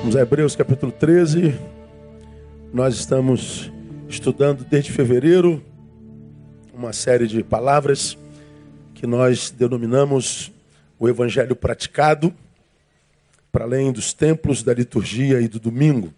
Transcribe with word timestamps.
Vamos 0.00 0.16
a 0.16 0.22
Hebreus 0.22 0.56
capítulo 0.56 0.90
13. 0.90 1.54
Nós 2.72 2.94
estamos 2.94 3.70
estudando 4.08 4.64
desde 4.64 4.90
fevereiro 4.90 5.62
uma 6.72 6.90
série 6.94 7.26
de 7.26 7.44
palavras 7.44 8.16
que 8.94 9.06
nós 9.06 9.50
denominamos 9.50 10.50
o 10.98 11.06
Evangelho 11.06 11.54
praticado, 11.54 12.34
para 13.52 13.64
além 13.64 13.92
dos 13.92 14.14
templos, 14.14 14.62
da 14.62 14.72
liturgia 14.72 15.38
e 15.38 15.46
do 15.46 15.60
domingo. 15.60 16.14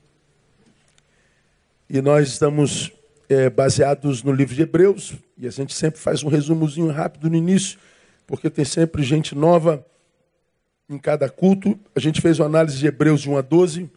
E 1.90 2.00
nós 2.00 2.28
estamos 2.28 2.92
é, 3.28 3.50
baseados 3.50 4.22
no 4.22 4.30
livro 4.30 4.54
de 4.54 4.62
Hebreus, 4.62 5.14
e 5.36 5.44
a 5.44 5.50
gente 5.50 5.74
sempre 5.74 5.98
faz 5.98 6.22
um 6.22 6.28
resumozinho 6.28 6.92
rápido 6.92 7.28
no 7.28 7.34
início, 7.34 7.80
porque 8.28 8.48
tem 8.48 8.64
sempre 8.64 9.02
gente 9.02 9.34
nova 9.34 9.84
em 10.88 10.98
cada 10.98 11.28
culto. 11.28 11.78
A 11.94 12.00
gente 12.00 12.20
fez 12.20 12.38
uma 12.38 12.46
análise 12.46 12.78
de 12.78 12.86
Hebreus 12.86 13.22
de 13.22 13.30
1 13.30 13.36
a 13.36 13.40
12, 13.40 13.90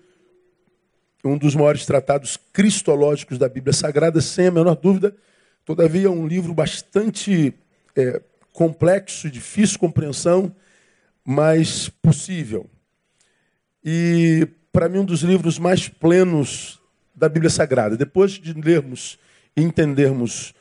um 1.23 1.37
dos 1.37 1.55
maiores 1.55 1.85
tratados 1.85 2.37
cristológicos 2.53 3.37
da 3.37 3.49
Bíblia 3.49 3.73
Sagrada, 3.73 4.21
sem 4.21 4.47
a 4.47 4.51
menor 4.51 4.75
dúvida. 4.75 5.15
Todavia, 5.65 6.11
um 6.11 6.27
livro 6.27 6.53
bastante 6.53 7.53
é, 7.95 8.21
complexo, 8.53 9.29
difícil 9.29 9.73
de 9.73 9.79
compreensão, 9.79 10.55
mas 11.23 11.89
possível. 11.89 12.69
E, 13.83 14.47
para 14.71 14.87
mim, 14.87 14.99
um 14.99 15.05
dos 15.05 15.21
livros 15.21 15.57
mais 15.57 15.89
plenos 15.89 16.79
da 17.15 17.29
Bíblia 17.29 17.49
Sagrada. 17.49 17.97
Depois 17.97 18.33
de 18.33 18.53
lermos 18.53 19.17
e 19.55 19.61
entendermos 19.61 20.53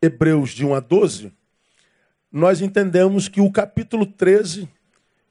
Hebreus 0.00 0.50
de 0.50 0.64
1 0.64 0.74
a 0.74 0.80
12, 0.80 1.32
nós 2.30 2.60
entendemos 2.60 3.28
que 3.28 3.40
o 3.40 3.50
capítulo 3.50 4.04
13 4.06 4.68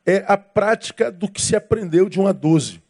é 0.06 0.24
a 0.28 0.38
prática 0.38 1.12
do 1.12 1.28
que 1.28 1.42
se 1.42 1.56
aprendeu 1.56 2.08
de 2.08 2.20
1 2.20 2.28
a 2.28 2.32
12. 2.32 2.82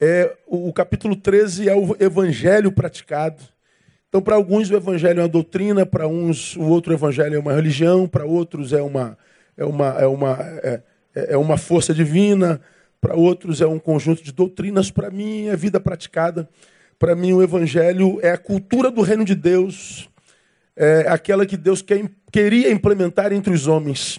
É, 0.00 0.34
o, 0.46 0.72
capítulo 0.72 1.14
13 1.14 1.68
é 1.68 1.74
o 1.74 1.94
evangelho 2.00 2.72
praticado. 2.72 3.42
Então, 4.08 4.22
para 4.22 4.34
alguns, 4.34 4.70
o 4.70 4.74
evangelho 4.74 5.20
é 5.20 5.22
uma 5.22 5.28
doutrina, 5.28 5.84
para 5.84 6.08
uns, 6.08 6.56
o 6.56 6.62
outro 6.62 6.92
evangelho 6.94 7.36
é 7.36 7.38
uma 7.38 7.52
religião, 7.52 8.08
para 8.08 8.24
outros, 8.24 8.72
é 8.72 8.80
uma, 8.80 9.16
é 9.56 9.64
uma, 9.64 9.88
é 10.00 10.06
uma, 10.06 10.38
é, 10.40 10.82
é 11.14 11.36
uma 11.36 11.58
força 11.58 11.92
divina, 11.92 12.60
para 12.98 13.14
outros, 13.14 13.60
é 13.60 13.66
um 13.66 13.78
conjunto 13.78 14.24
de 14.24 14.32
doutrinas. 14.32 14.90
Para 14.90 15.10
mim, 15.10 15.48
é 15.48 15.56
vida 15.56 15.78
praticada. 15.78 16.48
Para 16.98 17.14
mim, 17.14 17.32
o 17.34 17.42
evangelho 17.42 18.18
é 18.22 18.30
a 18.30 18.38
cultura 18.38 18.90
do 18.90 19.02
reino 19.02 19.24
de 19.24 19.34
Deus, 19.34 20.08
é 20.74 21.04
aquela 21.08 21.44
que 21.44 21.56
Deus 21.56 21.82
quer, 21.82 22.02
queria 22.32 22.72
implementar 22.72 23.32
entre 23.32 23.52
os 23.52 23.66
homens. 23.66 24.18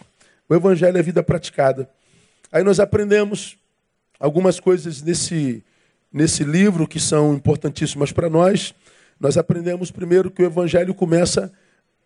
O 0.51 0.53
evangelho 0.53 0.97
é 0.97 1.01
vida 1.01 1.23
praticada. 1.23 1.89
Aí 2.51 2.61
nós 2.61 2.77
aprendemos 2.77 3.57
algumas 4.19 4.59
coisas 4.59 5.01
nesse, 5.01 5.63
nesse 6.11 6.43
livro 6.43 6.85
que 6.85 6.99
são 6.99 7.33
importantíssimas 7.33 8.11
para 8.11 8.29
nós. 8.29 8.75
Nós 9.17 9.37
aprendemos 9.37 9.91
primeiro 9.91 10.29
que 10.29 10.43
o 10.43 10.45
evangelho 10.45 10.93
começa, 10.93 11.49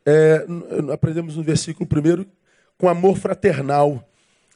é, 0.05 0.45
aprendemos 0.93 1.37
no 1.37 1.41
versículo 1.41 1.87
primeiro, 1.87 2.23
com 2.77 2.87
amor 2.87 3.17
fraternal. 3.17 4.07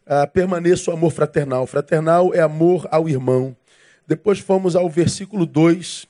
Ah, 0.06 0.28
permaneça 0.28 0.92
o 0.92 0.94
amor 0.94 1.10
fraternal. 1.10 1.66
Fraternal 1.66 2.32
é 2.32 2.42
amor 2.42 2.88
ao 2.92 3.10
irmão. 3.10 3.58
Depois 4.06 4.38
fomos 4.38 4.76
ao 4.76 4.88
versículo 4.88 5.48
2, 5.48 6.06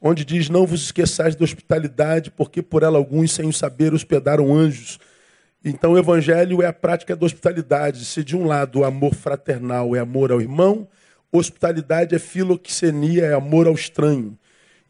onde 0.00 0.24
diz: 0.24 0.48
Não 0.48 0.64
vos 0.64 0.84
esqueçais 0.84 1.34
da 1.34 1.42
hospitalidade, 1.42 2.30
porque 2.30 2.62
por 2.62 2.84
ela 2.84 2.96
alguns, 2.96 3.32
sem 3.32 3.48
o 3.48 3.52
saber, 3.52 3.92
hospedaram 3.92 4.54
anjos. 4.54 5.00
Então, 5.64 5.92
o 5.92 5.98
evangelho 5.98 6.60
é 6.60 6.66
a 6.66 6.72
prática 6.74 7.16
da 7.16 7.24
hospitalidade. 7.24 8.04
Se 8.04 8.22
de 8.22 8.36
um 8.36 8.46
lado 8.46 8.80
o 8.80 8.84
amor 8.84 9.14
fraternal 9.14 9.96
é 9.96 9.98
amor 9.98 10.30
ao 10.30 10.40
irmão, 10.40 10.86
hospitalidade 11.32 12.14
é 12.14 12.18
filoxenia, 12.18 13.24
é 13.24 13.32
amor 13.32 13.66
ao 13.66 13.72
estranho. 13.72 14.38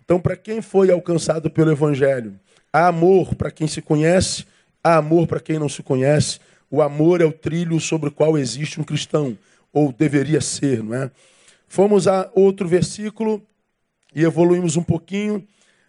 Então, 0.05 0.19
para 0.19 0.37
quem 0.37 0.61
foi 0.61 0.91
alcançado 0.91 1.49
pelo 1.49 1.71
evangelho, 1.71 2.35
há 2.73 2.89
amor 2.89 3.37
para 3.37 3.53
quem 3.53 3.69
se 3.69 3.81
conhece, 3.81 4.45
há 4.83 4.97
amor 4.97 5.29
para 5.29 5.39
quem 5.39 5.61
não 5.61 5.69
se 5.69 5.81
conhece. 5.81 6.41
O 6.69 6.83
amor 6.83 7.21
é 7.21 7.25
o 7.25 7.33
trilho 7.33 7.79
sobre 7.79 8.09
o 8.09 8.13
qual 8.13 8.37
existe 8.37 8.81
um 8.81 8.85
cristão, 8.85 9.39
ou 9.73 9.93
deveria 9.93 10.41
ser, 10.41 10.83
não 10.83 10.95
é? 10.95 11.11
Fomos 11.69 12.09
a 12.09 12.29
outro 12.35 12.67
versículo 12.67 13.41
e 14.15 14.25
evoluímos 14.25 14.77
um 14.77 14.83
pouquinho 14.83 15.47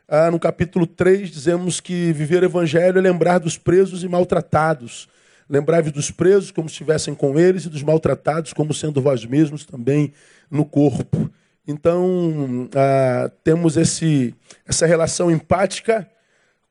ah, 0.08 0.30
no 0.30 0.40
capítulo 0.40 0.86
3, 0.86 1.30
dizemos 1.30 1.80
que 1.80 2.14
viver 2.14 2.44
o 2.44 2.46
evangelho 2.46 3.00
é 3.00 3.02
lembrar 3.02 3.40
dos 3.40 3.58
presos 3.58 4.04
e 4.04 4.08
maltratados. 4.08 5.08
Lembrai-vos 5.50 5.92
dos 5.92 6.12
presos 6.12 6.52
como 6.52 6.70
se 6.70 6.74
estivessem 6.74 7.16
com 7.16 7.40
eles 7.40 7.66
e 7.66 7.70
dos 7.70 7.84
maltratados 7.84 8.54
como 8.54 8.74
sendo 8.74 9.02
vós 9.02 9.26
mesmos 9.26 9.66
também 9.66 10.14
no 10.50 10.66
corpo. 10.66 11.30
Então, 11.68 12.70
ah, 12.76 13.32
temos 13.44 13.78
esse, 13.78 14.36
essa 14.66 14.86
relação 14.86 15.32
empática 15.32 16.08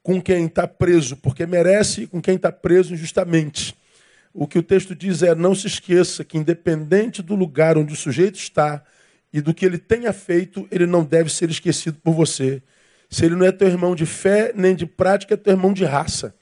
com 0.03 0.21
quem 0.21 0.47
está 0.47 0.69
preso, 0.69 1.17
porque 1.17 1.47
merece, 1.47 2.03
e 2.03 2.07
com 2.07 2.21
quem 2.21 2.37
está 2.37 2.53
preso 2.53 2.95
injustamente. 2.95 3.75
O 4.33 4.47
que 4.47 4.59
o 4.59 4.63
texto 4.63 4.95
diz 4.95 5.23
é: 5.23 5.35
não 5.35 5.55
se 5.55 5.67
esqueça 5.67 6.25
que, 6.25 6.39
independente 6.39 7.23
do 7.23 7.35
lugar 7.35 7.79
onde 7.79 7.93
o 7.93 7.97
sujeito 7.97 8.37
está 8.37 8.85
e 9.33 9.41
do 9.41 9.55
que 9.55 9.65
ele 9.65 9.79
tenha 9.79 10.13
feito, 10.13 10.69
ele 10.71 10.87
não 10.87 11.03
deve 11.03 11.33
ser 11.33 11.51
esquecido 11.51 11.99
por 12.03 12.13
você. 12.13 12.63
Se 13.15 13.25
ele 13.25 13.37
não 13.37 13.47
é 13.47 13.53
teu 13.53 13.69
irmão 13.69 13.95
de 13.95 14.05
fé 14.05 14.51
nem 14.57 14.75
de 14.75 14.87
prática, 14.87 15.35
é 15.35 15.37
teu 15.37 15.53
irmão 15.53 15.73
de 15.73 15.85
raça. 15.85 16.35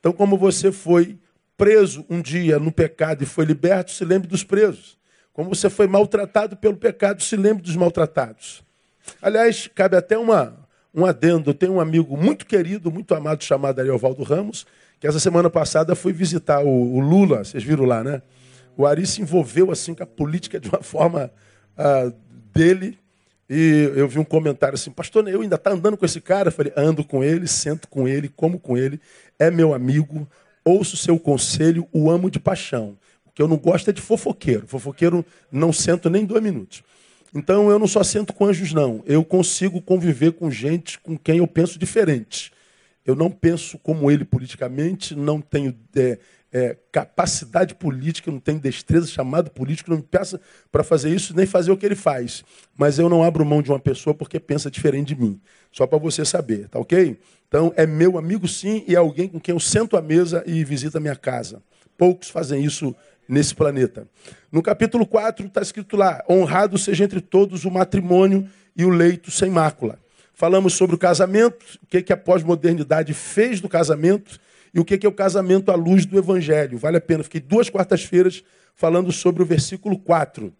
Então, 0.00 0.12
como 0.12 0.36
você 0.36 0.72
foi 0.72 1.20
preso 1.56 2.04
um 2.10 2.20
dia 2.20 2.58
no 2.58 2.72
pecado 2.72 3.22
e 3.22 3.24
foi 3.24 3.44
liberto, 3.44 3.92
se 3.92 4.04
lembre 4.04 4.26
dos 4.26 4.42
presos. 4.42 4.98
Como 5.32 5.54
você 5.54 5.70
foi 5.70 5.86
maltratado 5.86 6.56
pelo 6.56 6.76
pecado, 6.76 7.22
se 7.22 7.36
lembre 7.36 7.62
dos 7.62 7.76
maltratados. 7.76 8.64
Aliás, 9.22 9.70
cabe 9.72 9.96
até 9.96 10.18
uma, 10.18 10.66
um 10.92 11.06
adendo. 11.06 11.50
Eu 11.50 11.54
tenho 11.54 11.74
um 11.74 11.80
amigo 11.80 12.16
muito 12.16 12.44
querido, 12.44 12.90
muito 12.90 13.14
amado, 13.14 13.44
chamado 13.44 13.78
Ariovaldo 13.78 14.24
Ramos, 14.24 14.66
que 14.98 15.06
essa 15.06 15.20
semana 15.20 15.48
passada 15.48 15.94
foi 15.94 16.12
visitar 16.12 16.60
o, 16.60 16.96
o 16.96 16.98
Lula. 16.98 17.44
Vocês 17.44 17.62
viram 17.62 17.84
lá, 17.84 18.02
né? 18.02 18.20
O 18.76 18.84
Ari 18.84 19.06
se 19.06 19.22
envolveu 19.22 19.70
assim 19.70 19.94
com 19.94 20.02
a 20.02 20.06
política 20.06 20.58
de 20.58 20.68
uma 20.70 20.82
forma 20.82 21.30
uh, 21.78 22.12
dele. 22.52 22.98
E 23.48 23.92
eu 23.94 24.08
vi 24.08 24.18
um 24.18 24.24
comentário 24.24 24.74
assim, 24.74 24.90
pastor 24.90 25.28
eu 25.28 25.40
ainda 25.40 25.54
está 25.54 25.70
andando 25.70 25.96
com 25.96 26.04
esse 26.04 26.20
cara? 26.20 26.48
Eu 26.48 26.52
falei, 26.52 26.72
ando 26.76 27.04
com 27.04 27.22
ele, 27.22 27.46
sento 27.46 27.86
com 27.88 28.08
ele, 28.08 28.28
como 28.28 28.58
com 28.58 28.76
ele, 28.76 29.00
é 29.38 29.50
meu 29.50 29.72
amigo, 29.72 30.28
ouço 30.64 30.96
seu 30.96 31.18
conselho, 31.18 31.86
o 31.92 32.10
amo 32.10 32.30
de 32.30 32.40
paixão. 32.40 32.98
O 33.24 33.30
que 33.30 33.40
eu 33.40 33.46
não 33.46 33.56
gosto 33.56 33.88
é 33.88 33.92
de 33.92 34.00
fofoqueiro. 34.00 34.66
Fofoqueiro 34.66 35.24
não 35.50 35.72
sento 35.72 36.10
nem 36.10 36.24
dois 36.24 36.42
minutos. 36.42 36.82
Então 37.34 37.70
eu 37.70 37.78
não 37.78 37.86
só 37.86 38.02
sento 38.02 38.32
com 38.32 38.46
anjos, 38.46 38.72
não. 38.72 39.02
Eu 39.06 39.24
consigo 39.24 39.80
conviver 39.80 40.32
com 40.32 40.50
gente 40.50 40.98
com 40.98 41.16
quem 41.16 41.38
eu 41.38 41.46
penso 41.46 41.78
diferente. 41.78 42.50
Eu 43.04 43.14
não 43.14 43.30
penso 43.30 43.78
como 43.78 44.10
ele 44.10 44.24
politicamente, 44.24 45.14
não 45.14 45.40
tenho 45.40 45.76
é, 45.94 46.18
é, 46.52 46.76
capacidade 46.92 47.74
política, 47.74 48.30
não 48.30 48.40
tenho 48.40 48.58
destreza, 48.58 49.06
chamado 49.06 49.50
político, 49.50 49.90
não 49.90 49.98
me 49.98 50.02
peça 50.02 50.40
para 50.70 50.84
fazer 50.84 51.10
isso, 51.10 51.34
nem 51.34 51.46
fazer 51.46 51.70
o 51.70 51.76
que 51.76 51.84
ele 51.84 51.94
faz. 51.94 52.44
Mas 52.76 52.98
eu 52.98 53.08
não 53.08 53.22
abro 53.22 53.44
mão 53.44 53.60
de 53.60 53.70
uma 53.70 53.78
pessoa 53.78 54.14
porque 54.14 54.38
pensa 54.38 54.70
diferente 54.70 55.08
de 55.14 55.20
mim. 55.20 55.40
Só 55.72 55.86
para 55.86 55.98
você 55.98 56.24
saber, 56.24 56.68
tá 56.68 56.78
ok? 56.78 57.18
Então, 57.48 57.72
é 57.76 57.86
meu 57.86 58.16
amigo 58.18 58.48
sim 58.48 58.84
e 58.86 58.94
é 58.94 58.98
alguém 58.98 59.28
com 59.28 59.38
quem 59.38 59.54
eu 59.54 59.60
sento 59.60 59.96
à 59.96 60.02
mesa 60.02 60.42
e 60.46 60.64
visita 60.64 60.98
a 60.98 61.00
minha 61.00 61.16
casa. 61.16 61.62
Poucos 61.96 62.30
fazem 62.30 62.64
isso 62.64 62.94
nesse 63.28 63.54
planeta. 63.54 64.06
No 64.50 64.62
capítulo 64.62 65.06
4 65.06 65.46
está 65.46 65.60
escrito 65.60 65.96
lá: 65.96 66.24
honrado 66.28 66.78
seja 66.78 67.04
entre 67.04 67.20
todos 67.20 67.64
o 67.64 67.70
matrimônio 67.70 68.48
e 68.76 68.84
o 68.84 68.90
leito 68.90 69.30
sem 69.30 69.50
mácula. 69.50 69.98
Falamos 70.32 70.74
sobre 70.74 70.94
o 70.96 70.98
casamento, 70.98 71.64
o 71.82 71.86
que, 71.86 72.02
que 72.02 72.12
a 72.12 72.16
pós-modernidade 72.16 73.14
fez 73.14 73.60
do 73.60 73.68
casamento 73.68 74.38
e 74.76 74.78
o 74.78 74.84
que 74.84 75.06
é 75.06 75.08
o 75.08 75.12
casamento 75.12 75.70
à 75.70 75.74
luz 75.74 76.04
do 76.04 76.18
Evangelho. 76.18 76.76
Vale 76.76 76.98
a 76.98 77.00
pena. 77.00 77.24
Fiquei 77.24 77.40
duas 77.40 77.70
quartas-feiras 77.70 78.44
falando 78.74 79.10
sobre 79.10 79.42
o 79.42 79.46
versículo 79.46 79.98
4. 79.98 80.52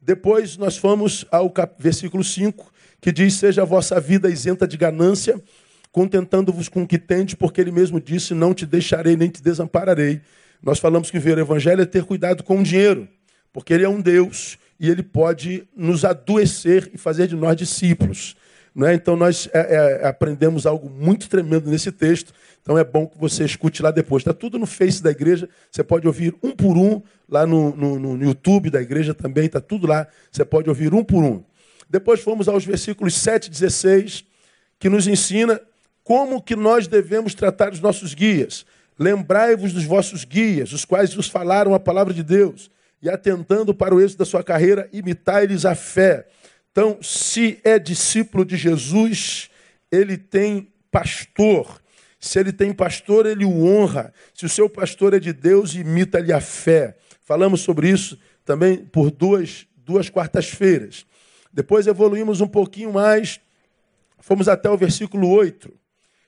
Depois 0.00 0.56
nós 0.56 0.76
fomos 0.76 1.26
ao 1.28 1.52
versículo 1.76 2.22
5, 2.22 2.72
que 3.00 3.10
diz: 3.10 3.34
Seja 3.34 3.62
a 3.62 3.64
vossa 3.64 3.98
vida 3.98 4.30
isenta 4.30 4.64
de 4.64 4.76
ganância, 4.76 5.42
contentando-vos 5.90 6.68
com 6.68 6.84
o 6.84 6.86
que 6.86 6.98
tendes, 6.98 7.34
porque 7.34 7.60
ele 7.60 7.72
mesmo 7.72 8.00
disse: 8.00 8.32
Não 8.32 8.54
te 8.54 8.64
deixarei 8.64 9.16
nem 9.16 9.28
te 9.28 9.42
desampararei. 9.42 10.20
Nós 10.62 10.78
falamos 10.78 11.10
que 11.10 11.18
ver 11.18 11.36
o 11.36 11.40
Evangelho 11.40 11.82
é 11.82 11.86
ter 11.86 12.04
cuidado 12.04 12.44
com 12.44 12.60
o 12.60 12.62
dinheiro, 12.62 13.08
porque 13.52 13.74
ele 13.74 13.84
é 13.84 13.88
um 13.88 14.00
Deus 14.00 14.56
e 14.78 14.88
ele 14.88 15.02
pode 15.02 15.66
nos 15.76 16.04
adoecer 16.04 16.92
e 16.94 16.96
fazer 16.96 17.26
de 17.26 17.34
nós 17.34 17.56
discípulos. 17.56 18.36
Não 18.78 18.86
é? 18.86 18.94
Então 18.94 19.16
nós 19.16 19.48
é, 19.52 20.02
é, 20.02 20.06
aprendemos 20.06 20.66
algo 20.66 20.88
muito 20.88 21.28
tremendo 21.28 21.68
nesse 21.68 21.90
texto 21.90 22.32
então 22.68 22.76
é 22.76 22.84
bom 22.84 23.06
que 23.06 23.16
você 23.16 23.46
escute 23.46 23.82
lá 23.82 23.90
depois. 23.90 24.20
Está 24.20 24.34
tudo 24.34 24.58
no 24.58 24.66
Face 24.66 25.02
da 25.02 25.10
igreja. 25.10 25.48
Você 25.70 25.82
pode 25.82 26.06
ouvir 26.06 26.34
um 26.42 26.50
por 26.50 26.76
um 26.76 27.00
lá 27.26 27.46
no, 27.46 27.74
no, 27.74 27.98
no 27.98 28.22
YouTube 28.22 28.68
da 28.68 28.82
igreja 28.82 29.14
também. 29.14 29.46
Está 29.46 29.58
tudo 29.58 29.86
lá. 29.86 30.06
Você 30.30 30.44
pode 30.44 30.68
ouvir 30.68 30.92
um 30.92 31.02
por 31.02 31.24
um. 31.24 31.42
Depois 31.88 32.20
fomos 32.20 32.46
aos 32.46 32.66
versículos 32.66 33.14
7 33.14 33.46
e 33.46 33.50
16, 33.50 34.22
que 34.78 34.90
nos 34.90 35.06
ensina 35.06 35.58
como 36.04 36.42
que 36.42 36.54
nós 36.54 36.86
devemos 36.86 37.34
tratar 37.34 37.72
os 37.72 37.80
nossos 37.80 38.12
guias. 38.12 38.66
Lembrai-vos 38.98 39.72
dos 39.72 39.84
vossos 39.84 40.26
guias, 40.26 40.70
os 40.74 40.84
quais 40.84 41.14
vos 41.14 41.26
falaram 41.26 41.72
a 41.72 41.80
palavra 41.80 42.12
de 42.12 42.22
Deus. 42.22 42.70
e 43.00 43.08
atentando 43.08 43.72
para 43.72 43.94
o 43.94 44.00
êxito 44.00 44.18
da 44.18 44.24
sua 44.26 44.44
carreira, 44.44 44.90
imitai-lhes 44.92 45.64
a 45.64 45.74
fé. 45.74 46.26
Então, 46.78 46.96
se 47.02 47.58
é 47.64 47.76
discípulo 47.76 48.44
de 48.44 48.56
Jesus, 48.56 49.50
ele 49.90 50.16
tem 50.16 50.72
pastor. 50.92 51.82
Se 52.20 52.38
ele 52.38 52.52
tem 52.52 52.72
pastor, 52.72 53.26
ele 53.26 53.44
o 53.44 53.64
honra. 53.64 54.14
Se 54.32 54.46
o 54.46 54.48
seu 54.48 54.70
pastor 54.70 55.12
é 55.12 55.18
de 55.18 55.32
Deus, 55.32 55.74
imita-lhe 55.74 56.32
a 56.32 56.40
fé. 56.40 56.96
Falamos 57.20 57.62
sobre 57.62 57.90
isso 57.90 58.16
também 58.44 58.76
por 58.76 59.10
duas, 59.10 59.66
duas 59.76 60.08
quartas-feiras. 60.08 61.04
Depois 61.52 61.88
evoluímos 61.88 62.40
um 62.40 62.46
pouquinho 62.46 62.92
mais, 62.92 63.40
fomos 64.20 64.46
até 64.48 64.70
o 64.70 64.76
versículo 64.76 65.28
8. 65.28 65.74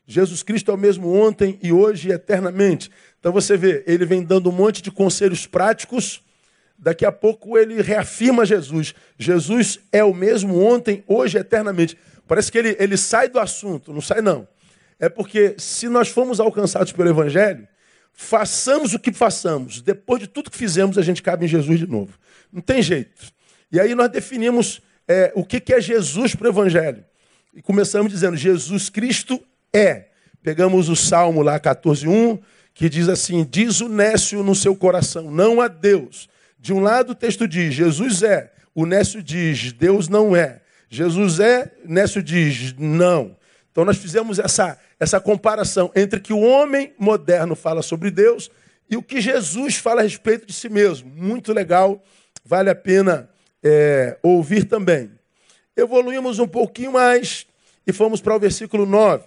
Jesus 0.05 0.43
Cristo 0.43 0.73
é 0.73 0.75
o 0.75 0.77
mesmo 0.77 1.15
ontem 1.15 1.61
e 1.63 1.73
hoje 1.73 2.09
e 2.09 2.13
eternamente. 2.13 2.91
Então 3.21 3.31
você 3.31 3.57
vê, 3.57 3.85
ele 3.87 4.05
vem 4.05 4.25
dando 4.25 4.51
um 4.51 4.53
monte 4.53 4.83
de 4.83 4.91
conselhos 4.91 5.47
práticos. 5.47 6.21
Daqui 6.81 7.05
a 7.05 7.13
pouco 7.13 7.59
ele 7.59 7.83
reafirma 7.83 8.47
Jesus. 8.47 8.95
Jesus 9.19 9.79
é 9.93 10.03
o 10.03 10.15
mesmo 10.15 10.59
ontem, 10.65 11.05
hoje 11.07 11.37
eternamente. 11.37 11.97
Parece 12.27 12.51
que 12.51 12.57
ele, 12.57 12.75
ele 12.79 12.97
sai 12.97 13.29
do 13.29 13.39
assunto, 13.39 13.93
não 13.93 14.01
sai 14.01 14.23
não. 14.23 14.49
É 14.99 15.09
porque 15.09 15.55
se 15.59 15.89
nós 15.89 16.09
formos 16.09 16.41
alcançados 16.41 16.93
pelo 16.93 17.11
Evangelho, 17.11 17.69
façamos 18.15 18.95
o 18.95 18.99
que 18.99 19.13
façamos, 19.13 19.83
depois 19.83 20.21
de 20.21 20.27
tudo 20.27 20.51
que 20.51 20.57
fizemos, 20.57 20.97
a 20.97 21.03
gente 21.03 21.23
cabe 21.23 21.45
em 21.45 21.49
Jesus 21.49 21.79
de 21.79 21.87
novo. 21.87 22.19
Não 22.51 22.63
tem 22.63 22.83
jeito. 22.83 23.31
E 23.71 23.79
aí 23.79 23.95
nós 23.95 24.09
definimos 24.09 24.81
é, 25.07 25.33
o 25.35 25.45
que, 25.45 25.61
que 25.61 25.75
é 25.75 25.81
Jesus 25.81 26.35
para 26.35 26.47
o 26.47 26.51
Evangelho. 26.51 27.05
E 27.55 27.61
começamos 27.61 28.11
dizendo: 28.11 28.37
Jesus 28.37 28.89
Cristo 28.89 29.43
é. 29.73 30.07
Pegamos 30.43 30.89
o 30.89 30.97
Salmo 30.97 31.43
lá 31.43 31.61
14:1, 31.61 32.41
que 32.73 32.89
diz 32.89 33.09
assim: 33.09 33.45
Diz 33.45 33.81
o 33.81 33.89
nécio 33.89 34.43
no 34.43 34.55
seu 34.55 34.75
coração, 34.75 35.31
não 35.31 35.61
a 35.61 35.69
Deus. 35.69 36.29
De 36.61 36.73
um 36.73 36.81
lado 36.81 37.13
o 37.13 37.15
texto 37.15 37.49
diz: 37.49 37.75
Jesus 37.75 38.23
é. 38.23 38.53
O 38.75 38.85
nécio 38.85 39.23
diz: 39.23 39.73
Deus 39.73 40.09
não 40.09 40.37
é. 40.37 40.61
Jesus 40.89 41.41
é, 41.41 41.73
nécio 41.85 42.23
diz: 42.23 42.75
não. 42.79 43.37
Então 43.73 43.85
nós 43.85 43.97
fizemos 43.97 44.39
essa, 44.39 44.79
essa 44.99 45.21
comparação 45.21 45.91
entre 45.95 46.21
que 46.21 46.33
o 46.33 46.41
homem 46.41 46.93
moderno 46.99 47.55
fala 47.55 47.83
sobre 47.83 48.11
Deus 48.11 48.51
e 48.91 48.97
o 48.97 49.03
que 49.03 49.21
Jesus 49.21 49.77
fala 49.77 50.01
a 50.01 50.03
respeito 50.03 50.47
de 50.47 50.53
si 50.53 50.69
mesmo. 50.69 51.11
Muito 51.15 51.53
legal, 51.53 52.03
vale 52.45 52.69
a 52.69 52.75
pena 52.75 53.31
é, 53.63 54.19
ouvir 54.23 54.65
também. 54.65 55.11
Evoluímos 55.77 56.39
um 56.39 56.49
pouquinho 56.49 56.93
mais 56.93 57.47
e 57.87 57.93
fomos 57.93 58.21
para 58.21 58.35
o 58.35 58.41
versículo 58.41 58.85
9. 58.85 59.25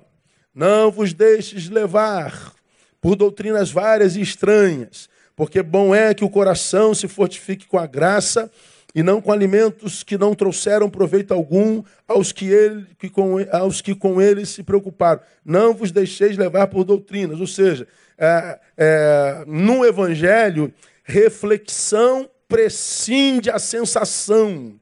Não 0.54 0.92
vos 0.92 1.14
deixes 1.14 1.70
levar 1.70 2.54
por 3.02 3.16
doutrinas 3.16 3.72
várias 3.72 4.16
e 4.16 4.22
estranhas, 4.22 5.10
porque 5.36 5.62
bom 5.62 5.94
é 5.94 6.14
que 6.14 6.24
o 6.24 6.30
coração 6.30 6.94
se 6.94 7.08
fortifique 7.08 7.68
com 7.68 7.78
a 7.78 7.88
graça 7.88 8.52
e 8.96 9.02
não 9.02 9.20
com 9.20 9.32
alimentos 9.32 10.04
que 10.04 10.18
não 10.18 10.36
trouxeram 10.36 10.90
proveito 10.90 11.34
algum 11.34 11.84
aos 12.08 12.32
que, 12.32 12.46
ele, 12.46 12.86
que 13.00 13.10
com, 13.10 13.38
aos 13.52 13.82
que 13.82 13.96
com 13.96 14.22
eles 14.22 14.50
se 14.50 14.62
preocuparam. 14.62 15.22
Não 15.44 15.74
vos 15.74 15.92
deixeis 15.92 16.38
levar 16.38 16.68
por 16.68 16.84
doutrinas. 16.84 17.40
Ou 17.40 17.48
seja, 17.48 17.88
é, 18.18 18.60
é, 18.78 19.44
no 19.48 19.84
Evangelho, 19.84 20.72
reflexão 21.04 22.30
prescinde 22.48 23.50
a 23.50 23.58
sensação. 23.58 24.80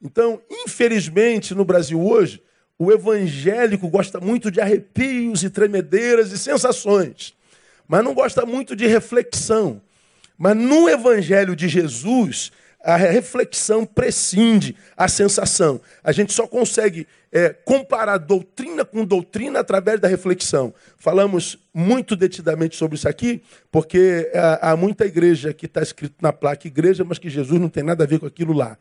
Então, 0.00 0.40
infelizmente, 0.48 1.54
no 1.54 1.64
Brasil 1.64 2.00
hoje, 2.00 2.40
o 2.78 2.90
evangélico 2.90 3.88
gosta 3.88 4.18
muito 4.18 4.50
de 4.50 4.58
arrepios 4.58 5.42
e 5.42 5.50
tremedeiras 5.50 6.32
e 6.32 6.38
sensações, 6.38 7.34
mas 7.90 8.04
não 8.04 8.14
gosta 8.14 8.46
muito 8.46 8.76
de 8.76 8.86
reflexão. 8.86 9.82
Mas 10.38 10.56
no 10.56 10.88
evangelho 10.88 11.56
de 11.56 11.68
Jesus, 11.68 12.52
a 12.80 12.94
reflexão 12.94 13.84
prescinde 13.84 14.76
a 14.96 15.08
sensação. 15.08 15.80
A 16.04 16.12
gente 16.12 16.32
só 16.32 16.46
consegue 16.46 17.04
é, 17.32 17.48
comparar 17.48 18.16
doutrina 18.18 18.84
com 18.84 19.04
doutrina 19.04 19.58
através 19.58 19.98
da 19.98 20.06
reflexão. 20.06 20.72
Falamos 20.98 21.58
muito 21.74 22.14
detidamente 22.14 22.76
sobre 22.76 22.94
isso 22.94 23.08
aqui, 23.08 23.42
porque 23.72 24.30
há, 24.32 24.38
é, 24.38 24.58
há 24.70 24.76
muita 24.76 25.04
igreja 25.04 25.52
que 25.52 25.66
está 25.66 25.82
escrito 25.82 26.14
na 26.22 26.32
placa 26.32 26.68
igreja, 26.68 27.02
mas 27.02 27.18
que 27.18 27.28
Jesus 27.28 27.60
não 27.60 27.68
tem 27.68 27.82
nada 27.82 28.04
a 28.04 28.06
ver 28.06 28.20
com 28.20 28.26
aquilo 28.26 28.52
lá. 28.52 28.78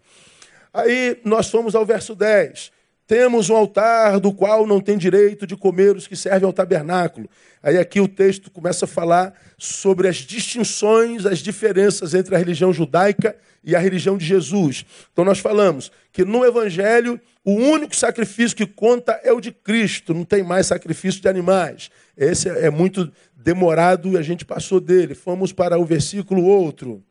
Aí 0.72 1.20
nós 1.26 1.50
fomos 1.50 1.74
ao 1.74 1.84
verso 1.84 2.14
10. 2.14 2.72
Temos 3.10 3.50
um 3.50 3.56
altar 3.56 4.20
do 4.20 4.32
qual 4.32 4.68
não 4.68 4.80
tem 4.80 4.96
direito 4.96 5.48
de 5.48 5.58
comer 5.58 5.96
os 5.96 6.06
que 6.06 6.16
servem 6.16 6.46
ao 6.46 6.54
tabernáculo. 6.54 7.28
Aí 7.64 7.76
aqui 7.76 8.00
o 8.00 8.08
texto 8.08 8.52
começa 8.52 8.86
a 8.86 8.88
falar 8.88 9.34
sobre 9.58 10.08
as 10.08 10.18
distinções, 10.18 11.26
as 11.26 11.40
diferenças 11.40 12.14
entre 12.14 12.36
a 12.36 12.38
religião 12.38 12.72
judaica 12.72 13.36
e 13.64 13.76
a 13.76 13.80
religião 13.80 14.16
de 14.16 14.24
Jesus. 14.24 14.86
Então 15.12 15.26
nós 15.26 15.40
falamos 15.40 15.92
que 16.12 16.24
no 16.24 16.46
evangelho 16.46 17.20
o 17.44 17.54
único 17.54 17.96
sacrifício 17.96 18.56
que 18.56 18.68
conta 18.68 19.20
é 19.24 19.34
o 19.34 19.42
de 19.42 19.52
Cristo, 19.52 20.14
não 20.14 20.24
tem 20.24 20.44
mais 20.44 20.68
sacrifício 20.68 21.20
de 21.20 21.28
animais. 21.28 21.90
Esse 22.16 22.48
é 22.48 22.70
muito 22.70 23.12
demorado 23.36 24.10
e 24.10 24.18
a 24.20 24.22
gente 24.22 24.46
passou 24.46 24.80
dele. 24.80 25.16
Fomos 25.16 25.52
para 25.52 25.80
o 25.80 25.84
versículo 25.84 26.44
outro. 26.44 27.04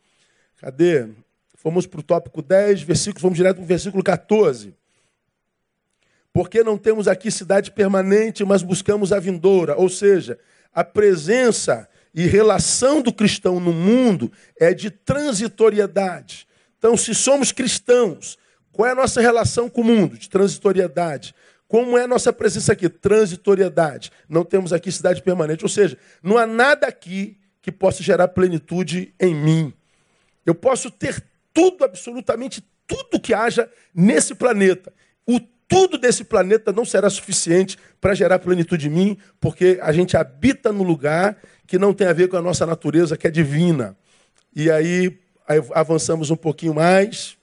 Cadê? 0.61 1.09
Fomos 1.57 1.89
para 1.89 1.99
o 1.99 2.05
tópico 2.05 2.41
10, 2.41 2.83
versículo, 2.83 3.21
fomos 3.21 3.37
direto 3.37 3.57
para 3.57 3.65
o 3.65 3.67
versículo 3.67 4.05
14. 4.05 4.78
Porque 6.33 6.63
não 6.63 6.77
temos 6.77 7.09
aqui 7.09 7.31
cidade 7.31 7.71
permanente, 7.71 8.45
mas 8.45 8.63
buscamos 8.63 9.13
a 9.13 9.19
vindoura. 9.19 9.77
Ou 9.77 9.89
seja, 9.89 10.39
a 10.73 10.85
presença 10.85 11.89
e 12.15 12.27
relação 12.27 13.01
do 13.03 13.13
cristão 13.13 13.61
no 13.61 13.73
mundo 13.73 14.31
é 14.59 14.73
de 14.73 14.91
transitoriedade. 14.91 16.47
Então, 16.79 16.97
se 16.97 17.15
somos 17.15 17.53
cristãos, 17.53 18.39
qual 18.73 18.89
é 18.89 18.93
a 18.93 18.95
nossa 18.95 19.21
relação 19.21 19.69
com 19.69 19.81
o 19.81 19.85
mundo? 19.85 20.17
De 20.17 20.29
transitoriedade. 20.29 21.35
Como 21.67 21.99
é 21.99 22.05
a 22.05 22.09
nossa 22.09 22.33
presença 22.33 22.73
aqui? 22.73 22.89
Transitoriedade. 22.89 24.11
Não 24.29 24.45
temos 24.45 24.73
aqui 24.73 24.91
cidade 24.91 25.21
permanente. 25.23 25.65
Ou 25.65 25.69
seja, 25.69 25.99
não 26.23 26.39
há 26.39 26.47
nada 26.47 26.87
aqui 26.87 27.37
que 27.61 27.73
possa 27.73 28.03
gerar 28.03 28.29
plenitude 28.29 29.13
em 29.21 29.35
mim. 29.35 29.75
Eu 30.47 30.55
posso 30.55 30.91
ter 30.91 31.23
tudo, 31.53 31.85
absolutamente 31.85 32.65
tudo 32.87 33.21
que 33.21 33.35
haja 33.35 33.71
nesse 33.95 34.35
planeta. 34.35 34.93
O 35.27 35.39
tudo 35.69 35.99
desse 35.99 36.25
planeta 36.25 36.73
não 36.73 36.85
será 36.85 37.11
suficiente 37.11 37.77
para 38.01 38.15
gerar 38.15 38.39
plenitude 38.39 38.89
em 38.89 38.91
mim, 38.91 39.19
porque 39.39 39.79
a 39.83 39.93
gente 39.93 40.17
habita 40.17 40.73
no 40.73 40.83
lugar 40.83 41.37
que 41.67 41.79
não 41.79 41.93
tem 41.93 42.07
a 42.07 42.13
ver 42.15 42.29
com 42.29 42.39
a 42.39 42.43
nossa 42.43 42.65
natureza, 42.65 43.17
que 43.17 43.27
é 43.27 43.31
divina. 43.31 43.95
E 44.57 44.71
aí, 44.71 45.19
avançamos 45.75 46.31
um 46.31 46.37
pouquinho 46.37 46.75
mais. 46.75 47.37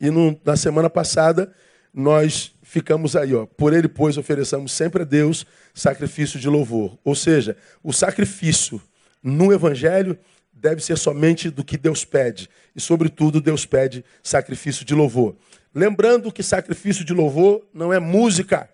E 0.00 0.10
no, 0.10 0.38
na 0.44 0.56
semana 0.56 0.90
passada, 0.90 1.52
nós 1.94 2.52
ficamos 2.62 3.14
aí, 3.14 3.32
ó. 3.32 3.46
Por 3.46 3.72
ele, 3.72 3.88
pois, 3.88 4.18
ofereçamos 4.18 4.72
sempre 4.72 5.02
a 5.02 5.04
Deus 5.04 5.46
sacrifício 5.72 6.38
de 6.38 6.48
louvor. 6.48 6.98
Ou 7.04 7.14
seja, 7.14 7.56
o 7.82 7.92
sacrifício 7.92 8.82
no 9.22 9.52
Evangelho 9.52 10.18
deve 10.52 10.82
ser 10.82 10.98
somente 10.98 11.48
do 11.48 11.64
que 11.64 11.78
Deus 11.78 12.04
pede. 12.04 12.50
E, 12.74 12.80
sobretudo, 12.80 13.40
Deus 13.40 13.64
pede 13.64 14.04
sacrifício 14.22 14.84
de 14.84 14.94
louvor. 14.94 15.36
Lembrando 15.76 16.32
que 16.32 16.42
sacrifício 16.42 17.04
de 17.04 17.12
louvor 17.12 17.62
não 17.70 17.92
é 17.92 17.98
música, 18.00 18.66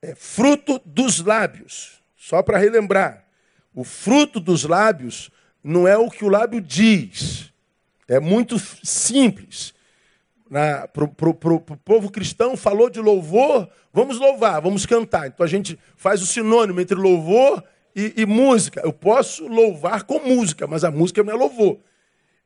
é 0.00 0.14
fruto 0.14 0.80
dos 0.86 1.20
lábios. 1.20 2.00
Só 2.16 2.42
para 2.42 2.56
relembrar, 2.56 3.26
o 3.74 3.84
fruto 3.84 4.40
dos 4.40 4.64
lábios 4.64 5.30
não 5.62 5.86
é 5.86 5.98
o 5.98 6.08
que 6.08 6.24
o 6.24 6.30
lábio 6.30 6.62
diz. 6.62 7.52
É 8.08 8.18
muito 8.18 8.58
simples. 8.58 9.74
Para 10.48 11.04
o 11.04 11.60
povo 11.60 12.10
cristão, 12.10 12.56
falou 12.56 12.88
de 12.88 13.00
louvor, 13.00 13.68
vamos 13.92 14.18
louvar, 14.18 14.62
vamos 14.62 14.86
cantar. 14.86 15.26
Então 15.26 15.44
a 15.44 15.48
gente 15.48 15.78
faz 15.94 16.22
o 16.22 16.26
sinônimo 16.26 16.80
entre 16.80 16.94
louvor 16.94 17.62
e, 17.94 18.14
e 18.16 18.24
música. 18.24 18.80
Eu 18.82 18.94
posso 18.94 19.46
louvar 19.46 20.04
com 20.04 20.20
música, 20.20 20.66
mas 20.66 20.84
a 20.84 20.90
música 20.90 21.22
não 21.22 21.34
é 21.34 21.36
louvor. 21.36 21.80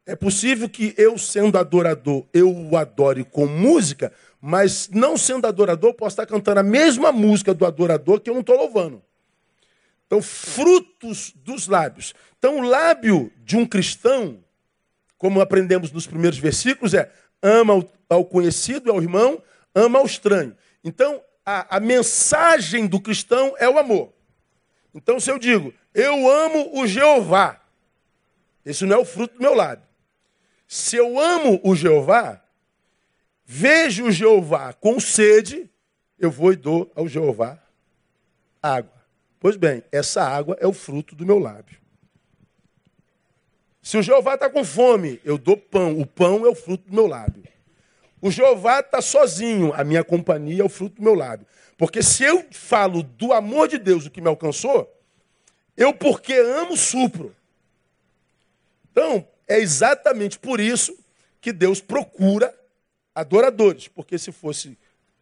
É 0.09 0.17
possível 0.17 0.71
que 0.71 0.95
eu, 0.97 1.19
sendo 1.19 1.59
adorador, 1.59 2.25
eu 2.33 2.51
o 2.51 2.79
adore 2.79 3.25
com 3.25 3.47
música, 3.47 4.11
mas 4.41 4.89
não 4.89 5.19
sendo 5.19 5.47
adorador, 5.47 5.93
posso 5.93 6.15
estar 6.15 6.25
cantando 6.25 6.61
a 6.61 6.63
mesma 6.63 7.13
música 7.13 7.53
do 7.53 7.67
adorador 7.67 8.19
que 8.19 8.31
eu 8.31 8.33
não 8.33 8.41
estou 8.41 8.57
louvando. 8.57 9.03
Então, 10.07 10.23
frutos 10.23 11.35
dos 11.37 11.69
lábios. 11.69 12.15
Então, 12.39 12.57
o 12.57 12.63
lábio 12.63 13.31
de 13.45 13.59
um 13.59 13.67
cristão, 13.67 14.43
como 15.19 15.43
aprendemos 15.43 15.93
nos 15.93 16.07
primeiros 16.07 16.39
versículos, 16.39 16.95
é 16.95 17.13
ama 17.43 17.87
ao 18.09 18.25
conhecido, 18.25 18.91
ao 18.91 19.03
irmão, 19.03 19.43
ama 19.75 19.99
ao 19.99 20.07
estranho. 20.07 20.57
Então, 20.83 21.23
a, 21.45 21.77
a 21.77 21.81
mensagem 21.81 22.87
do 22.87 22.99
cristão 22.99 23.55
é 23.59 23.69
o 23.69 23.79
amor. 23.79 24.11
Então, 24.95 25.21
se 25.21 25.31
eu 25.31 25.39
digo, 25.39 25.75
eu 25.93 26.31
amo 26.31 26.81
o 26.81 26.87
Jeová, 26.87 27.61
esse 28.65 28.87
não 28.87 28.97
é 28.97 28.99
o 28.99 29.05
fruto 29.05 29.35
do 29.35 29.43
meu 29.43 29.53
lábio. 29.53 29.87
Se 30.69 30.97
eu 30.97 31.19
amo 31.19 31.59
o 31.65 31.75
Jeová, 31.75 32.45
vejo 33.47 34.05
o 34.05 34.13
Jeová 34.13 34.75
com 34.75 35.01
sede, 35.01 35.69
eu 36.19 36.31
vou 36.31 36.53
e 36.53 36.57
dou 36.57 36.93
ao 36.95 37.09
Jeová 37.09 37.59
água. 38.63 38.93
Pois 39.41 39.57
bem, 39.57 39.83
essa 39.91 40.23
água 40.23 40.59
é 40.61 40.67
o 40.67 40.73
fruto 40.75 41.15
do 41.17 41.25
meu 41.25 41.39
lábio. 41.39 41.79
Se 43.81 43.97
o 43.97 44.03
Jeová 44.03 44.35
está 44.35 44.51
com 44.51 44.63
fome, 44.63 45.19
eu 45.25 45.39
dou 45.39 45.57
pão. 45.57 45.99
O 45.99 46.05
pão 46.05 46.45
é 46.45 46.49
o 46.51 46.55
fruto 46.55 46.87
do 46.91 46.95
meu 46.95 47.07
lábio. 47.07 47.45
O 48.21 48.31
Jeová 48.31 48.81
está 48.81 49.01
sozinho, 49.01 49.73
a 49.73 49.83
minha 49.85 50.05
companhia 50.05 50.61
é 50.61 50.65
o 50.65 50.69
fruto 50.69 50.97
do 50.97 51.03
meu 51.03 51.15
lábio. 51.15 51.47
Porque 51.79 52.03
se 52.03 52.25
eu 52.25 52.45
falo 52.51 53.03
do 53.03 53.33
amor 53.33 53.69
de 53.69 53.79
Deus, 53.79 54.05
o 54.05 54.11
que 54.11 54.21
me 54.21 54.29
alcançou, 54.29 54.93
eu, 55.77 55.95
porque 55.95 56.35
amo, 56.35 56.77
supro. 56.77 57.35
Então, 58.91 59.27
é 59.49 59.59
exatamente 59.59 60.39
por 60.39 60.61
isso 60.61 60.97
que 61.41 61.53
Deus 61.53 61.81
procura 61.81 62.55
adoradores. 63.15 63.89
Porque 63.89 64.19
se 64.19 64.31
fosse 64.31 64.77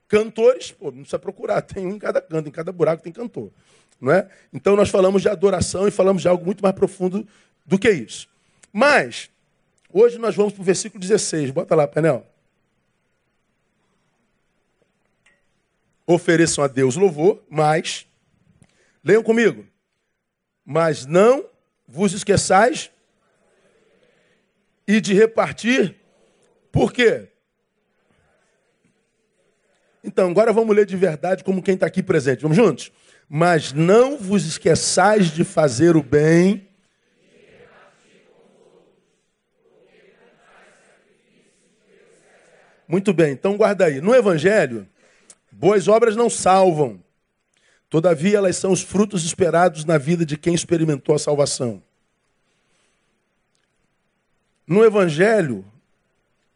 cantores, 0.08 0.72
pô, 0.72 0.86
não 0.86 0.98
precisa 0.98 1.18
procurar, 1.18 1.62
tem 1.62 1.86
um 1.86 1.94
em 1.94 1.98
cada 1.98 2.20
canto, 2.20 2.48
em 2.48 2.52
cada 2.52 2.72
buraco 2.72 3.02
tem 3.02 3.12
cantor. 3.12 3.50
Não 4.00 4.12
é? 4.12 4.28
Então, 4.52 4.76
nós 4.76 4.90
falamos 4.90 5.22
de 5.22 5.28
adoração 5.28 5.88
e 5.88 5.90
falamos 5.90 6.20
de 6.20 6.28
algo 6.28 6.44
muito 6.44 6.62
mais 6.62 6.74
profundo 6.74 7.26
do 7.64 7.78
que 7.78 7.90
isso. 7.90 8.28
Mas, 8.70 9.30
hoje 9.90 10.18
nós 10.18 10.34
vamos 10.34 10.52
para 10.52 10.60
o 10.60 10.64
versículo 10.64 11.00
16. 11.00 11.50
Bota 11.50 11.74
lá, 11.74 11.86
painel. 11.86 12.26
Ofereçam 16.06 16.62
a 16.62 16.68
Deus 16.68 16.94
louvor, 16.94 17.42
mas, 17.48 18.06
leiam 19.02 19.22
comigo, 19.22 19.66
mas 20.64 21.06
não 21.06 21.46
vos 21.88 22.12
esqueçais 22.12 22.90
e 24.86 25.00
de 25.00 25.14
repartir, 25.14 25.96
por 26.70 26.92
quê? 26.92 27.28
Então, 30.02 30.30
agora 30.30 30.52
vamos 30.52 30.74
ler 30.74 30.86
de 30.86 30.96
verdade 30.96 31.42
como 31.42 31.62
quem 31.62 31.74
está 31.74 31.86
aqui 31.86 32.02
presente. 32.02 32.42
Vamos 32.42 32.56
juntos? 32.56 32.92
Mas 33.28 33.72
não 33.72 34.16
vos 34.16 34.46
esqueçais 34.46 35.32
de 35.32 35.42
fazer 35.42 35.96
o 35.96 36.02
bem 36.02 36.66
Muito 42.88 43.12
bem, 43.12 43.32
então 43.32 43.56
guarda 43.56 43.86
aí. 43.86 44.00
No 44.00 44.14
Evangelho, 44.14 44.86
boas 45.50 45.88
obras 45.88 46.14
não 46.14 46.30
salvam. 46.30 47.02
Todavia, 47.90 48.38
elas 48.38 48.56
são 48.56 48.72
os 48.72 48.82
frutos 48.82 49.24
esperados 49.24 49.84
na 49.84 49.98
vida 49.98 50.24
de 50.24 50.36
quem 50.36 50.54
experimentou 50.54 51.14
a 51.14 51.18
salvação. 51.18 51.82
No 54.66 54.84
Evangelho, 54.84 55.64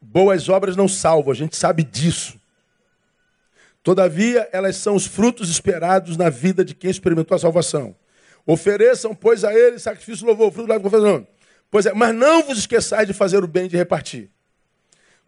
boas 0.00 0.48
obras 0.48 0.76
não 0.76 0.88
salvam, 0.88 1.32
a 1.32 1.36
gente 1.36 1.56
sabe 1.56 1.82
disso. 1.84 2.40
Todavia, 3.82 4.48
elas 4.52 4.76
são 4.76 4.94
os 4.94 5.06
frutos 5.06 5.48
esperados 5.48 6.16
na 6.16 6.28
vida 6.28 6.64
de 6.64 6.74
quem 6.74 6.90
experimentou 6.90 7.34
a 7.34 7.38
salvação. 7.38 7.94
Ofereçam, 8.46 9.14
pois, 9.14 9.44
a 9.44 9.54
ele 9.54 9.78
sacrifício, 9.78 10.26
louvor, 10.26 10.52
fruto 10.52 10.68
da 10.68 10.80
confissão. 10.80 11.26
Pois 11.70 11.86
é, 11.86 11.94
mas 11.94 12.14
não 12.14 12.42
vos 12.42 12.58
esqueçais 12.58 13.06
de 13.06 13.14
fazer 13.14 13.44
o 13.44 13.46
bem 13.46 13.66
e 13.66 13.68
de 13.68 13.76
repartir. 13.76 14.28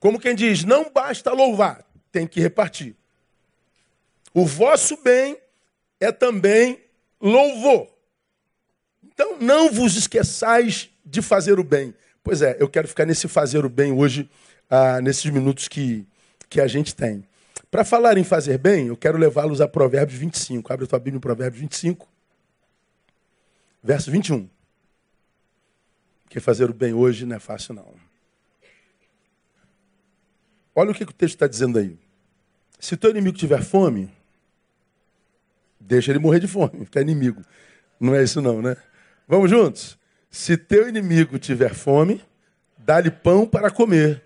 Como 0.01 0.19
quem 0.19 0.35
diz, 0.35 0.65
não 0.65 0.91
basta 0.91 1.33
louvar, 1.33 1.85
tem 2.11 2.27
que 2.27 2.41
repartir. 2.41 2.97
O 4.35 4.45
vosso 4.45 4.97
bem 5.03 5.39
é 6.01 6.11
também 6.11 6.81
louvor. 7.21 7.89
Então 9.05 9.37
não 9.41 9.71
vos 9.71 9.95
esqueçais 9.95 10.91
de 11.05 11.23
fazer 11.23 11.61
o 11.61 11.65
bem. 11.65 11.95
Pois 12.23 12.41
é, 12.41 12.57
eu 12.61 12.69
quero 12.69 12.87
ficar 12.87 13.05
nesse 13.05 13.27
fazer 13.27 13.65
o 13.65 13.69
bem 13.69 13.93
hoje, 13.93 14.31
ah, 14.71 15.01
nesses 15.01 15.25
minutos 15.31 15.67
que, 15.67 16.07
que 16.49 16.61
a 16.61 16.67
gente 16.67 16.95
tem. 16.95 17.25
Para 17.71 17.85
falar 17.85 18.17
em 18.19 18.25
fazer 18.25 18.59
bem, 18.59 18.89
eu 18.89 18.97
quero 18.97 19.19
levá-los 19.19 19.61
a 19.61 19.67
Provérbios 19.67 20.19
25. 20.19 20.73
Abre 20.73 20.85
a 20.85 20.89
tua 20.89 20.99
Bíblia 20.99 21.17
em 21.17 21.21
Provérbios 21.21 21.61
25, 21.61 22.09
verso 23.83 24.11
21. 24.11 24.49
Porque 26.25 26.39
fazer 26.39 26.71
o 26.71 26.75
bem 26.75 26.93
hoje 26.93 27.27
não 27.27 27.37
é 27.37 27.39
fácil, 27.39 27.75
não. 27.75 27.95
Olha 30.75 30.91
o 30.91 30.95
que, 30.95 31.03
o 31.03 31.13
texto 31.13 31.35
está 31.35 31.47
dizendo 31.47 31.79
aí. 31.79 31.99
Se 32.79 32.97
teu 32.97 33.11
inimigo 33.11 33.37
tiver 33.37 33.63
fome, 33.63 34.11
deixa 35.79 36.11
ele 36.13 36.19
morrer 36.19 36.41
de 36.41 36.49
fome, 36.49 36.85
fica 36.87 37.01
inimigo. 37.01 37.43
Não 37.99 38.15
é 38.15 38.23
isso 38.23 38.41
não, 38.41 38.63
né? 38.63 38.77
Vamos 39.29 39.51
juntos? 39.51 39.99
Se 40.33 40.57
teu 40.57 40.89
inimigo 40.89 41.39
tiver 41.39 41.75
fome, 41.75 42.25
dá-lhe 42.79 43.11
pão 43.11 43.47
para 43.47 43.71
comer. 43.71 44.25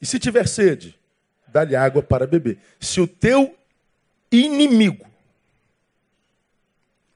E 0.00 0.06
se 0.06 0.18
tiver 0.18 0.48
sede, 0.48 0.98
dá-lhe 1.46 1.76
água 1.76 2.02
para 2.02 2.26
beber. 2.26 2.58
Se 2.80 3.02
o 3.02 3.06
teu 3.06 3.54
inimigo. 4.32 5.06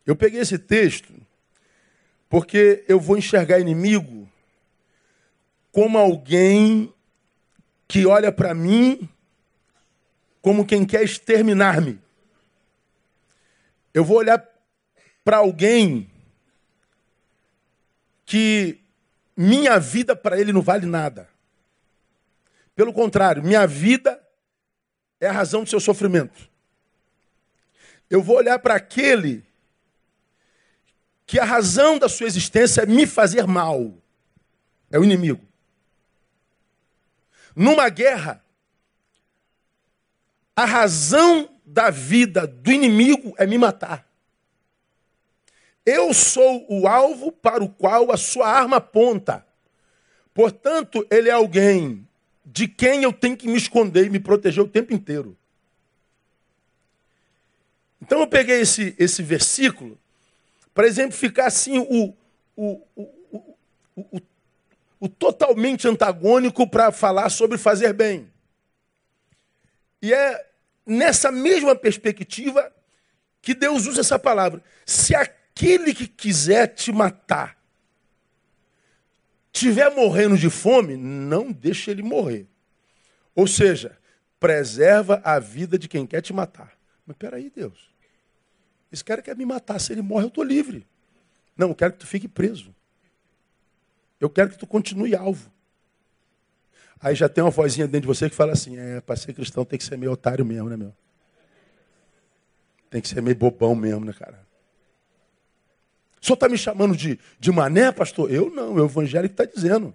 Eu 0.04 0.14
peguei 0.14 0.40
esse 0.40 0.58
texto 0.58 1.14
porque 2.28 2.84
eu 2.86 3.00
vou 3.00 3.16
enxergar 3.16 3.58
inimigo 3.58 4.30
como 5.72 5.96
alguém 5.96 6.92
que 7.88 8.04
olha 8.06 8.30
para 8.30 8.54
mim 8.54 9.08
como 10.42 10.66
quem 10.66 10.84
quer 10.84 11.02
exterminar-me. 11.02 11.98
Eu 13.94 14.04
vou 14.04 14.18
olhar 14.18 14.46
para 15.24 15.38
alguém 15.38 16.09
que 18.30 18.78
minha 19.36 19.76
vida 19.80 20.14
para 20.14 20.40
ele 20.40 20.52
não 20.52 20.62
vale 20.62 20.86
nada. 20.86 21.28
Pelo 22.76 22.92
contrário, 22.92 23.42
minha 23.42 23.66
vida 23.66 24.24
é 25.20 25.26
a 25.26 25.32
razão 25.32 25.64
do 25.64 25.68
seu 25.68 25.80
sofrimento. 25.80 26.48
Eu 28.08 28.22
vou 28.22 28.36
olhar 28.36 28.56
para 28.60 28.76
aquele 28.76 29.44
que 31.26 31.40
a 31.40 31.44
razão 31.44 31.98
da 31.98 32.08
sua 32.08 32.28
existência 32.28 32.82
é 32.82 32.86
me 32.86 33.04
fazer 33.04 33.48
mal. 33.48 34.00
É 34.92 34.96
o 34.96 35.02
inimigo. 35.02 35.44
Numa 37.56 37.88
guerra, 37.88 38.44
a 40.54 40.64
razão 40.64 41.50
da 41.66 41.90
vida 41.90 42.46
do 42.46 42.70
inimigo 42.70 43.34
é 43.36 43.44
me 43.44 43.58
matar. 43.58 44.08
Eu 45.90 46.14
sou 46.14 46.64
o 46.68 46.86
alvo 46.86 47.32
para 47.32 47.64
o 47.64 47.68
qual 47.68 48.12
a 48.12 48.16
sua 48.16 48.46
arma 48.46 48.76
aponta. 48.76 49.44
Portanto, 50.32 51.04
ele 51.10 51.28
é 51.28 51.32
alguém 51.32 52.06
de 52.44 52.68
quem 52.68 53.02
eu 53.02 53.12
tenho 53.12 53.36
que 53.36 53.48
me 53.48 53.56
esconder 53.56 54.06
e 54.06 54.10
me 54.10 54.20
proteger 54.20 54.62
o 54.62 54.68
tempo 54.68 54.94
inteiro. 54.94 55.36
Então 58.00 58.20
eu 58.20 58.26
peguei 58.28 58.60
esse, 58.60 58.94
esse 59.00 59.20
versículo 59.20 59.98
para 60.72 60.86
exemplificar 60.86 61.46
assim 61.46 61.78
o, 61.78 62.14
o, 62.56 62.80
o, 62.94 63.56
o, 63.96 64.22
o 65.00 65.08
totalmente 65.08 65.88
antagônico 65.88 66.68
para 66.68 66.92
falar 66.92 67.30
sobre 67.30 67.58
fazer 67.58 67.92
bem. 67.92 68.30
E 70.00 70.14
é 70.14 70.46
nessa 70.86 71.32
mesma 71.32 71.74
perspectiva 71.74 72.72
que 73.42 73.54
Deus 73.54 73.86
usa 73.86 74.02
essa 74.02 74.20
palavra. 74.20 74.62
Se 74.86 75.16
aquele 75.60 75.94
que 75.94 76.06
quiser 76.06 76.68
te 76.68 76.90
matar 76.90 77.60
tiver 79.52 79.90
morrendo 79.94 80.38
de 80.38 80.48
fome, 80.48 80.96
não 80.96 81.52
deixe 81.52 81.90
ele 81.90 82.02
morrer. 82.02 82.46
Ou 83.34 83.46
seja, 83.46 83.98
preserva 84.38 85.20
a 85.24 85.38
vida 85.38 85.78
de 85.78 85.88
quem 85.88 86.06
quer 86.06 86.22
te 86.22 86.32
matar. 86.32 86.72
Mas 87.04 87.16
peraí, 87.16 87.50
Deus. 87.50 87.90
Esse 88.92 89.04
cara 89.04 89.20
quer 89.20 89.36
me 89.36 89.44
matar. 89.44 89.78
Se 89.78 89.92
ele 89.92 90.02
morre, 90.02 90.24
eu 90.24 90.28
estou 90.28 90.44
livre. 90.44 90.86
Não, 91.56 91.68
eu 91.68 91.74
quero 91.74 91.92
que 91.92 91.98
tu 91.98 92.06
fique 92.06 92.28
preso. 92.28 92.74
Eu 94.20 94.30
quero 94.30 94.50
que 94.50 94.58
tu 94.58 94.66
continue 94.66 95.14
alvo. 95.14 95.50
Aí 97.00 97.14
já 97.14 97.28
tem 97.28 97.42
uma 97.42 97.50
vozinha 97.50 97.86
dentro 97.86 98.02
de 98.02 98.06
você 98.06 98.30
que 98.30 98.36
fala 98.36 98.52
assim: 98.52 98.78
é, 98.78 99.00
para 99.00 99.16
ser 99.16 99.32
cristão 99.32 99.64
tem 99.64 99.78
que 99.78 99.84
ser 99.84 99.96
meio 99.96 100.12
otário 100.12 100.44
mesmo, 100.44 100.68
né, 100.68 100.76
meu? 100.76 100.94
Tem 102.90 103.00
que 103.00 103.08
ser 103.08 103.20
meio 103.22 103.36
bobão 103.36 103.74
mesmo, 103.74 104.04
né, 104.04 104.12
cara? 104.12 104.49
O 106.20 106.26
senhor 106.26 106.34
está 106.34 106.48
me 106.48 106.58
chamando 106.58 106.96
de, 106.96 107.18
de 107.38 107.50
mané, 107.50 107.90
pastor? 107.90 108.30
Eu 108.30 108.50
não, 108.50 108.78
é 108.78 108.82
o 108.82 108.86
evangelho 108.86 109.28
que 109.28 109.32
está 109.32 109.44
dizendo. 109.44 109.94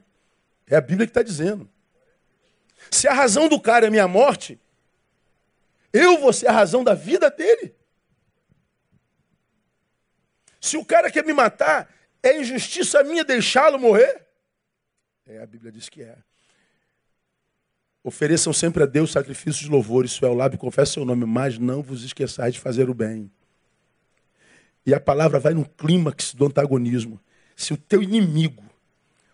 É 0.68 0.76
a 0.76 0.82
Bíblia 0.82 1.06
que 1.06 1.12
está 1.12 1.22
dizendo. 1.22 1.70
Se 2.90 3.08
a 3.08 3.14
razão 3.14 3.48
do 3.48 3.60
cara 3.60 3.88
é 3.88 3.90
minha 3.90 4.08
morte, 4.08 4.60
eu 5.94 6.20
vou 6.20 6.34
ser 6.34 6.48
a 6.48 6.52
razão 6.52 6.84
da 6.84 6.94
vida 6.94 7.30
dele. 7.30 7.76
Se 10.60 10.78
o 10.78 10.86
cara 10.86 11.12
quer 11.12 11.24
me 11.24 11.32
matar, 11.32 11.94
é 12.24 12.40
injustiça 12.40 13.04
minha 13.04 13.24
deixá-lo 13.24 13.78
morrer? 13.78 14.26
É, 15.28 15.40
a 15.40 15.46
Bíblia 15.46 15.72
diz 15.72 15.90
que 15.90 16.02
é. 16.02 16.18
Ofereçam 18.04 18.52
sempre 18.52 18.84
a 18.84 18.86
Deus 18.86 19.12
sacrifícios 19.12 19.60
de 19.64 19.70
louvor, 19.70 20.06
isso 20.06 20.26
é 20.26 20.30
o 20.30 20.34
lábio, 20.34 20.58
confessa 20.58 20.94
seu 20.94 21.06
nome, 21.06 21.26
mas 21.26 21.58
não 21.58 21.82
vos 21.84 22.04
esqueçais 22.04 22.54
de 22.54 22.60
fazer 22.60 22.90
o 22.90 22.94
bem. 22.94 23.32
E 24.86 24.94
a 24.94 25.00
palavra 25.00 25.40
vai 25.40 25.54
no 25.54 25.66
clímax 25.66 26.34
do 26.34 26.46
antagonismo. 26.46 27.20
Se 27.56 27.74
o 27.74 27.78
teu 27.78 28.04
inimigo, 28.04 28.64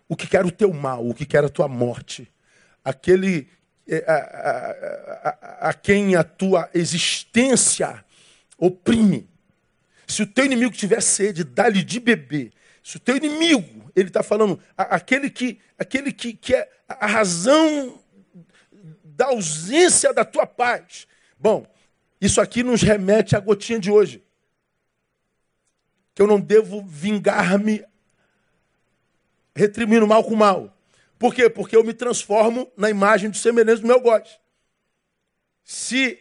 o 0.08 0.16
que 0.16 0.26
quer 0.26 0.44
o 0.46 0.50
teu 0.50 0.72
mal, 0.72 1.06
o 1.06 1.14
que 1.14 1.26
quer 1.26 1.44
a 1.44 1.48
tua 1.48 1.68
morte, 1.68 2.32
aquele 2.84 3.48
é, 3.86 4.04
a, 4.06 4.14
a, 4.14 5.28
a, 5.28 5.68
a 5.70 5.74
quem 5.74 6.14
a 6.14 6.24
tua 6.24 6.70
existência 6.72 8.04
oprime, 8.56 9.28
se 10.06 10.22
o 10.22 10.26
teu 10.26 10.44
inimigo 10.44 10.74
tiver 10.74 11.00
sede, 11.00 11.42
dá-lhe 11.42 11.82
de 11.82 11.98
beber. 11.98 12.52
Se 12.82 12.96
o 12.96 13.00
teu 13.00 13.16
inimigo 13.16 13.90
ele 13.94 14.08
está 14.08 14.22
falando, 14.22 14.58
aquele 14.76 15.30
que, 15.30 15.58
aquele 15.78 16.12
que, 16.12 16.32
que 16.34 16.54
é 16.54 16.68
a 16.88 17.06
razão 17.06 17.98
da 19.04 19.26
ausência 19.26 20.12
da 20.12 20.24
tua 20.24 20.46
paz. 20.46 21.06
Bom, 21.38 21.66
isso 22.20 22.40
aqui 22.40 22.62
nos 22.62 22.82
remete 22.82 23.36
à 23.36 23.40
gotinha 23.40 23.78
de 23.78 23.90
hoje. 23.90 24.22
Que 26.14 26.22
eu 26.22 26.26
não 26.26 26.40
devo 26.40 26.82
vingar-me 26.82 27.84
retribuindo 29.54 30.06
mal 30.06 30.24
com 30.24 30.34
mal. 30.34 30.76
Por 31.18 31.34
quê? 31.34 31.48
Porque 31.48 31.76
eu 31.76 31.84
me 31.84 31.94
transformo 31.94 32.70
na 32.76 32.90
imagem 32.90 33.30
de 33.30 33.38
semelhança 33.38 33.82
do 33.82 33.86
meu 33.86 34.00
God. 34.00 34.26
Se 35.62 36.18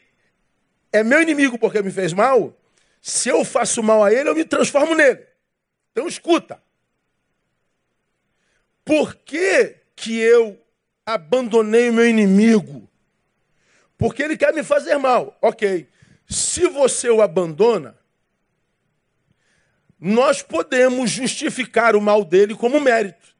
é 0.91 1.03
meu 1.03 1.21
inimigo 1.21 1.57
porque 1.57 1.81
me 1.81 1.91
fez 1.91 2.13
mal, 2.13 2.55
se 3.01 3.29
eu 3.29 3.43
faço 3.43 3.81
mal 3.81 4.03
a 4.03 4.13
ele, 4.13 4.29
eu 4.29 4.35
me 4.35 4.45
transformo 4.45 4.93
nele. 4.93 5.25
Então 5.91 6.07
escuta. 6.07 6.61
Por 8.85 9.15
que, 9.15 9.75
que 9.95 10.19
eu 10.19 10.59
abandonei 11.05 11.89
o 11.89 11.93
meu 11.93 12.07
inimigo? 12.07 12.87
Porque 13.97 14.23
ele 14.23 14.37
quer 14.37 14.53
me 14.53 14.63
fazer 14.63 14.97
mal. 14.97 15.37
Ok. 15.41 15.87
Se 16.27 16.67
você 16.67 17.09
o 17.09 17.21
abandona, 17.21 17.97
nós 20.01 20.41
podemos 20.41 21.11
justificar 21.11 21.95
o 21.95 22.01
mal 22.01 22.25
dele 22.25 22.55
como 22.55 22.81
mérito. 22.81 23.35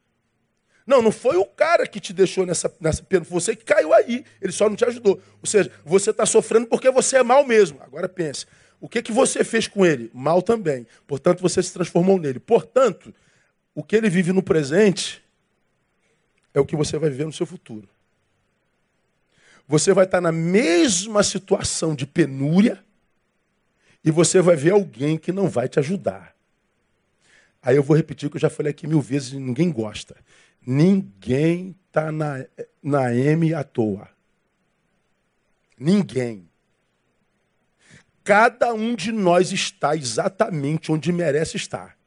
Não, 0.85 1.01
não 1.01 1.11
foi 1.11 1.35
o 1.37 1.45
cara 1.45 1.87
que 1.87 1.99
te 1.99 2.13
deixou 2.13 2.45
nessa, 2.45 2.71
nessa 2.79 3.01
pena, 3.01 3.25
foi 3.25 3.39
você 3.39 3.55
que 3.55 3.65
caiu 3.65 3.91
aí. 3.91 4.23
Ele 4.39 4.51
só 4.51 4.69
não 4.69 4.75
te 4.75 4.85
ajudou. 4.85 5.19
Ou 5.41 5.47
seja, 5.47 5.71
você 5.83 6.11
está 6.11 6.23
sofrendo 6.23 6.67
porque 6.67 6.91
você 6.91 7.17
é 7.17 7.23
mal 7.23 7.43
mesmo. 7.45 7.79
Agora 7.81 8.07
pense, 8.07 8.45
o 8.79 8.87
que, 8.87 9.01
que 9.01 9.11
você 9.11 9.43
fez 9.43 9.67
com 9.67 9.83
ele? 9.83 10.11
Mal 10.13 10.41
também. 10.43 10.85
Portanto, 11.07 11.41
você 11.41 11.63
se 11.63 11.73
transformou 11.73 12.19
nele. 12.19 12.39
Portanto, 12.39 13.13
o 13.73 13.83
que 13.83 13.95
ele 13.95 14.09
vive 14.09 14.31
no 14.31 14.43
presente 14.43 15.23
é 16.53 16.59
o 16.59 16.65
que 16.65 16.75
você 16.75 16.97
vai 16.97 17.09
viver 17.09 17.25
no 17.25 17.33
seu 17.33 17.45
futuro. 17.47 17.89
Você 19.67 19.93
vai 19.93 20.05
estar 20.05 20.21
na 20.21 20.31
mesma 20.31 21.23
situação 21.23 21.95
de 21.95 22.05
penúria 22.05 22.83
e 24.03 24.11
você 24.11 24.41
vai 24.41 24.55
ver 24.55 24.73
alguém 24.73 25.17
que 25.17 25.31
não 25.31 25.47
vai 25.47 25.69
te 25.69 25.79
ajudar. 25.79 26.35
Aí 27.61 27.75
eu 27.75 27.83
vou 27.83 27.95
repetir 27.95 28.27
o 28.27 28.29
que 28.31 28.37
eu 28.37 28.41
já 28.41 28.49
falei 28.49 28.71
aqui 28.71 28.87
mil 28.87 29.01
vezes 29.01 29.33
e 29.33 29.39
ninguém 29.39 29.71
gosta. 29.71 30.15
Ninguém 30.65 31.75
está 31.87 32.11
na, 32.11 32.45
na 32.81 33.13
M 33.13 33.53
à 33.53 33.63
toa. 33.63 34.09
Ninguém. 35.77 36.49
Cada 38.23 38.73
um 38.73 38.95
de 38.95 39.11
nós 39.11 39.51
está 39.51 39.95
exatamente 39.95 40.91
onde 40.91 41.11
merece 41.11 41.57
estar. 41.57 41.97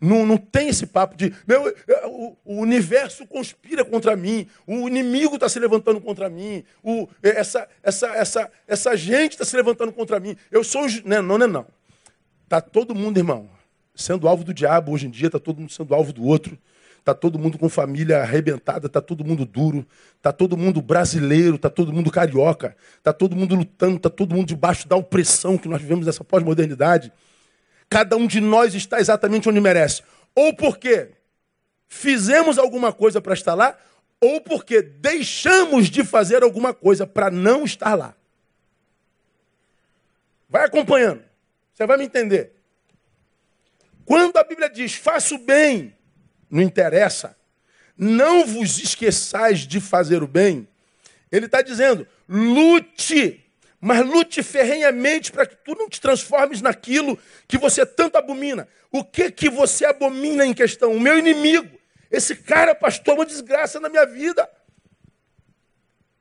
Não, 0.00 0.24
não 0.24 0.36
tem 0.36 0.68
esse 0.68 0.86
papo 0.86 1.16
de 1.16 1.34
meu, 1.46 1.74
o, 2.04 2.36
o 2.44 2.60
universo 2.60 3.26
conspira 3.26 3.84
contra 3.84 4.14
mim, 4.14 4.46
o 4.64 4.86
inimigo 4.86 5.34
está 5.34 5.48
se 5.48 5.58
levantando 5.58 6.00
contra 6.00 6.28
mim, 6.28 6.62
o, 6.84 7.08
essa, 7.20 7.68
essa, 7.82 8.06
essa, 8.14 8.52
essa 8.68 8.96
gente 8.96 9.32
está 9.32 9.44
se 9.44 9.56
levantando 9.56 9.92
contra 9.92 10.20
mim. 10.20 10.36
Eu 10.52 10.62
sou. 10.62 10.86
Não, 11.04 11.22
não, 11.22 11.38
não, 11.38 11.48
não. 11.48 11.66
Está 12.44 12.60
todo 12.60 12.94
mundo, 12.94 13.18
irmão, 13.18 13.50
sendo 13.98 14.28
alvo 14.28 14.44
do 14.44 14.54
diabo 14.54 14.92
hoje 14.92 15.06
em 15.06 15.10
dia, 15.10 15.26
está 15.26 15.38
todo 15.38 15.58
mundo 15.58 15.72
sendo 15.72 15.94
alvo 15.94 16.12
do 16.12 16.24
outro. 16.24 16.56
Está 16.98 17.14
todo 17.14 17.38
mundo 17.38 17.58
com 17.58 17.68
família 17.68 18.20
arrebentada, 18.20 18.86
está 18.86 19.00
todo 19.00 19.24
mundo 19.24 19.46
duro, 19.46 19.86
está 20.16 20.30
todo 20.30 20.58
mundo 20.58 20.82
brasileiro, 20.82 21.56
está 21.56 21.70
todo 21.70 21.92
mundo 21.92 22.10
carioca, 22.10 22.76
está 22.98 23.14
todo 23.14 23.34
mundo 23.34 23.54
lutando, 23.54 23.96
está 23.96 24.10
todo 24.10 24.34
mundo 24.34 24.46
debaixo 24.46 24.86
da 24.86 24.94
opressão 24.94 25.56
que 25.56 25.68
nós 25.68 25.80
vivemos 25.80 26.04
nessa 26.04 26.22
pós-modernidade. 26.22 27.10
Cada 27.88 28.16
um 28.16 28.26
de 28.26 28.40
nós 28.40 28.74
está 28.74 29.00
exatamente 29.00 29.48
onde 29.48 29.58
merece. 29.58 30.02
Ou 30.34 30.54
porque 30.54 31.12
fizemos 31.88 32.58
alguma 32.58 32.92
coisa 32.92 33.22
para 33.22 33.32
estar 33.32 33.54
lá, 33.54 33.76
ou 34.20 34.40
porque 34.42 34.82
deixamos 34.82 35.88
de 35.88 36.04
fazer 36.04 36.42
alguma 36.42 36.74
coisa 36.74 37.06
para 37.06 37.30
não 37.30 37.64
estar 37.64 37.94
lá. 37.94 38.14
Vai 40.46 40.66
acompanhando, 40.66 41.22
você 41.72 41.86
vai 41.86 41.96
me 41.96 42.04
entender. 42.04 42.57
Quando 44.08 44.38
a 44.38 44.42
Bíblia 44.42 44.70
diz, 44.70 44.94
faça 44.94 45.34
o 45.34 45.38
bem, 45.38 45.94
não 46.50 46.62
interessa. 46.62 47.36
Não 47.94 48.46
vos 48.46 48.78
esqueçais 48.78 49.66
de 49.66 49.82
fazer 49.82 50.22
o 50.22 50.26
bem. 50.26 50.66
Ele 51.30 51.44
está 51.44 51.60
dizendo, 51.60 52.08
lute, 52.26 53.44
mas 53.78 54.06
lute 54.06 54.42
ferrenhamente 54.42 55.30
para 55.30 55.44
que 55.44 55.56
tu 55.56 55.74
não 55.74 55.90
te 55.90 56.00
transformes 56.00 56.62
naquilo 56.62 57.18
que 57.46 57.58
você 57.58 57.84
tanto 57.84 58.16
abomina. 58.16 58.66
O 58.90 59.04
que 59.04 59.30
que 59.30 59.50
você 59.50 59.84
abomina 59.84 60.46
em 60.46 60.54
questão? 60.54 60.92
O 60.92 61.00
meu 61.00 61.18
inimigo. 61.18 61.78
Esse 62.10 62.34
cara, 62.34 62.74
pastor, 62.74 63.12
é 63.12 63.18
uma 63.18 63.26
desgraça 63.26 63.78
na 63.78 63.90
minha 63.90 64.06
vida. 64.06 64.48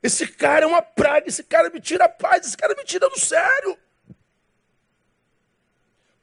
Esse 0.03 0.27
cara 0.27 0.65
é 0.65 0.67
uma 0.67 0.81
praga, 0.81 1.29
esse 1.29 1.41
cara 1.41 1.69
me 1.69 1.79
tira 1.79 2.03
a 2.03 2.09
paz, 2.09 2.45
esse 2.45 2.57
cara 2.57 2.75
me 2.75 2.83
tira 2.83 3.09
do 3.09 3.17
sério. 3.17 3.77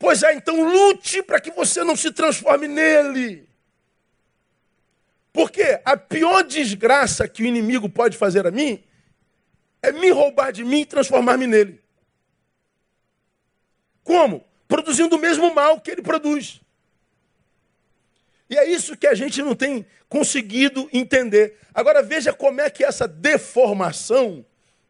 Pois 0.04 0.22
é, 0.22 0.34
então 0.34 0.62
lute 0.62 1.22
para 1.22 1.40
que 1.40 1.50
você 1.50 1.82
não 1.82 1.96
se 1.96 2.12
transforme 2.12 2.68
nele. 2.68 3.48
Porque 5.32 5.80
a 5.82 5.96
pior 5.96 6.44
desgraça 6.44 7.26
que 7.26 7.42
o 7.42 7.46
inimigo 7.46 7.88
pode 7.88 8.18
fazer 8.18 8.46
a 8.46 8.50
mim 8.50 8.84
é 9.80 9.90
me 9.92 10.10
roubar 10.10 10.52
de 10.52 10.62
mim 10.62 10.82
e 10.82 10.84
transformar-me 10.84 11.46
nele. 11.46 11.80
Como? 14.02 14.44
Produzindo 14.68 15.16
o 15.16 15.18
mesmo 15.18 15.54
mal 15.54 15.80
que 15.80 15.92
ele 15.92 16.02
produz. 16.02 16.60
E 18.50 18.58
é 18.58 18.70
isso 18.70 18.98
que 18.98 19.06
a 19.06 19.14
gente 19.14 19.40
não 19.40 19.56
tem 19.56 19.86
conseguido 20.06 20.86
entender. 20.92 21.58
Agora 21.72 22.02
veja 22.02 22.30
como 22.30 22.60
é 22.60 22.68
que 22.68 22.84
essa 22.84 23.08
deformação 23.08 24.44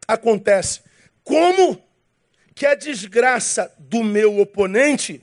acontece. 0.05 0.81
Como 1.23 1.81
que 2.55 2.65
a 2.65 2.73
desgraça 2.73 3.71
do 3.77 4.01
meu 4.01 4.39
oponente 4.39 5.21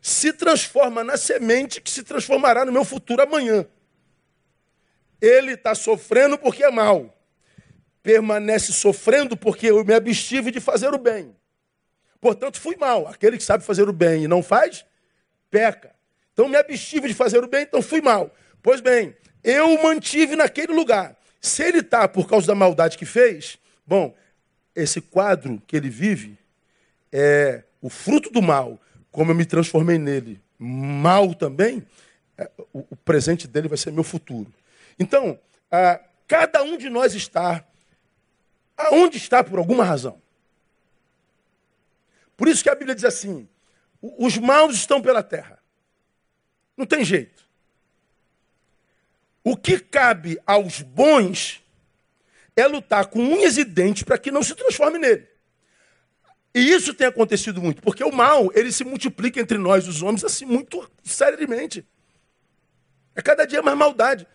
se 0.00 0.30
transforma 0.34 1.02
na 1.02 1.16
semente 1.16 1.80
que 1.80 1.90
se 1.90 2.02
transformará 2.02 2.66
no 2.66 2.70
meu 2.70 2.84
futuro 2.84 3.22
amanhã. 3.22 3.66
Ele 5.18 5.52
está 5.52 5.74
sofrendo 5.74 6.36
porque 6.36 6.62
é 6.62 6.70
mal. 6.70 7.18
Permanece 8.02 8.74
sofrendo 8.74 9.34
porque 9.34 9.68
eu 9.68 9.82
me 9.82 9.94
abstive 9.94 10.50
de 10.50 10.60
fazer 10.60 10.92
o 10.92 10.98
bem. 10.98 11.34
Portanto, 12.20 12.60
fui 12.60 12.76
mal. 12.76 13.08
Aquele 13.08 13.38
que 13.38 13.42
sabe 13.42 13.64
fazer 13.64 13.88
o 13.88 13.92
bem 13.92 14.24
e 14.24 14.28
não 14.28 14.42
faz, 14.42 14.84
peca. 15.50 15.94
Então, 16.34 16.48
me 16.48 16.56
abstive 16.56 17.08
de 17.08 17.14
fazer 17.14 17.42
o 17.42 17.48
bem, 17.48 17.62
então 17.62 17.80
fui 17.80 18.02
mal. 18.02 18.34
Pois 18.62 18.82
bem, 18.82 19.16
eu 19.42 19.74
o 19.74 19.82
mantive 19.82 20.36
naquele 20.36 20.74
lugar. 20.74 21.16
Se 21.40 21.62
ele 21.62 21.78
está 21.78 22.06
por 22.06 22.28
causa 22.28 22.46
da 22.46 22.54
maldade 22.54 22.98
que 22.98 23.06
fez, 23.06 23.58
bom, 23.86 24.14
esse 24.74 25.00
quadro 25.00 25.62
que 25.66 25.76
ele 25.76 25.88
vive 25.88 26.38
é 27.12 27.64
o 27.80 27.88
fruto 27.88 28.30
do 28.30 28.42
mal. 28.42 28.80
Como 29.10 29.30
eu 29.30 29.34
me 29.34 29.44
transformei 29.44 29.98
nele 29.98 30.40
mal 30.58 31.34
também, 31.34 31.86
é, 32.36 32.50
o 32.72 32.96
presente 32.96 33.46
dele 33.46 33.68
vai 33.68 33.78
ser 33.78 33.92
meu 33.92 34.04
futuro. 34.04 34.52
Então, 34.98 35.38
cada 36.26 36.62
um 36.62 36.76
de 36.76 36.88
nós 36.88 37.14
está 37.14 37.64
aonde 38.76 39.16
está 39.16 39.42
por 39.42 39.58
alguma 39.58 39.84
razão. 39.84 40.20
Por 42.36 42.48
isso 42.48 42.62
que 42.62 42.70
a 42.70 42.74
Bíblia 42.74 42.94
diz 42.94 43.04
assim: 43.04 43.48
os 44.18 44.36
maus 44.36 44.74
estão 44.74 45.00
pela 45.00 45.22
terra. 45.22 45.58
Não 46.76 46.84
tem 46.84 47.04
jeito. 47.04 47.44
O 49.42 49.56
que 49.56 49.78
cabe 49.78 50.40
aos 50.46 50.80
bons 50.80 51.63
é 52.56 52.66
lutar 52.66 53.06
com 53.06 53.20
unhas 53.20 53.56
e 53.56 53.64
dentes 53.64 54.02
para 54.02 54.18
que 54.18 54.30
não 54.30 54.42
se 54.42 54.54
transforme 54.54 54.98
nele. 54.98 55.26
E 56.54 56.60
isso 56.70 56.94
tem 56.94 57.06
acontecido 57.06 57.60
muito, 57.60 57.82
porque 57.82 58.04
o 58.04 58.12
mal, 58.12 58.50
ele 58.54 58.70
se 58.70 58.84
multiplica 58.84 59.40
entre 59.40 59.58
nós, 59.58 59.88
os 59.88 60.02
homens, 60.02 60.24
assim, 60.24 60.44
muito 60.44 60.88
seriamente. 61.02 61.84
É 63.14 63.20
cada 63.20 63.44
dia 63.44 63.60
mais 63.60 63.76
maldade. 63.76 64.26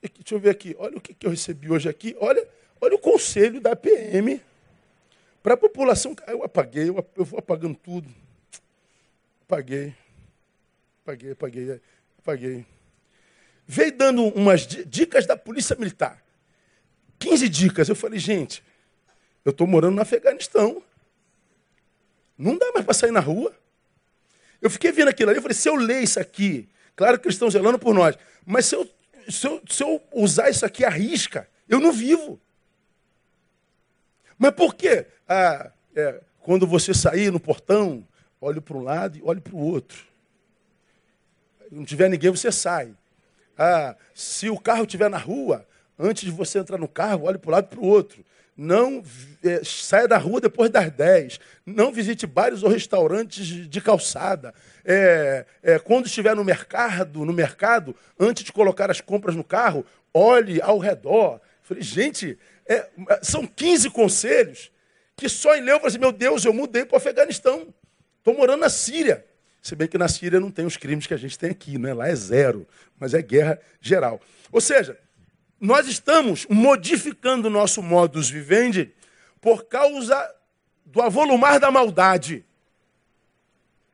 Deixa 0.00 0.34
eu 0.34 0.38
ver 0.38 0.50
aqui. 0.50 0.74
Olha 0.78 0.96
o 0.96 1.00
que, 1.00 1.16
eu 1.24 1.30
recebi 1.30 1.70
hoje 1.70 1.88
aqui. 1.88 2.16
Olha, 2.20 2.46
olha 2.80 2.94
o 2.94 2.98
conselho 2.98 3.60
da 3.60 3.74
PM 3.74 4.40
para 5.42 5.54
a 5.54 5.56
população. 5.56 6.14
Eu 6.26 6.44
apaguei, 6.44 6.88
eu, 6.88 7.24
vou 7.24 7.38
apagando 7.38 7.76
tudo. 7.76 8.08
Apaguei. 9.42 9.94
Apaguei, 11.02 11.32
apaguei, 11.32 11.80
apaguei. 12.18 12.66
Veio 13.66 13.96
dando 13.96 14.24
umas 14.28 14.66
dicas 14.66 15.26
da 15.26 15.36
Polícia 15.36 15.76
Militar. 15.76 16.22
15 17.22 17.48
dicas. 17.48 17.88
Eu 17.88 17.94
falei, 17.94 18.18
gente, 18.18 18.62
eu 19.44 19.50
estou 19.50 19.66
morando 19.66 19.94
no 19.94 20.02
Afeganistão. 20.02 20.82
Não 22.36 22.58
dá 22.58 22.72
mais 22.72 22.84
para 22.84 22.94
sair 22.94 23.12
na 23.12 23.20
rua. 23.20 23.54
Eu 24.60 24.68
fiquei 24.68 24.90
vendo 24.92 25.08
aquilo 25.08 25.30
ali, 25.30 25.38
eu 25.38 25.42
falei, 25.42 25.56
se 25.56 25.68
eu 25.68 25.74
ler 25.74 26.02
isso 26.02 26.20
aqui, 26.20 26.68
claro 26.94 27.18
que 27.18 27.26
eles 27.26 27.34
estão 27.34 27.50
zelando 27.50 27.78
por 27.78 27.94
nós, 27.94 28.16
mas 28.44 28.66
se 28.66 28.76
eu 28.76 28.88
se 29.28 29.46
eu, 29.46 29.62
se 29.68 29.82
eu 29.84 30.02
usar 30.12 30.50
isso 30.50 30.66
aqui 30.66 30.84
à 30.84 30.88
risca, 30.88 31.48
eu 31.68 31.78
não 31.78 31.92
vivo. 31.92 32.40
Mas 34.36 34.52
por 34.52 34.74
quê? 34.74 35.06
Ah, 35.28 35.70
é, 35.94 36.20
quando 36.40 36.66
você 36.66 36.92
sair 36.92 37.30
no 37.30 37.38
portão, 37.38 38.06
olhe 38.40 38.60
para 38.60 38.76
um 38.76 38.82
lado 38.82 39.16
e 39.16 39.22
olhe 39.22 39.40
para 39.40 39.54
o 39.54 39.58
outro. 39.58 40.04
Não 41.70 41.84
tiver 41.84 42.08
ninguém, 42.08 42.30
você 42.30 42.50
sai. 42.50 42.92
Ah, 43.56 43.94
se 44.12 44.50
o 44.50 44.58
carro 44.58 44.82
estiver 44.82 45.08
na 45.08 45.18
rua, 45.18 45.64
antes 46.02 46.24
de 46.24 46.30
você 46.30 46.58
entrar 46.58 46.78
no 46.78 46.88
carro, 46.88 47.24
olhe 47.24 47.38
para 47.38 47.48
o 47.48 47.52
lado 47.52 47.66
e 47.66 47.74
para 47.74 47.80
o 47.80 47.86
outro. 47.86 48.24
Não 48.56 49.02
é, 49.42 49.62
saia 49.64 50.06
da 50.06 50.18
rua 50.18 50.40
depois 50.40 50.68
das 50.70 50.90
10. 50.90 51.40
Não 51.64 51.92
visite 51.92 52.26
bares 52.26 52.62
ou 52.62 52.68
restaurantes 52.68 53.46
de 53.46 53.80
calçada. 53.80 54.52
É, 54.84 55.46
é, 55.62 55.78
quando 55.78 56.06
estiver 56.06 56.36
no 56.36 56.44
mercado, 56.44 57.24
no 57.24 57.32
mercado, 57.32 57.96
antes 58.18 58.44
de 58.44 58.52
colocar 58.52 58.90
as 58.90 59.00
compras 59.00 59.34
no 59.34 59.44
carro, 59.44 59.86
olhe 60.12 60.60
ao 60.60 60.78
redor. 60.78 61.40
Falei, 61.62 61.82
gente, 61.82 62.38
é, 62.66 62.88
são 63.22 63.46
15 63.46 63.90
conselhos 63.90 64.70
que 65.16 65.28
só 65.28 65.54
em 65.56 65.60
ler 65.60 65.72
eu 65.72 65.76
falei 65.76 65.88
assim, 65.88 65.98
meu 65.98 66.12
Deus, 66.12 66.44
eu 66.44 66.52
mudei 66.52 66.84
para 66.84 66.94
o 66.94 66.98
Afeganistão. 66.98 67.72
Estou 68.18 68.34
morando 68.34 68.60
na 68.60 68.68
Síria. 68.68 69.24
Se 69.60 69.76
bem 69.76 69.86
que 69.86 69.96
na 69.96 70.08
Síria 70.08 70.40
não 70.40 70.50
tem 70.50 70.66
os 70.66 70.76
crimes 70.76 71.06
que 71.06 71.14
a 71.14 71.16
gente 71.16 71.38
tem 71.38 71.50
aqui, 71.50 71.78
né? 71.78 71.94
lá 71.94 72.08
é 72.08 72.14
zero, 72.14 72.66
mas 72.98 73.14
é 73.14 73.22
guerra 73.22 73.60
geral. 73.80 74.20
Ou 74.50 74.60
seja, 74.60 74.98
nós 75.62 75.86
estamos 75.86 76.44
modificando 76.50 77.46
o 77.46 77.50
nosso 77.50 77.80
modus 77.80 78.28
vivendi 78.28 78.92
por 79.40 79.66
causa 79.66 80.34
do 80.84 81.00
avolumar 81.00 81.60
da 81.60 81.70
maldade. 81.70 82.44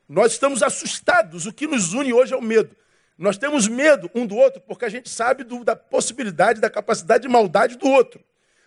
Nós 0.08 0.32
estamos 0.32 0.62
assustados. 0.62 1.44
O 1.44 1.52
que 1.52 1.66
nos 1.66 1.92
une 1.92 2.10
hoje 2.10 2.32
é 2.32 2.36
o 2.38 2.40
medo. 2.40 2.74
Nós 3.18 3.36
temos 3.36 3.68
medo 3.68 4.10
um 4.14 4.26
do 4.26 4.34
outro 4.34 4.62
porque 4.62 4.86
a 4.86 4.88
gente 4.88 5.10
sabe 5.10 5.44
do, 5.44 5.62
da 5.62 5.76
possibilidade, 5.76 6.58
da 6.58 6.70
capacidade 6.70 7.24
de 7.24 7.28
maldade 7.28 7.76
do 7.76 7.86
outro. 7.86 8.24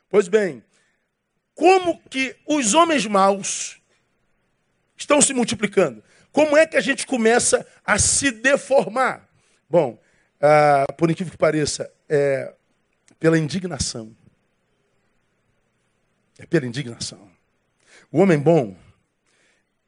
Pois 0.08 0.28
bem, 0.28 0.64
como 1.56 2.00
que 2.08 2.36
os 2.46 2.76
homens 2.76 3.08
maus 3.08 3.82
estão 4.96 5.20
se 5.20 5.34
multiplicando? 5.34 6.04
Como 6.32 6.56
é 6.56 6.68
que 6.68 6.78
a 6.78 6.82
gente 6.82 7.08
começa 7.08 7.66
a 7.84 7.98
se 7.98 8.30
deformar? 8.30 9.28
Bom, 9.68 10.00
ah, 10.40 10.86
por 10.96 11.10
incrível 11.10 11.32
que 11.32 11.38
pareça, 11.38 11.92
é, 12.08 12.54
pela 13.22 13.38
indignação. 13.38 14.14
É 16.40 16.46
pela 16.46 16.66
indignação. 16.66 17.30
O 18.12 18.20
homem 18.20 18.40
bom, 18.40 18.76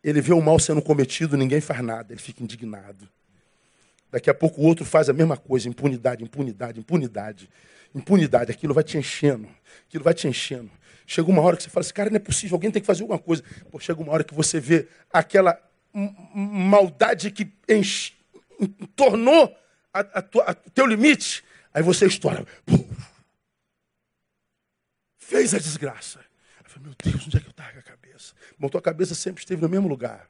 ele 0.03 0.21
vê 0.21 0.31
o 0.33 0.39
mal 0.39 0.59
sendo 0.59 0.83
cometido, 0.83 1.35
ninguém 1.35 1.59
faz 1.59 1.81
nada, 1.81 2.13
ele 2.13 2.21
fica 2.21 2.43
indignado. 2.43 3.09
Daqui 4.11 4.29
a 4.29 4.35
pouco 4.35 4.61
o 4.61 4.65
outro 4.65 4.85
faz 4.85 5.09
a 5.09 5.13
mesma 5.13 5.35
coisa, 5.35 5.67
impunidade, 5.67 6.23
impunidade, 6.23 6.79
impunidade, 6.79 7.49
impunidade. 7.95 8.51
Aquilo 8.51 8.71
vai 8.71 8.83
te 8.83 8.99
enchendo, 8.99 9.49
aquilo 9.87 10.03
vai 10.03 10.13
te 10.13 10.27
enchendo. 10.27 10.69
Chega 11.07 11.27
uma 11.27 11.41
hora 11.41 11.57
que 11.57 11.63
você 11.63 11.69
fala 11.71 11.81
assim, 11.81 11.93
cara, 11.93 12.11
não 12.11 12.17
é 12.17 12.19
possível, 12.19 12.55
alguém 12.55 12.69
tem 12.69 12.83
que 12.83 12.85
fazer 12.85 13.01
alguma 13.01 13.17
coisa. 13.17 13.43
Pô, 13.71 13.79
chega 13.79 13.99
uma 13.99 14.13
hora 14.13 14.23
que 14.23 14.35
você 14.35 14.59
vê 14.59 14.87
aquela 15.11 15.59
maldade 16.35 17.31
que 17.31 17.51
enche, 17.67 18.13
tornou 18.95 19.51
a, 19.91 20.01
a, 20.01 20.23
a, 20.51 20.53
teu 20.53 20.85
limite, 20.85 21.43
aí 21.73 21.81
você 21.81 22.05
estoura. 22.05 22.45
Pum, 22.63 22.87
fez 25.33 25.53
a 25.55 25.57
desgraça. 25.57 26.19
Eu 26.63 26.69
falei, 26.69 26.89
meu 26.89 26.95
Deus, 27.11 27.25
onde 27.25 27.37
é 27.37 27.39
que 27.39 27.47
eu 27.47 27.51
estava 27.51 27.79
a 27.79 27.81
cabeça? 27.81 28.33
Bom, 28.59 28.69
tua 28.69 28.81
cabeça 28.81 29.15
sempre 29.15 29.41
esteve 29.41 29.61
no 29.61 29.67
mesmo 29.67 29.87
lugar. 29.87 30.29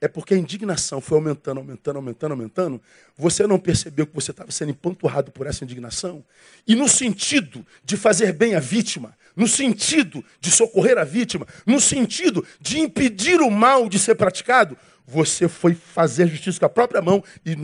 É 0.00 0.06
porque 0.06 0.34
a 0.34 0.36
indignação 0.36 1.00
foi 1.00 1.18
aumentando, 1.18 1.58
aumentando, 1.58 1.96
aumentando, 1.96 2.32
aumentando. 2.32 2.82
Você 3.16 3.46
não 3.46 3.58
percebeu 3.58 4.06
que 4.06 4.14
você 4.14 4.30
estava 4.30 4.50
sendo 4.52 4.70
empanturrado 4.70 5.32
por 5.32 5.46
essa 5.46 5.64
indignação? 5.64 6.24
E 6.66 6.74
no 6.76 6.88
sentido 6.88 7.66
de 7.82 7.96
fazer 7.96 8.32
bem 8.32 8.54
a 8.54 8.60
vítima, 8.60 9.16
no 9.34 9.48
sentido 9.48 10.24
de 10.38 10.50
socorrer 10.50 10.98
a 10.98 11.04
vítima, 11.04 11.46
no 11.66 11.80
sentido 11.80 12.46
de 12.60 12.78
impedir 12.78 13.40
o 13.40 13.50
mal 13.50 13.88
de 13.88 13.98
ser 13.98 14.14
praticado, 14.14 14.78
você 15.06 15.48
foi 15.48 15.74
fazer 15.74 16.28
justiça 16.28 16.60
com 16.60 16.66
a 16.66 16.70
própria 16.70 17.00
mão 17.00 17.24
e 17.44 17.56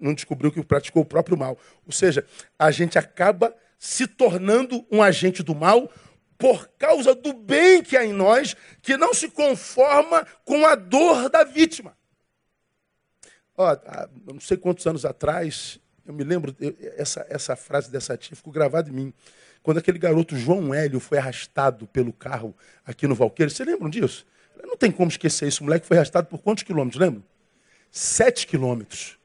não 0.00 0.12
descobriu 0.12 0.50
que 0.50 0.62
praticou 0.62 1.02
o 1.02 1.06
próprio 1.06 1.36
mal. 1.36 1.58
Ou 1.86 1.92
seja, 1.92 2.26
a 2.58 2.70
gente 2.70 2.98
acaba 2.98 3.54
se 3.80 4.06
tornando 4.06 4.86
um 4.92 5.02
agente 5.02 5.42
do 5.42 5.54
mal 5.54 5.90
por 6.36 6.68
causa 6.78 7.14
do 7.14 7.32
bem 7.32 7.82
que 7.82 7.96
há 7.96 8.04
em 8.04 8.12
nós, 8.12 8.54
que 8.82 8.96
não 8.98 9.14
se 9.14 9.28
conforma 9.30 10.26
com 10.44 10.66
a 10.66 10.74
dor 10.74 11.30
da 11.30 11.44
vítima. 11.44 11.96
Ó, 13.56 13.76
não 14.26 14.38
sei 14.38 14.58
quantos 14.58 14.86
anos 14.86 15.06
atrás, 15.06 15.80
eu 16.04 16.12
me 16.12 16.22
lembro, 16.22 16.54
essa, 16.96 17.26
essa 17.30 17.56
frase 17.56 17.90
dessa 17.90 18.16
tia 18.18 18.36
ficou 18.36 18.52
gravada 18.52 18.90
em 18.90 18.92
mim. 18.92 19.14
Quando 19.62 19.78
aquele 19.78 19.98
garoto 19.98 20.36
João 20.36 20.74
Hélio 20.74 21.00
foi 21.00 21.16
arrastado 21.16 21.86
pelo 21.86 22.12
carro 22.12 22.54
aqui 22.84 23.06
no 23.06 23.14
Valqueiro, 23.14 23.50
vocês 23.50 23.66
lembram 23.66 23.88
disso? 23.88 24.26
Não 24.62 24.76
tem 24.76 24.92
como 24.92 25.10
esquecer 25.10 25.48
isso. 25.48 25.62
O 25.62 25.64
moleque 25.64 25.86
foi 25.86 25.96
arrastado 25.96 26.26
por 26.26 26.38
quantos 26.42 26.64
quilômetros, 26.64 27.00
lembra? 27.00 27.22
Sete 27.90 28.46
quilômetros. 28.46 29.19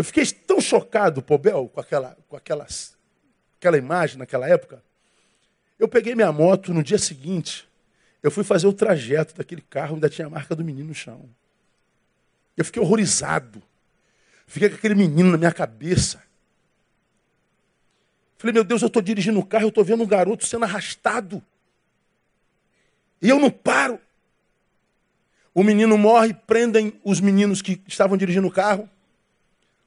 Eu 0.00 0.04
fiquei 0.04 0.24
tão 0.24 0.62
chocado, 0.62 1.20
Pobel, 1.20 1.68
com 1.68 1.78
aquela, 1.78 2.16
com 2.26 2.34
aquelas, 2.34 2.96
aquela 3.58 3.76
imagem 3.76 4.16
naquela 4.16 4.48
época. 4.48 4.82
Eu 5.78 5.86
peguei 5.86 6.14
minha 6.14 6.32
moto 6.32 6.72
no 6.72 6.82
dia 6.82 6.96
seguinte, 6.96 7.68
eu 8.22 8.30
fui 8.30 8.42
fazer 8.42 8.66
o 8.66 8.72
trajeto 8.72 9.34
daquele 9.34 9.60
carro, 9.60 9.96
ainda 9.96 10.08
tinha 10.08 10.26
a 10.26 10.30
marca 10.30 10.56
do 10.56 10.64
menino 10.64 10.88
no 10.88 10.94
chão. 10.94 11.28
Eu 12.56 12.64
fiquei 12.64 12.80
horrorizado. 12.80 13.62
Fiquei 14.46 14.70
com 14.70 14.76
aquele 14.76 14.94
menino 14.94 15.32
na 15.32 15.36
minha 15.36 15.52
cabeça. 15.52 16.22
Falei, 18.38 18.54
meu 18.54 18.64
Deus, 18.64 18.80
eu 18.80 18.86
estou 18.86 19.02
dirigindo 19.02 19.38
o 19.38 19.44
carro, 19.44 19.64
eu 19.64 19.68
estou 19.68 19.84
vendo 19.84 20.02
um 20.02 20.08
garoto 20.08 20.46
sendo 20.46 20.64
arrastado. 20.64 21.42
E 23.20 23.28
eu 23.28 23.38
não 23.38 23.50
paro. 23.50 24.00
O 25.52 25.62
menino 25.62 25.98
morre, 25.98 26.32
prendem 26.32 26.98
os 27.04 27.20
meninos 27.20 27.60
que 27.60 27.82
estavam 27.86 28.16
dirigindo 28.16 28.46
o 28.46 28.50
carro 28.50 28.88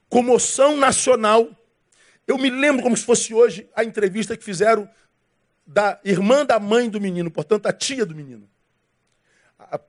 comoção 0.08 0.76
nacional. 0.76 1.48
Eu 2.26 2.38
me 2.38 2.50
lembro 2.50 2.82
como 2.82 2.96
se 2.96 3.04
fosse 3.04 3.34
hoje 3.34 3.68
a 3.74 3.84
entrevista 3.84 4.36
que 4.36 4.44
fizeram 4.44 4.88
da 5.66 5.98
irmã 6.04 6.44
da 6.44 6.58
mãe 6.58 6.88
do 6.88 7.00
menino, 7.00 7.30
portanto, 7.30 7.66
a 7.66 7.72
tia 7.72 8.04
do 8.04 8.14
menino. 8.14 8.48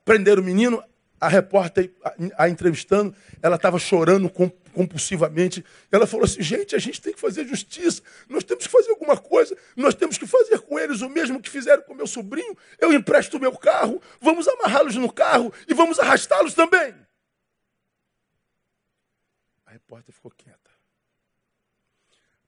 Prenderam 0.03 0.41
o 0.41 0.45
menino, 0.45 0.83
a 1.19 1.27
repórter 1.27 1.91
a, 2.37 2.49
entrevistando, 2.49 3.15
ela 3.41 3.55
estava 3.55 3.77
chorando 3.77 4.29
compulsivamente. 4.73 5.63
Ela 5.91 6.07
falou 6.07 6.25
assim: 6.25 6.41
gente, 6.41 6.75
a 6.75 6.79
gente 6.79 7.01
tem 7.01 7.13
que 7.13 7.19
fazer 7.19 7.45
justiça, 7.45 8.01
nós 8.29 8.43
temos 8.43 8.65
que 8.65 8.71
fazer 8.71 8.91
alguma 8.91 9.17
coisa, 9.17 9.55
nós 9.75 9.95
temos 9.95 10.17
que 10.17 10.25
fazer 10.25 10.59
com 10.59 10.79
eles 10.79 11.01
o 11.01 11.09
mesmo 11.09 11.41
que 11.41 11.49
fizeram 11.49 11.83
com 11.83 11.93
meu 11.93 12.07
sobrinho. 12.07 12.55
Eu 12.79 12.93
empresto 12.93 13.37
o 13.37 13.39
meu 13.39 13.55
carro, 13.57 14.01
vamos 14.21 14.47
amarrá-los 14.47 14.95
no 14.95 15.11
carro 15.11 15.53
e 15.67 15.73
vamos 15.73 15.99
arrastá-los 15.99 16.53
também 16.53 17.04
repórter 19.85 20.13
ficou 20.13 20.31
quieta. 20.31 20.71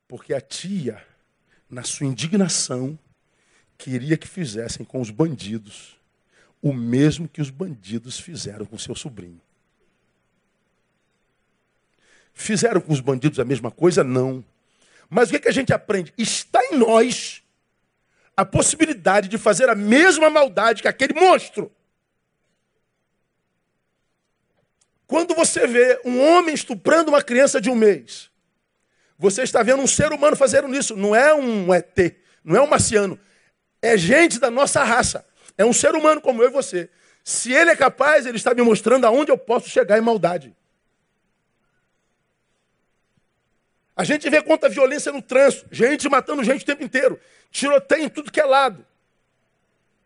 Porque 0.08 0.34
a 0.34 0.42
tia, 0.42 1.06
na 1.70 1.84
sua 1.84 2.08
indignação, 2.08 2.98
queria 3.78 4.18
que 4.18 4.28
fizessem 4.28 4.84
com 4.84 5.00
os 5.00 5.12
bandidos 5.12 5.96
o 6.62 6.74
mesmo 6.74 7.28
que 7.30 7.40
os 7.40 7.52
bandidos 7.52 8.20
fizeram 8.20 8.66
com 8.66 8.78
seu 8.80 8.96
sobrinho. 8.96 9.40
Fizeram 12.34 12.82
com 12.82 12.92
os 12.92 13.00
bandidos 13.00 13.40
a 13.40 13.46
mesma 13.46 13.70
coisa? 13.70 14.04
Não. 14.04 14.44
Mas 15.08 15.30
o 15.30 15.34
que, 15.34 15.40
que 15.40 15.48
a 15.48 15.54
gente 15.54 15.72
aprende? 15.72 16.14
Está 16.18 16.60
em 16.66 16.78
nós 16.78 17.44
a 18.36 18.44
possibilidade 18.44 19.28
de 19.28 19.38
fazer 19.38 19.70
a 19.70 19.76
mesma 19.76 20.30
maldade 20.30 20.82
que 20.82 20.88
aquele 20.88 21.14
monstro. 21.14 21.72
Quando 25.08 25.34
você 25.34 25.66
vê 25.66 26.00
um 26.04 26.22
homem 26.22 26.54
estuprando 26.54 27.10
uma 27.10 27.24
criança 27.24 27.62
de 27.62 27.70
um 27.70 27.76
mês, 27.76 28.30
você 29.18 29.42
está 29.42 29.64
vendo 29.64 29.82
um 29.82 29.88
ser 29.88 30.12
humano 30.12 30.36
fazendo 30.36 30.74
isso. 30.76 30.96
Não 30.96 31.16
é 31.16 31.34
um 31.34 31.74
ET, 31.74 32.16
não 32.44 32.58
é 32.58 32.62
um 32.62 32.68
marciano. 32.68 33.18
É 33.82 33.98
gente 33.98 34.38
da 34.38 34.52
nossa 34.52 34.84
raça. 34.84 35.26
É 35.58 35.66
um 35.66 35.74
ser 35.74 35.96
humano 35.96 36.20
como 36.22 36.44
eu 36.44 36.50
e 36.50 36.52
você. 36.52 36.90
Se 37.24 37.52
ele 37.52 37.72
é 37.72 37.76
capaz, 37.76 38.26
ele 38.26 38.38
está 38.38 38.54
me 38.54 38.62
mostrando 38.62 39.06
aonde 39.06 39.32
eu 39.32 39.38
posso 39.38 39.70
chegar 39.70 39.98
em 39.98 40.02
maldade. 40.02 40.56
A 43.96 44.04
gente 44.04 44.30
vê 44.30 44.42
quanta 44.42 44.70
violência 44.70 45.12
no 45.12 45.22
trânsito, 45.22 45.68
gente 45.72 46.08
matando 46.08 46.44
gente 46.44 46.62
o 46.62 46.66
tempo 46.66 46.84
inteiro, 46.84 47.20
tiroteio 47.50 48.04
em 48.04 48.10
tudo 48.10 48.32
que 48.32 48.40
é 48.40 48.46
lado, 48.46 48.86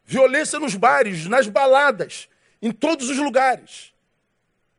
violência 0.05 0.57
nos 0.59 0.75
bares, 0.75 1.27
nas 1.27 1.47
baladas, 1.47 2.29
em 2.61 2.71
todos 2.71 3.09
os 3.09 3.17
lugares. 3.17 3.90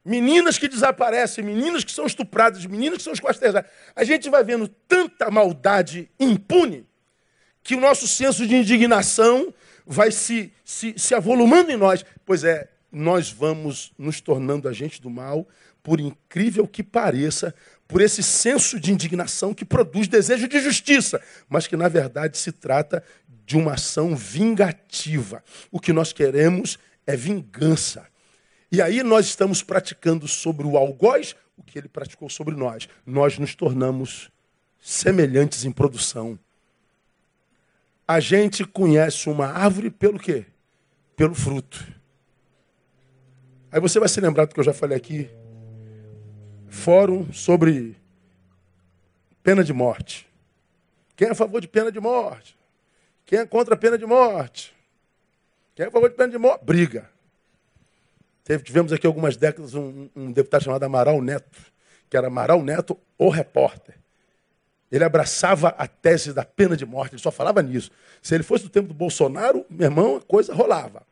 Meninas 0.04 0.58
que 0.58 0.66
desaparecem, 0.66 1.44
meninas 1.44 1.84
que 1.84 1.92
são 1.92 2.06
estupradas, 2.06 2.66
meninas 2.66 2.98
que 2.98 3.04
são 3.04 3.12
esquartejadas. 3.12 3.70
A 3.94 4.02
gente 4.02 4.28
vai 4.28 4.42
vendo 4.42 4.66
tanta 4.66 5.30
maldade 5.30 6.10
impune 6.18 6.86
que 7.62 7.76
o 7.76 7.80
nosso 7.80 8.08
senso 8.08 8.46
de 8.46 8.56
indignação 8.56 9.54
vai 9.86 10.10
se, 10.10 10.52
se, 10.64 10.94
se 10.96 11.14
avolumando 11.14 11.70
em 11.70 11.76
nós. 11.76 12.04
Pois 12.24 12.42
é, 12.42 12.68
nós 12.90 13.30
vamos 13.30 13.92
nos 13.96 14.20
tornando 14.20 14.68
agentes 14.68 14.98
do 14.98 15.08
mal, 15.08 15.48
por 15.82 16.00
incrível 16.00 16.66
que 16.66 16.82
pareça, 16.82 17.54
por 17.86 18.00
esse 18.00 18.22
senso 18.22 18.80
de 18.80 18.92
indignação 18.92 19.54
que 19.54 19.64
produz 19.64 20.08
desejo 20.08 20.48
de 20.48 20.60
justiça, 20.60 21.20
mas 21.48 21.66
que 21.66 21.76
na 21.76 21.88
verdade 21.88 22.38
se 22.38 22.50
trata 22.50 23.04
de 23.44 23.56
uma 23.56 23.74
ação 23.74 24.16
vingativa. 24.16 25.42
O 25.70 25.78
que 25.78 25.92
nós 25.92 26.12
queremos 26.12 26.78
é 27.06 27.16
vingança. 27.16 28.06
E 28.72 28.80
aí 28.80 29.02
nós 29.02 29.26
estamos 29.26 29.62
praticando 29.62 30.26
sobre 30.26 30.66
o 30.66 30.78
algoz 30.78 31.36
o 31.58 31.62
que 31.62 31.78
ele 31.78 31.88
praticou 31.88 32.30
sobre 32.30 32.54
nós. 32.54 32.88
Nós 33.04 33.38
nos 33.38 33.54
tornamos 33.54 34.30
semelhantes 34.80 35.66
em 35.66 35.70
produção. 35.70 36.38
A 38.08 38.18
gente 38.18 38.64
conhece 38.64 39.28
uma 39.28 39.46
árvore 39.46 39.90
pelo 39.90 40.18
quê? 40.18 40.46
Pelo 41.14 41.34
fruto. 41.34 41.86
Aí 43.70 43.78
você 43.78 44.00
vai 44.00 44.08
se 44.08 44.20
lembrar 44.22 44.46
do 44.46 44.54
que 44.54 44.60
eu 44.60 44.64
já 44.64 44.72
falei 44.72 44.96
aqui. 44.96 45.30
Fórum 46.66 47.30
sobre 47.30 47.94
pena 49.42 49.62
de 49.62 49.74
morte. 49.74 50.26
Quem 51.14 51.28
é 51.28 51.32
a 51.32 51.34
favor 51.34 51.60
de 51.60 51.68
pena 51.68 51.92
de 51.92 52.00
morte? 52.00 52.56
Quem 53.26 53.40
é 53.40 53.46
contra 53.46 53.74
a 53.74 53.78
pena 53.78 53.98
de 53.98 54.06
morte? 54.06 54.74
Quem 55.74 55.84
é 55.84 55.88
a 55.88 55.92
favor 55.92 56.08
de 56.08 56.16
pena 56.16 56.30
de 56.30 56.38
morte? 56.38 56.64
Briga. 56.64 57.11
Tivemos 58.64 58.92
aqui 58.92 59.06
algumas 59.06 59.36
décadas 59.36 59.74
um, 59.74 60.08
um 60.16 60.32
deputado 60.32 60.64
chamado 60.64 60.82
Amaral 60.82 61.20
Neto, 61.22 61.58
que 62.10 62.16
era 62.16 62.26
Amaral 62.26 62.62
Neto, 62.62 62.98
o 63.16 63.28
repórter. 63.28 63.94
Ele 64.90 65.04
abraçava 65.04 65.68
a 65.68 65.86
tese 65.86 66.32
da 66.32 66.44
pena 66.44 66.76
de 66.76 66.84
morte, 66.84 67.14
ele 67.14 67.22
só 67.22 67.30
falava 67.30 67.62
nisso. 67.62 67.90
Se 68.20 68.34
ele 68.34 68.42
fosse 68.42 68.64
do 68.64 68.70
tempo 68.70 68.88
do 68.88 68.94
Bolsonaro, 68.94 69.64
meu 69.70 69.86
irmão, 69.86 70.16
a 70.16 70.20
coisa 70.20 70.52
rolava. 70.52 71.06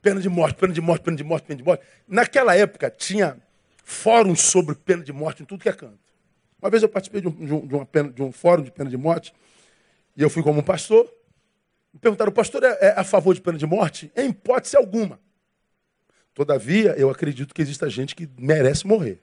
Pena 0.00 0.20
de 0.20 0.28
morte, 0.28 0.56
pena 0.56 0.72
de 0.72 0.80
morte, 0.80 1.02
pena 1.02 1.16
de 1.16 1.24
morte, 1.24 1.44
pena 1.44 1.58
de 1.58 1.64
morte. 1.64 1.84
Naquela 2.08 2.56
época 2.56 2.90
tinha 2.90 3.36
fóruns 3.84 4.40
sobre 4.40 4.74
pena 4.74 5.02
de 5.02 5.12
morte 5.12 5.42
em 5.42 5.46
tudo 5.46 5.62
que 5.62 5.68
é 5.68 5.72
canto. 5.72 5.98
Uma 6.60 6.70
vez 6.70 6.82
eu 6.82 6.88
participei 6.88 7.20
de 7.20 7.28
um, 7.28 7.66
de 7.66 7.74
uma 7.74 7.84
pena, 7.84 8.10
de 8.10 8.22
um 8.22 8.32
fórum 8.32 8.62
de 8.62 8.70
pena 8.70 8.88
de 8.88 8.96
morte, 8.96 9.34
e 10.16 10.22
eu 10.22 10.30
fui 10.30 10.42
como 10.42 10.62
pastor. 10.62 11.04
Me 11.92 12.00
perguntaram, 12.00 12.30
o 12.30 12.34
pastor 12.34 12.64
é, 12.64 12.78
é 12.80 12.94
a 12.96 13.04
favor 13.04 13.34
de 13.34 13.42
pena 13.42 13.58
de 13.58 13.66
morte? 13.66 14.10
Em 14.16 14.30
hipótese 14.30 14.76
alguma. 14.76 15.20
Todavia, 16.34 16.94
eu 16.98 17.08
acredito 17.08 17.54
que 17.54 17.62
exista 17.62 17.88
gente 17.88 18.14
que 18.16 18.28
merece 18.36 18.86
morrer. 18.86 19.22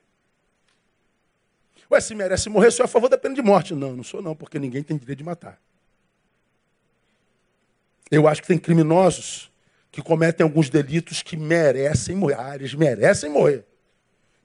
Ué, 1.91 1.99
se 1.99 2.15
merece 2.15 2.49
morrer, 2.49 2.71
sou 2.71 2.85
a 2.85 2.87
favor 2.87 3.09
da 3.09 3.17
pena 3.17 3.35
de 3.35 3.41
morte. 3.41 3.75
Não, 3.75 3.97
não 3.97 4.03
sou 4.03 4.21
não, 4.21 4.33
porque 4.33 4.57
ninguém 4.57 4.81
tem 4.81 4.97
direito 4.97 5.17
de 5.17 5.25
matar. 5.25 5.59
Eu 8.09 8.27
acho 8.27 8.41
que 8.41 8.47
tem 8.47 8.57
criminosos 8.57 9.51
que 9.91 10.01
cometem 10.01 10.43
alguns 10.45 10.69
delitos 10.69 11.21
que 11.21 11.35
merecem 11.35 12.15
morrer. 12.15 12.37
Ah, 12.39 12.55
eles 12.55 12.73
merecem 12.73 13.29
morrer. 13.29 13.65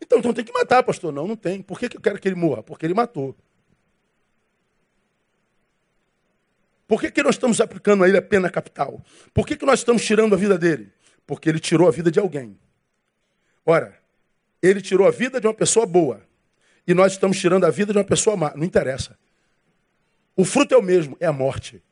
Então, 0.01 0.19
então 0.19 0.33
tem 0.33 0.45
que 0.45 0.53
matar, 0.53 0.83
pastor. 0.83 1.13
Não, 1.13 1.27
não 1.27 1.37
tem. 1.37 1.63
Por 1.63 1.79
que, 1.79 1.89
que 1.89 1.97
eu 1.97 2.01
quero 2.01 2.19
que 2.19 2.27
ele 2.27 2.35
morra? 2.35 2.65
Porque 2.65 2.85
ele 2.85 2.95
matou. 2.95 3.37
Por 6.89 7.01
que, 7.01 7.11
que 7.11 7.23
nós 7.23 7.37
estamos 7.37 7.61
aplicando 7.61 8.03
a 8.03 8.09
ele 8.09 8.17
a 8.17 8.23
pena 8.23 8.51
capital? 8.51 9.01
Por 9.33 9.47
que, 9.47 9.57
que 9.57 9.67
nós 9.67 9.81
estamos 9.81 10.05
tirando 10.05 10.35
a 10.35 10.37
vida 10.37 10.59
dele? 10.59 10.93
Porque 11.27 11.49
ele 11.49 11.59
tirou 11.59 11.89
a 11.89 11.91
vida 11.91 12.11
de 12.11 12.21
alguém. 12.21 12.59
Ora, 13.65 13.99
ele 14.63 14.81
tirou 14.81 15.07
a 15.07 15.11
vida 15.11 15.41
de 15.41 15.47
uma 15.47 15.55
pessoa 15.55 15.85
boa. 15.85 16.23
E 16.87 16.95
nós 16.95 17.13
estamos 17.13 17.39
tirando 17.39 17.65
a 17.65 17.71
vida 17.71 17.93
de 17.93 17.99
uma 17.99 18.05
pessoa 18.05 18.37
má. 18.37 18.53
Não 18.55 18.65
interessa. 18.65 19.19
O 20.37 20.45
fruto 20.45 20.75
é 20.75 20.77
o 20.77 20.83
mesmo, 20.83 21.17
é 21.19 21.27
a 21.27 21.33
morte. 21.33 21.83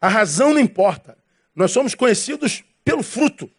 A 0.00 0.08
razão 0.08 0.52
não 0.52 0.60
importa. 0.60 1.16
Nós 1.54 1.70
somos 1.70 1.94
conhecidos 1.94 2.64
pelo 2.84 3.02
fruto. 3.02 3.50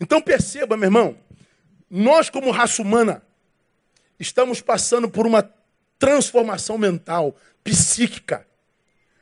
Então 0.00 0.20
perceba, 0.20 0.76
meu 0.76 0.86
irmão, 0.86 1.16
nós 1.88 2.30
como 2.30 2.50
raça 2.50 2.80
humana 2.80 3.22
estamos 4.18 4.60
passando 4.60 5.08
por 5.08 5.26
uma 5.26 5.48
transformação 5.98 6.78
mental, 6.78 7.36
psíquica. 7.62 8.46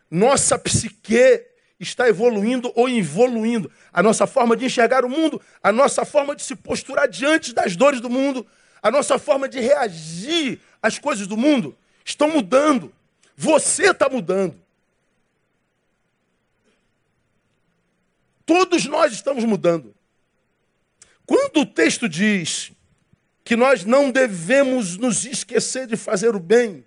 Nossa 0.08 0.56
psique 0.56 1.47
está 1.78 2.08
evoluindo 2.08 2.72
ou 2.74 2.88
evoluindo. 2.88 3.70
A 3.92 4.02
nossa 4.02 4.26
forma 4.26 4.56
de 4.56 4.64
enxergar 4.64 5.04
o 5.04 5.08
mundo, 5.08 5.40
a 5.62 5.70
nossa 5.70 6.04
forma 6.04 6.34
de 6.34 6.42
se 6.42 6.56
posturar 6.56 7.08
diante 7.08 7.52
das 7.52 7.76
dores 7.76 8.00
do 8.00 8.10
mundo, 8.10 8.46
a 8.82 8.90
nossa 8.90 9.18
forma 9.18 9.48
de 9.48 9.60
reagir 9.60 10.60
às 10.82 10.98
coisas 10.98 11.26
do 11.26 11.36
mundo 11.36 11.76
estão 12.04 12.30
mudando. 12.30 12.92
Você 13.36 13.90
está 13.90 14.08
mudando. 14.08 14.60
Todos 18.44 18.86
nós 18.86 19.12
estamos 19.12 19.44
mudando. 19.44 19.94
Quando 21.26 21.60
o 21.60 21.66
texto 21.66 22.08
diz 22.08 22.72
que 23.44 23.54
nós 23.54 23.84
não 23.84 24.10
devemos 24.10 24.96
nos 24.96 25.26
esquecer 25.26 25.86
de 25.86 25.96
fazer 25.96 26.34
o 26.34 26.40
bem, 26.40 26.86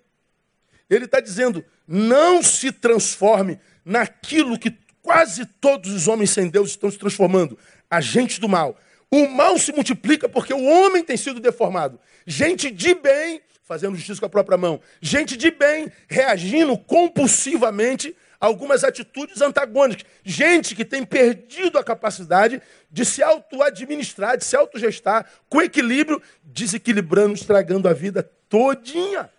ele 0.90 1.04
está 1.04 1.20
dizendo: 1.20 1.64
não 1.86 2.42
se 2.42 2.72
transforme 2.72 3.60
naquilo 3.84 4.58
que 4.58 4.70
quase 5.02 5.44
todos 5.44 5.90
os 5.90 6.08
homens 6.08 6.30
sem 6.30 6.48
Deus 6.48 6.70
estão 6.70 6.90
se 6.90 6.98
transformando 6.98 7.58
agentes 7.90 8.38
do 8.38 8.48
mal. 8.48 8.78
O 9.10 9.28
mal 9.28 9.58
se 9.58 9.72
multiplica 9.72 10.28
porque 10.28 10.54
o 10.54 10.64
homem 10.64 11.04
tem 11.04 11.16
sido 11.16 11.38
deformado. 11.40 12.00
Gente 12.26 12.70
de 12.70 12.94
bem 12.94 13.42
fazendo 13.62 13.96
justiça 13.96 14.20
com 14.20 14.26
a 14.26 14.30
própria 14.30 14.56
mão. 14.56 14.80
Gente 15.00 15.36
de 15.36 15.50
bem 15.50 15.90
reagindo 16.08 16.76
compulsivamente 16.78 18.16
a 18.40 18.46
algumas 18.46 18.84
atitudes 18.84 19.40
antagônicas. 19.40 20.04
Gente 20.24 20.74
que 20.74 20.84
tem 20.84 21.04
perdido 21.04 21.78
a 21.78 21.84
capacidade 21.84 22.60
de 22.90 23.04
se 23.04 23.22
auto-administrar, 23.22 24.36
de 24.36 24.44
se 24.44 24.56
autogestar 24.56 25.26
com 25.48 25.60
equilíbrio, 25.60 26.20
desequilibrando, 26.42 27.34
estragando 27.34 27.88
a 27.88 27.92
vida 27.92 28.28
todinha. 28.48 29.30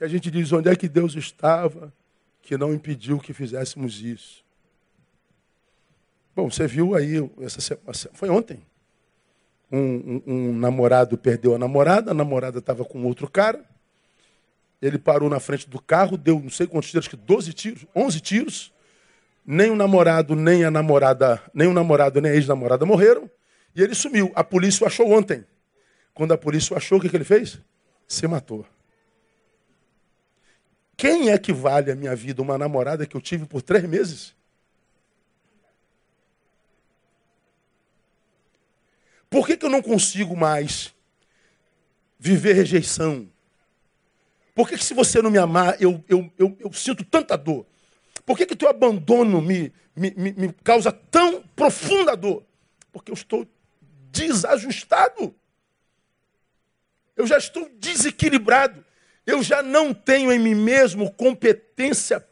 E 0.00 0.04
a 0.04 0.08
gente 0.08 0.30
diz, 0.30 0.52
onde 0.52 0.68
é 0.68 0.76
que 0.76 0.88
Deus 0.88 1.14
estava 1.14 1.92
que 2.46 2.56
não 2.56 2.72
impediu 2.72 3.18
que 3.18 3.32
fizéssemos 3.32 4.00
isso? 4.00 4.44
Bom, 6.34 6.48
você 6.48 6.66
viu 6.66 6.94
aí, 6.94 7.14
essa 7.40 7.76
foi 8.12 8.28
ontem, 8.28 8.62
um, 9.70 9.78
um, 9.78 10.22
um 10.26 10.52
namorado 10.56 11.18
perdeu 11.18 11.56
a 11.56 11.58
namorada, 11.58 12.12
a 12.12 12.14
namorada 12.14 12.60
estava 12.60 12.84
com 12.84 13.04
outro 13.04 13.28
cara, 13.28 13.64
ele 14.80 14.96
parou 14.96 15.28
na 15.28 15.40
frente 15.40 15.68
do 15.68 15.82
carro, 15.82 16.16
deu 16.16 16.38
não 16.38 16.50
sei 16.50 16.68
quantos 16.68 16.90
tiros, 16.90 17.06
acho 17.06 17.16
que 17.16 17.16
12 17.16 17.52
tiros, 17.52 17.86
11 17.96 18.20
tiros, 18.20 18.72
nem 19.44 19.70
o 19.70 19.76
namorado, 19.76 20.36
nem 20.36 20.64
a 20.64 20.70
namorada, 20.70 21.42
nem 21.52 21.66
o 21.66 21.72
namorado, 21.72 22.20
nem 22.20 22.30
a 22.30 22.34
ex-namorada 22.34 22.86
morreram, 22.86 23.28
e 23.74 23.82
ele 23.82 23.94
sumiu. 23.94 24.30
A 24.34 24.44
polícia 24.44 24.84
o 24.84 24.86
achou 24.86 25.10
ontem. 25.10 25.44
Quando 26.14 26.32
a 26.32 26.38
polícia 26.38 26.74
o 26.74 26.76
achou, 26.76 26.98
o 26.98 27.00
que, 27.00 27.08
que 27.08 27.16
ele 27.16 27.24
fez? 27.24 27.58
Se 28.06 28.26
matou. 28.28 28.64
Quem 30.96 31.28
é 31.28 31.38
que 31.38 31.52
vale 31.52 31.90
a 31.90 31.94
minha 31.94 32.16
vida? 32.16 32.40
Uma 32.40 32.56
namorada 32.56 33.06
que 33.06 33.16
eu 33.16 33.20
tive 33.20 33.44
por 33.44 33.60
três 33.60 33.84
meses? 33.84 34.34
Por 39.28 39.46
que, 39.46 39.56
que 39.56 39.66
eu 39.66 39.70
não 39.70 39.82
consigo 39.82 40.34
mais 40.34 40.94
viver 42.18 42.54
rejeição? 42.54 43.28
Por 44.54 44.66
que, 44.66 44.78
que 44.78 44.84
se 44.84 44.94
você 44.94 45.20
não 45.20 45.30
me 45.30 45.36
amar, 45.36 45.76
eu, 45.82 46.02
eu, 46.08 46.32
eu, 46.38 46.56
eu 46.58 46.72
sinto 46.72 47.04
tanta 47.04 47.36
dor? 47.36 47.66
Por 48.24 48.38
que, 48.38 48.46
que 48.46 48.56
teu 48.56 48.70
abandono 48.70 49.42
me, 49.42 49.70
me, 49.94 50.10
me, 50.16 50.32
me 50.32 50.52
causa 50.64 50.90
tão 50.90 51.42
profunda 51.54 52.16
dor? 52.16 52.42
Porque 52.90 53.10
eu 53.10 53.14
estou 53.14 53.46
desajustado. 54.10 55.34
Eu 57.14 57.26
já 57.26 57.36
estou 57.36 57.68
desequilibrado 57.78 58.85
eu 59.26 59.42
já 59.42 59.62
não 59.62 59.92
tenho 59.92 60.32
em 60.32 60.38
mim 60.38 60.54
mesmo 60.54 61.12
competência 61.12 62.24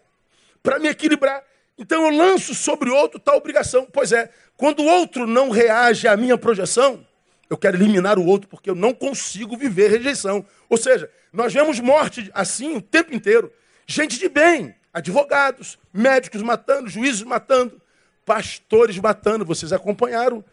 para 0.63 0.79
me 0.79 0.89
equilibrar. 0.89 1.43
Então 1.77 2.05
eu 2.05 2.17
lanço 2.17 2.55
sobre 2.55 2.89
o 2.89 2.95
outro 2.95 3.19
tal 3.19 3.37
obrigação. 3.37 3.87
Pois 3.93 4.13
é, 4.13 4.31
quando 4.57 4.81
o 4.81 4.87
outro 4.87 5.27
não 5.27 5.51
reage 5.51 6.07
à 6.07 6.17
minha 6.17 6.39
projeção, 6.39 7.05
eu 7.51 7.59
quero 7.59 7.77
eliminar 7.77 8.19
o 8.19 8.25
outro 8.25 8.49
porque 8.49 8.71
eu 8.71 8.77
não 8.77 8.95
consigo 8.95 9.57
viver 9.57 9.91
rejeição. 9.91 10.47
Ou 10.69 10.77
seja, 10.77 11.11
nós 11.33 11.53
vemos 11.53 11.81
morte 11.81 12.31
assim 12.33 12.77
o 12.77 12.81
tempo 12.81 13.13
inteiro. 13.13 13.53
Gente 13.87 14.19
de 14.19 14.29
bem, 14.29 14.75
advogados, 14.93 15.79
médicos 15.93 16.43
matando, 16.43 16.89
juízes 16.89 17.25
matando, 17.25 17.83
pastores 18.25 18.97
matando. 18.99 19.45
Vocês 19.45 19.73
acompanharam 19.73 20.45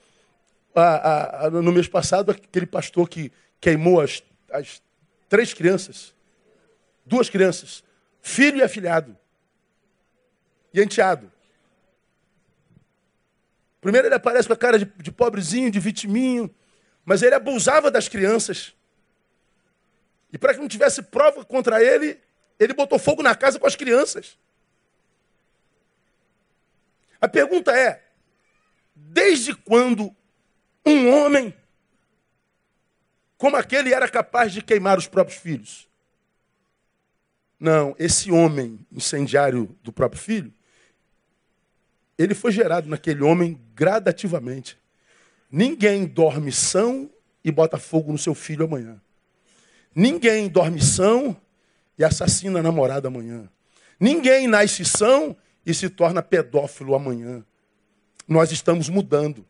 a, 0.73 0.81
a, 0.81 1.45
a, 1.45 1.49
no 1.51 1.71
mês 1.71 1.87
passado 1.87 2.31
aquele 2.31 2.65
pastor 2.65 3.07
que 3.07 3.31
queimou 3.59 4.01
as, 4.01 4.23
as 4.51 4.81
três 5.29 5.53
crianças 5.53 6.15
duas 7.05 7.29
crianças, 7.29 7.83
filho 8.21 8.57
e 8.57 8.63
afilhado, 8.63 9.17
e 10.73 10.81
enteado. 10.81 11.31
Primeiro 13.79 14.07
ele 14.07 14.15
aparece 14.15 14.47
com 14.47 14.53
a 14.53 14.57
cara 14.57 14.77
de, 14.77 14.85
de 14.85 15.11
pobrezinho, 15.11 15.71
de 15.71 15.79
vitiminho, 15.79 16.53
mas 17.03 17.21
ele 17.21 17.35
abusava 17.35 17.89
das 17.89 18.07
crianças. 18.07 18.73
E 20.31 20.37
para 20.37 20.53
que 20.53 20.59
não 20.59 20.67
tivesse 20.67 21.01
prova 21.01 21.43
contra 21.43 21.83
ele, 21.83 22.19
ele 22.59 22.73
botou 22.73 22.99
fogo 22.99 23.23
na 23.23 23.35
casa 23.35 23.59
com 23.59 23.65
as 23.65 23.75
crianças. 23.75 24.37
A 27.19 27.27
pergunta 27.27 27.75
é: 27.75 28.03
desde 28.95 29.53
quando 29.55 30.15
um 30.85 31.09
homem 31.09 31.53
como 33.41 33.57
aquele 33.57 33.91
era 33.91 34.07
capaz 34.07 34.53
de 34.53 34.61
queimar 34.61 34.99
os 34.99 35.07
próprios 35.07 35.39
filhos? 35.39 35.89
Não, 37.61 37.95
esse 37.99 38.31
homem 38.31 38.79
incendiário 38.91 39.77
do 39.83 39.93
próprio 39.93 40.19
filho, 40.19 40.51
ele 42.17 42.33
foi 42.33 42.51
gerado 42.51 42.89
naquele 42.89 43.21
homem 43.21 43.61
gradativamente. 43.75 44.79
Ninguém 45.51 46.07
dorme 46.07 46.51
são 46.51 47.07
e 47.45 47.51
bota 47.51 47.77
fogo 47.77 48.11
no 48.11 48.17
seu 48.17 48.33
filho 48.33 48.65
amanhã. 48.65 48.99
Ninguém 49.93 50.49
dorme 50.49 50.81
são 50.81 51.39
e 51.99 52.03
assassina 52.03 52.61
a 52.61 52.63
namorada 52.63 53.09
amanhã. 53.09 53.47
Ninguém 53.99 54.47
nasce 54.47 54.83
são 54.83 55.37
e 55.63 55.71
se 55.71 55.87
torna 55.87 56.23
pedófilo 56.23 56.95
amanhã. 56.95 57.45
Nós 58.27 58.51
estamos 58.51 58.89
mudando. 58.89 59.45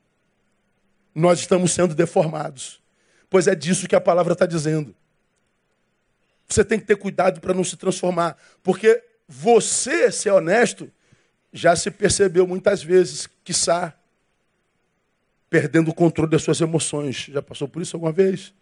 Nós 1.16 1.40
estamos 1.40 1.72
sendo 1.72 1.96
deformados. 1.96 2.82
Pois 3.30 3.48
é 3.48 3.56
disso 3.56 3.88
que 3.88 3.96
a 3.96 4.02
palavra 4.02 4.34
está 4.34 4.46
dizendo. 4.46 4.94
Você 6.54 6.66
tem 6.66 6.80
que 6.80 6.86
ter 6.86 6.98
cuidado 6.98 7.40
para 7.40 7.54
não 7.54 7.64
se 7.64 7.78
transformar. 7.78 8.38
Porque 8.62 9.02
você, 9.28 10.12
ser 10.12 10.32
honesto, 10.32 10.92
já 11.54 11.76
se 11.76 11.90
percebeu 11.90 12.46
muitas 12.46 12.84
vezes, 12.84 13.28
quiçá, 13.44 13.98
perdendo 15.50 15.92
o 15.92 15.94
controle 15.94 16.30
das 16.30 16.44
suas 16.44 16.60
emoções. 16.60 17.28
Já 17.32 17.42
passou 17.42 17.68
por 17.68 17.82
isso 17.82 17.96
alguma 17.96 18.12
vez? 18.12 18.54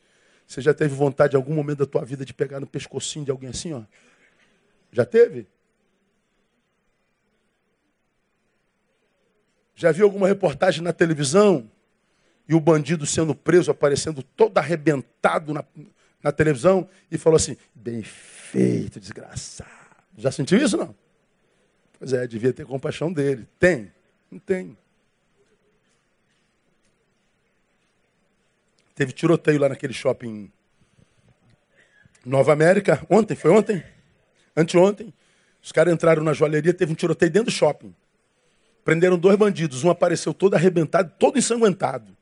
Você 0.48 0.62
já 0.62 0.74
teve 0.74 0.94
vontade 0.94 1.36
em 1.36 1.38
algum 1.38 1.54
momento 1.54 1.80
da 1.80 1.86
tua 1.86 2.04
vida 2.04 2.26
de 2.26 2.34
pegar 2.34 2.60
no 2.60 2.68
pescocinho 2.68 3.26
de 3.26 3.32
alguém 3.32 3.50
assim, 3.50 3.74
ó? 3.74 3.84
Já 4.92 5.06
teve? 5.06 5.48
Já 9.76 9.92
viu 9.92 10.06
alguma 10.06 10.28
reportagem 10.28 10.84
na 10.84 10.92
televisão 10.92 11.72
e 12.48 12.54
o 12.54 12.60
bandido 12.60 13.06
sendo 13.06 13.34
preso, 13.34 13.72
aparecendo 13.72 14.22
todo 14.22 14.58
arrebentado 14.58 15.54
na, 15.54 15.64
na 16.22 16.32
televisão 16.32 16.88
e 17.12 17.18
falou 17.18 17.38
assim: 17.38 17.58
bem 17.74 18.04
feito, 18.04 19.00
desgraçado. 19.00 19.70
Já 20.18 20.32
sentiu 20.32 20.58
isso 20.58 20.78
não? 20.78 20.96
Pois 21.98 22.14
é, 22.14 22.26
devia 22.28 22.54
ter 22.54 22.66
compaixão 22.66 23.12
dele. 23.12 23.48
Tem? 23.60 23.92
Não 24.32 24.40
tem. 24.40 24.78
Teve 28.96 29.12
tiroteio 29.14 29.60
lá 29.60 29.70
naquele 29.70 29.94
shopping 29.94 30.52
Nova 32.26 32.52
América. 32.52 33.06
Ontem, 33.10 33.36
foi 33.36 33.52
ontem? 33.52 33.84
Anteontem. 34.56 35.14
Os 35.62 35.72
caras 35.72 35.94
entraram 35.94 36.24
na 36.24 36.34
joalheria, 36.34 36.74
teve 36.74 36.92
um 36.92 36.96
tiroteio 36.96 37.32
dentro 37.32 37.52
do 37.52 37.56
shopping. 37.56 37.94
Prenderam 38.84 39.18
dois 39.18 39.38
bandidos. 39.38 39.84
Um 39.84 39.90
apareceu 39.90 40.34
todo 40.34 40.56
arrebentado, 40.56 41.14
todo 41.18 41.38
ensanguentado. 41.38 42.16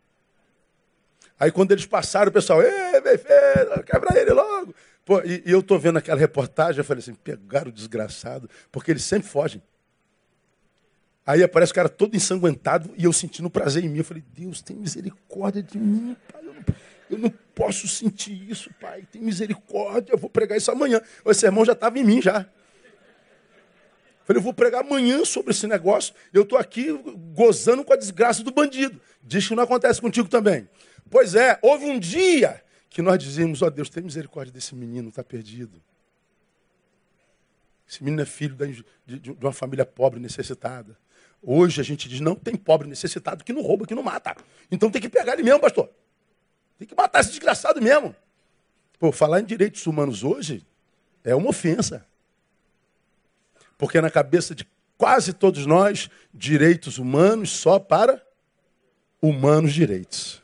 Aí 1.39 1.51
quando 1.51 1.71
eles 1.71 1.85
passaram, 1.85 2.29
o 2.29 2.33
pessoal, 2.33 2.61
ei, 2.61 3.01
feito, 3.01 3.83
quebra 3.85 4.19
ele 4.19 4.31
logo. 4.31 4.73
Pô, 5.05 5.21
e, 5.21 5.43
e 5.45 5.51
eu 5.51 5.59
estou 5.59 5.79
vendo 5.79 5.97
aquela 5.97 6.19
reportagem, 6.19 6.79
eu 6.79 6.83
falei 6.83 6.99
assim, 6.99 7.13
pegaram 7.13 7.69
o 7.69 7.71
desgraçado, 7.71 8.49
porque 8.71 8.91
eles 8.91 9.03
sempre 9.03 9.29
fogem. 9.29 9.61
Aí 11.25 11.43
aparece 11.43 11.73
o 11.73 11.75
cara 11.75 11.89
todo 11.89 12.15
ensanguentado 12.15 12.89
e 12.97 13.03
eu 13.03 13.11
sentindo 13.11 13.49
prazer 13.49 13.83
em 13.83 13.89
mim. 13.89 13.97
Eu 13.97 14.05
falei, 14.05 14.23
Deus, 14.33 14.61
tem 14.61 14.77
misericórdia 14.77 15.61
de 15.61 15.77
mim, 15.77 16.15
pai. 16.31 16.41
Eu 16.41 16.53
não, 16.53 16.63
eu 17.11 17.17
não 17.17 17.29
posso 17.53 17.85
sentir 17.85 18.49
isso, 18.49 18.69
pai. 18.79 19.05
Tem 19.11 19.21
misericórdia, 19.21 20.13
eu 20.13 20.17
vou 20.17 20.29
pregar 20.29 20.57
isso 20.57 20.71
amanhã. 20.71 21.01
Esse 21.25 21.45
irmão 21.45 21.65
já 21.65 21.73
estava 21.73 21.99
em 21.99 22.03
mim 22.03 22.21
já. 22.21 22.45
Falei, 24.23 24.39
eu 24.39 24.43
vou 24.43 24.53
pregar 24.53 24.85
amanhã 24.85 25.23
sobre 25.25 25.51
esse 25.51 25.67
negócio. 25.67 26.13
Eu 26.33 26.43
estou 26.43 26.57
aqui 26.57 26.91
gozando 27.33 27.83
com 27.83 27.91
a 27.91 27.97
desgraça 27.97 28.41
do 28.41 28.51
bandido. 28.51 28.99
Diz 29.21 29.45
que 29.47 29.55
não 29.55 29.63
acontece 29.63 29.99
contigo 29.99 30.29
também. 30.29 30.67
Pois 31.09 31.35
é, 31.35 31.57
houve 31.61 31.85
um 31.85 31.99
dia 31.99 32.63
que 32.89 33.01
nós 33.01 33.21
dizíamos, 33.21 33.61
ó 33.61 33.67
oh, 33.67 33.69
Deus, 33.69 33.89
tem 33.89 34.03
misericórdia 34.03 34.53
desse 34.53 34.73
menino, 34.75 35.09
está 35.09 35.23
perdido. 35.23 35.81
Esse 37.87 38.03
menino 38.03 38.21
é 38.21 38.25
filho 38.25 38.55
de, 39.05 39.31
uma 39.31 39.53
família 39.53 39.85
pobre, 39.85 40.19
necessitada. 40.19 40.97
Hoje 41.41 41.79
a 41.79 41.83
gente 41.83 42.09
diz, 42.09 42.19
não, 42.19 42.35
tem 42.35 42.55
pobre 42.55 42.87
necessitado 42.87 43.43
que 43.43 43.53
não 43.53 43.61
rouba, 43.61 43.85
que 43.85 43.95
não 43.95 44.03
mata. 44.03 44.35
Então 44.71 44.89
tem 44.89 45.01
que 45.01 45.09
pegar 45.09 45.33
ele 45.33 45.43
mesmo, 45.43 45.59
pastor. 45.59 45.89
Tem 46.77 46.87
que 46.87 46.95
matar 46.95 47.21
esse 47.21 47.29
desgraçado 47.29 47.81
mesmo. 47.81 48.15
Pô, 48.99 49.11
falar 49.11 49.39
em 49.39 49.45
direitos 49.45 49.85
humanos 49.85 50.23
hoje 50.23 50.65
é 51.23 51.33
uma 51.35 51.49
ofensa. 51.49 52.05
Porque 53.77 54.01
na 54.01 54.09
cabeça 54.09 54.55
de 54.55 54.67
quase 54.97 55.31
todos 55.31 55.65
nós, 55.65 56.09
direitos 56.33 56.97
humanos 56.97 57.51
só 57.51 57.79
para 57.79 58.21
humanos 59.21 59.73
direitos. 59.73 60.41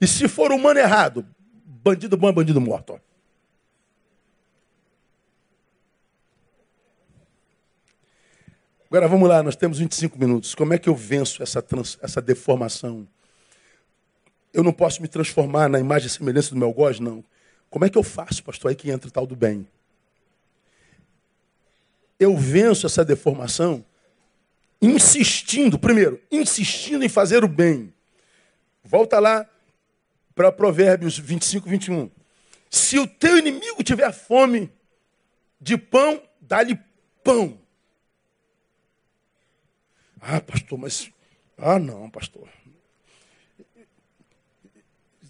E 0.00 0.06
se 0.06 0.28
for 0.28 0.52
humano 0.52 0.78
errado, 0.78 1.26
bandido 1.64 2.16
bom 2.16 2.28
é 2.28 2.32
bandido 2.32 2.60
morto. 2.60 3.00
Agora 8.88 9.08
vamos 9.08 9.28
lá, 9.28 9.42
nós 9.42 9.56
temos 9.56 9.78
25 9.78 10.18
minutos. 10.18 10.54
Como 10.54 10.72
é 10.72 10.78
que 10.78 10.88
eu 10.88 10.94
venço 10.94 11.42
essa, 11.42 11.60
trans, 11.60 11.98
essa 12.00 12.22
deformação? 12.22 13.06
Eu 14.54 14.62
não 14.62 14.72
posso 14.72 15.02
me 15.02 15.08
transformar 15.08 15.68
na 15.68 15.80
imagem 15.80 16.06
e 16.06 16.10
semelhança 16.10 16.50
do 16.50 16.56
meu 16.56 16.72
gosto, 16.72 17.02
não. 17.02 17.24
Como 17.68 17.84
é 17.84 17.90
que 17.90 17.98
eu 17.98 18.02
faço, 18.02 18.42
pastor? 18.44 18.70
Aí 18.70 18.74
que 18.74 18.90
entra 18.90 19.08
o 19.08 19.10
tal 19.10 19.26
do 19.26 19.34
bem. 19.34 19.66
Eu 22.18 22.36
venço 22.36 22.86
essa 22.86 23.04
deformação 23.04 23.84
insistindo, 24.80 25.78
primeiro, 25.78 26.20
insistindo 26.30 27.04
em 27.04 27.08
fazer 27.08 27.44
o 27.44 27.48
bem. 27.48 27.92
Volta 28.84 29.18
lá 29.18 29.46
para 30.36 30.52
Provérbios 30.52 31.18
25, 31.18 31.66
21. 31.68 32.10
Se 32.70 32.98
o 32.98 33.06
teu 33.08 33.38
inimigo 33.38 33.82
tiver 33.82 34.12
fome 34.12 34.70
de 35.58 35.78
pão, 35.78 36.22
dá-lhe 36.38 36.78
pão. 37.24 37.58
Ah, 40.20 40.40
pastor, 40.40 40.78
mas. 40.78 41.10
Ah, 41.56 41.78
não, 41.78 42.10
pastor. 42.10 42.46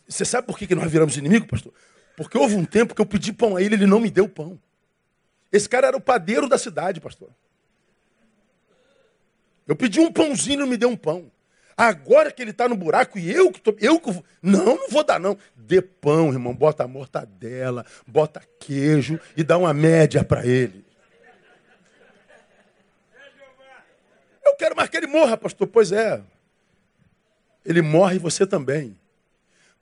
Você 0.08 0.24
sabe 0.24 0.46
por 0.46 0.58
que 0.58 0.74
nós 0.74 0.90
viramos 0.90 1.16
inimigo, 1.16 1.46
pastor? 1.46 1.72
Porque 2.16 2.36
houve 2.36 2.56
um 2.56 2.64
tempo 2.64 2.94
que 2.94 3.00
eu 3.00 3.06
pedi 3.06 3.32
pão 3.32 3.56
a 3.56 3.62
ele, 3.62 3.76
ele 3.76 3.86
não 3.86 4.00
me 4.00 4.10
deu 4.10 4.28
pão. 4.28 4.60
Esse 5.52 5.68
cara 5.68 5.86
era 5.86 5.96
o 5.96 6.00
padeiro 6.00 6.48
da 6.48 6.58
cidade, 6.58 7.00
pastor. 7.00 7.30
Eu 9.68 9.76
pedi 9.76 10.00
um 10.00 10.12
pãozinho 10.12 10.54
e 10.54 10.56
não 10.56 10.66
me 10.66 10.76
deu 10.76 10.88
um 10.88 10.96
pão. 10.96 11.30
Agora 11.76 12.32
que 12.32 12.40
ele 12.40 12.52
está 12.52 12.66
no 12.66 12.76
buraco 12.76 13.18
e 13.18 13.30
eu 13.30 13.52
que 13.52 13.60
tô, 13.60 13.76
eu 13.78 14.00
que 14.00 14.10
não, 14.40 14.64
não 14.64 14.88
vou 14.88 15.04
dar 15.04 15.20
não. 15.20 15.36
Dê 15.54 15.82
pão, 15.82 16.32
irmão, 16.32 16.54
bota 16.54 16.86
mortadela, 16.88 17.84
bota 18.06 18.40
queijo 18.58 19.20
e 19.36 19.44
dá 19.44 19.58
uma 19.58 19.74
média 19.74 20.24
para 20.24 20.46
ele. 20.46 20.86
Eu 24.42 24.54
quero 24.56 24.74
mais 24.74 24.88
que 24.88 24.96
ele 24.96 25.06
morra, 25.06 25.36
pastor. 25.36 25.66
Pois 25.66 25.92
é. 25.92 26.22
Ele 27.64 27.82
morre 27.82 28.16
e 28.16 28.20
você 28.20 28.46
também. 28.46 28.96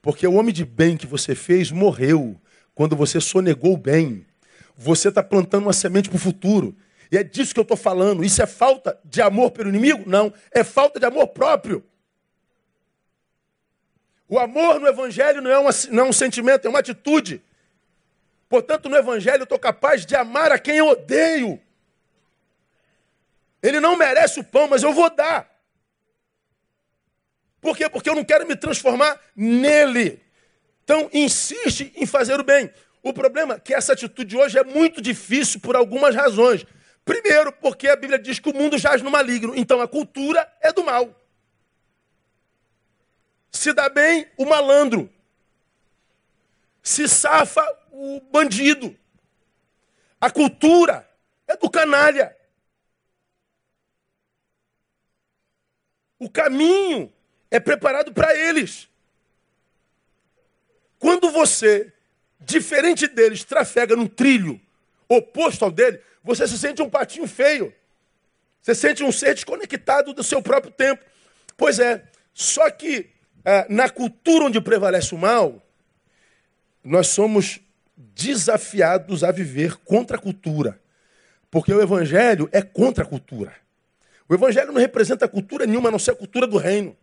Porque 0.02 0.26
o 0.26 0.34
homem 0.34 0.52
de 0.52 0.64
bem 0.64 0.96
que 0.96 1.06
você 1.06 1.34
fez 1.34 1.70
morreu 1.70 2.40
quando 2.74 2.96
você 2.96 3.20
sonegou 3.20 3.74
o 3.74 3.78
bem. 3.78 4.26
Você 4.76 5.10
está 5.10 5.22
plantando 5.22 5.62
uma 5.66 5.72
semente 5.72 6.08
para 6.08 6.16
o 6.16 6.20
futuro. 6.20 6.74
E 7.14 7.16
é 7.16 7.22
disso 7.22 7.54
que 7.54 7.60
eu 7.60 7.62
estou 7.62 7.76
falando. 7.76 8.24
Isso 8.24 8.42
é 8.42 8.46
falta 8.46 8.98
de 9.04 9.22
amor 9.22 9.52
pelo 9.52 9.68
inimigo? 9.68 10.02
Não. 10.04 10.34
É 10.50 10.64
falta 10.64 10.98
de 10.98 11.06
amor 11.06 11.28
próprio. 11.28 11.86
O 14.28 14.36
amor 14.36 14.80
no 14.80 14.88
Evangelho 14.88 15.40
não 15.40 15.48
é, 15.48 15.56
uma, 15.56 15.70
não 15.92 16.06
é 16.06 16.08
um 16.08 16.12
sentimento, 16.12 16.66
é 16.66 16.68
uma 16.68 16.80
atitude. 16.80 17.40
Portanto, 18.48 18.88
no 18.88 18.96
Evangelho 18.96 19.42
eu 19.42 19.44
estou 19.44 19.60
capaz 19.60 20.04
de 20.04 20.16
amar 20.16 20.50
a 20.50 20.58
quem 20.58 20.78
eu 20.78 20.88
odeio. 20.88 21.62
Ele 23.62 23.78
não 23.78 23.96
merece 23.96 24.40
o 24.40 24.44
pão, 24.44 24.66
mas 24.66 24.82
eu 24.82 24.92
vou 24.92 25.08
dar. 25.08 25.48
Por 27.60 27.76
quê? 27.76 27.88
Porque 27.88 28.10
eu 28.10 28.16
não 28.16 28.24
quero 28.24 28.44
me 28.44 28.56
transformar 28.56 29.20
nele. 29.36 30.20
Então, 30.82 31.08
insiste 31.12 31.92
em 31.94 32.06
fazer 32.06 32.40
o 32.40 32.42
bem. 32.42 32.74
O 33.04 33.12
problema 33.12 33.54
é 33.54 33.60
que 33.60 33.72
essa 33.72 33.92
atitude 33.92 34.36
hoje 34.36 34.58
é 34.58 34.64
muito 34.64 35.00
difícil 35.00 35.60
por 35.60 35.76
algumas 35.76 36.12
razões. 36.12 36.66
Primeiro, 37.04 37.52
porque 37.52 37.88
a 37.88 37.96
Bíblia 37.96 38.18
diz 38.18 38.38
que 38.38 38.48
o 38.48 38.54
mundo 38.54 38.78
jaz 38.78 39.02
no 39.02 39.10
maligno. 39.10 39.54
Então, 39.54 39.80
a 39.80 39.88
cultura 39.88 40.50
é 40.60 40.72
do 40.72 40.82
mal. 40.82 41.14
Se 43.52 43.72
dá 43.72 43.88
bem 43.88 44.26
o 44.36 44.46
malandro. 44.46 45.12
Se 46.82 47.08
safa 47.08 47.64
o 47.90 48.20
bandido. 48.20 48.96
A 50.20 50.30
cultura 50.30 51.08
é 51.46 51.56
do 51.56 51.70
canalha. 51.70 52.34
O 56.18 56.30
caminho 56.30 57.12
é 57.50 57.60
preparado 57.60 58.12
para 58.12 58.34
eles. 58.34 58.88
Quando 60.98 61.30
você, 61.30 61.92
diferente 62.40 63.06
deles, 63.06 63.44
trafega 63.44 63.94
num 63.94 64.06
trilho 64.06 64.58
oposto 65.06 65.64
ao 65.64 65.70
dele, 65.70 66.02
você 66.24 66.48
se 66.48 66.58
sente 66.58 66.80
um 66.80 66.88
patinho 66.88 67.28
feio. 67.28 67.72
Você 68.62 68.74
sente 68.74 69.04
um 69.04 69.12
ser 69.12 69.34
desconectado 69.34 70.14
do 70.14 70.24
seu 70.24 70.40
próprio 70.40 70.72
tempo. 70.72 71.04
Pois 71.54 71.78
é, 71.78 72.02
só 72.32 72.70
que 72.70 73.10
ah, 73.44 73.66
na 73.68 73.90
cultura 73.90 74.46
onde 74.46 74.58
prevalece 74.58 75.14
o 75.14 75.18
mal, 75.18 75.62
nós 76.82 77.08
somos 77.08 77.60
desafiados 77.94 79.22
a 79.22 79.30
viver 79.30 79.76
contra 79.84 80.16
a 80.16 80.20
cultura. 80.20 80.80
Porque 81.50 81.72
o 81.72 81.80
evangelho 81.80 82.48
é 82.50 82.62
contra 82.62 83.04
a 83.04 83.06
cultura. 83.06 83.54
O 84.26 84.34
evangelho 84.34 84.72
não 84.72 84.80
representa 84.80 85.28
cultura 85.28 85.66
nenhuma, 85.66 85.90
a 85.90 85.92
não 85.92 85.98
ser 85.98 86.12
a 86.12 86.16
cultura 86.16 86.46
do 86.46 86.56
reino. 86.56 86.96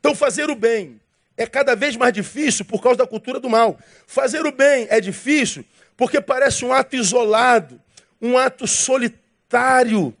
Então, 0.00 0.14
fazer 0.14 0.50
o 0.50 0.56
bem 0.56 1.00
é 1.36 1.46
cada 1.46 1.76
vez 1.76 1.96
mais 1.96 2.12
difícil 2.12 2.64
por 2.64 2.82
causa 2.82 2.98
da 2.98 3.06
cultura 3.06 3.38
do 3.38 3.48
mal. 3.48 3.78
Fazer 4.06 4.44
o 4.44 4.50
bem 4.50 4.88
é 4.90 5.00
difícil 5.00 5.64
porque 5.96 6.20
parece 6.20 6.64
um 6.64 6.72
ato 6.72 6.96
isolado, 6.96 7.80
um 8.20 8.36
ato 8.36 8.66
solitário. 8.66 10.16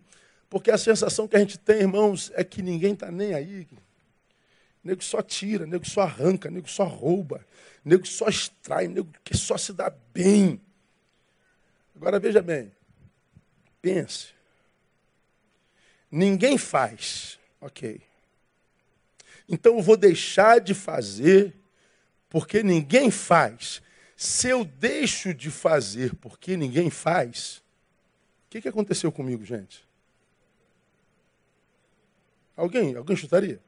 Porque 0.48 0.70
a 0.70 0.78
sensação 0.78 1.28
que 1.28 1.36
a 1.36 1.40
gente 1.40 1.58
tem, 1.58 1.80
irmãos, 1.80 2.32
é 2.34 2.42
que 2.42 2.62
ninguém 2.62 2.94
está 2.94 3.10
nem 3.10 3.34
aí. 3.34 3.66
Nego 4.82 5.02
só 5.02 5.20
tira, 5.20 5.66
nego 5.66 5.86
só 5.86 6.02
arranca, 6.02 6.50
nego 6.50 6.68
só 6.68 6.84
rouba, 6.84 7.44
nego 7.84 8.06
só 8.06 8.28
extrai, 8.28 8.88
nego 8.88 9.10
que 9.22 9.36
só 9.36 9.58
se 9.58 9.72
dá 9.72 9.90
bem. 10.14 10.60
Agora 11.94 12.18
veja 12.18 12.40
bem, 12.40 12.72
pense. 13.82 14.28
Ninguém 16.10 16.56
faz, 16.56 17.38
ok. 17.60 18.00
Então 19.48 19.76
eu 19.76 19.82
vou 19.82 19.96
deixar 19.96 20.60
de 20.60 20.74
fazer 20.74 21.54
porque 22.30 22.62
ninguém 22.62 23.10
faz. 23.10 23.82
Se 24.16 24.48
eu 24.48 24.64
deixo 24.64 25.34
de 25.34 25.50
fazer 25.50 26.14
porque 26.16 26.56
ninguém 26.56 26.88
faz, 26.88 27.62
o 28.48 28.50
que, 28.50 28.62
que 28.62 28.68
aconteceu 28.68 29.12
comigo, 29.12 29.44
gente? 29.44 29.86
Alguém? 32.56 32.96
Alguém 32.96 33.14
chutaria? 33.14 33.60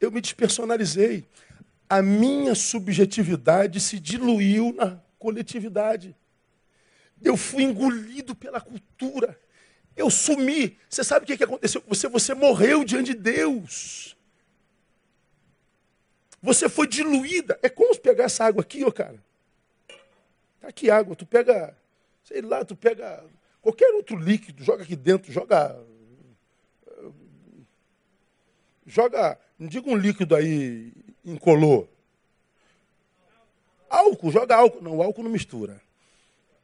Eu 0.00 0.10
me 0.10 0.22
despersonalizei. 0.22 1.28
A 1.86 2.00
minha 2.00 2.54
subjetividade 2.54 3.78
se 3.78 4.00
diluiu 4.00 4.72
na 4.72 4.98
coletividade. 5.18 6.16
Eu 7.22 7.36
fui 7.36 7.64
engolido 7.64 8.34
pela 8.34 8.58
cultura. 8.58 9.38
Eu 9.94 10.08
sumi. 10.08 10.78
Você 10.88 11.04
sabe 11.04 11.24
o 11.24 11.36
que 11.36 11.44
aconteceu 11.44 11.82
com 11.82 11.94
você? 11.94 12.08
Você 12.08 12.32
morreu 12.32 12.84
diante 12.84 13.12
de 13.12 13.20
Deus. 13.20 14.16
Você 16.40 16.70
foi 16.70 16.86
diluída. 16.86 17.58
É 17.62 17.68
como 17.68 17.94
pegar 17.98 18.24
essa 18.24 18.46
água 18.46 18.62
aqui, 18.62 18.82
ó, 18.82 18.90
cara. 18.90 19.22
Tá 20.64 20.70
aqui 20.70 20.90
água. 20.90 21.14
Tu 21.14 21.26
pega, 21.26 21.76
sei 22.22 22.40
lá, 22.40 22.64
tu 22.64 22.74
pega 22.74 23.22
qualquer 23.60 23.92
outro 23.92 24.16
líquido, 24.16 24.64
joga 24.64 24.82
aqui 24.82 24.96
dentro, 24.96 25.30
joga. 25.30 25.78
Joga, 28.86 29.38
não 29.58 29.68
diga 29.68 29.90
um 29.90 29.96
líquido 29.96 30.34
aí 30.34 30.90
incolor. 31.22 31.86
Álcool, 33.90 34.30
joga 34.30 34.56
álcool. 34.56 34.82
Não, 34.82 35.02
álcool 35.02 35.22
não 35.22 35.30
mistura. 35.30 35.80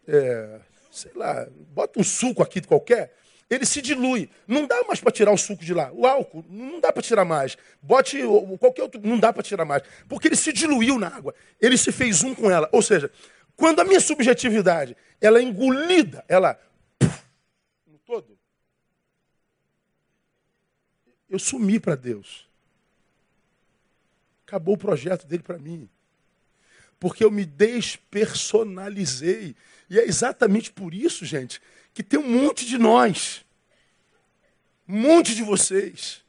É, 0.08 0.60
sei 0.90 1.12
lá, 1.14 1.46
bota 1.74 2.00
um 2.00 2.04
suco 2.04 2.42
aqui 2.42 2.60
de 2.60 2.68
qualquer, 2.68 3.14
ele 3.50 3.66
se 3.66 3.82
dilui. 3.82 4.30
Não 4.46 4.66
dá 4.66 4.82
mais 4.84 5.00
para 5.00 5.12
tirar 5.12 5.32
o 5.32 5.36
suco 5.36 5.62
de 5.62 5.74
lá. 5.74 5.90
O 5.92 6.06
álcool, 6.06 6.44
não 6.48 6.80
dá 6.80 6.90
para 6.90 7.02
tirar 7.02 7.24
mais. 7.26 7.58
Bote 7.82 8.18
qualquer 8.58 8.82
outro, 8.82 9.00
não 9.02 9.18
dá 9.18 9.30
para 9.30 9.42
tirar 9.42 9.64
mais. 9.66 9.82
Porque 10.08 10.28
ele 10.28 10.36
se 10.36 10.52
diluiu 10.52 10.98
na 10.98 11.08
água. 11.08 11.34
Ele 11.60 11.76
se 11.76 11.92
fez 11.92 12.22
um 12.22 12.34
com 12.34 12.50
ela. 12.50 12.68
Ou 12.72 12.80
seja, 12.80 13.10
quando 13.60 13.78
a 13.80 13.84
minha 13.84 14.00
subjetividade 14.00 14.96
ela 15.20 15.38
é 15.38 15.42
engolida, 15.42 16.24
ela 16.26 16.58
no 17.86 17.98
todo, 17.98 18.38
eu 21.28 21.38
sumi 21.38 21.78
para 21.78 21.94
Deus. 21.94 22.48
Acabou 24.46 24.76
o 24.76 24.78
projeto 24.78 25.26
dele 25.26 25.42
para 25.42 25.58
mim. 25.58 25.90
Porque 26.98 27.22
eu 27.22 27.30
me 27.30 27.44
despersonalizei. 27.44 29.54
E 29.90 29.98
é 29.98 30.04
exatamente 30.04 30.72
por 30.72 30.94
isso, 30.94 31.26
gente, 31.26 31.60
que 31.92 32.02
tem 32.02 32.18
um 32.18 32.42
monte 32.42 32.64
de 32.64 32.78
nós, 32.78 33.44
um 34.88 34.98
monte 34.98 35.34
de 35.34 35.42
vocês, 35.42 36.24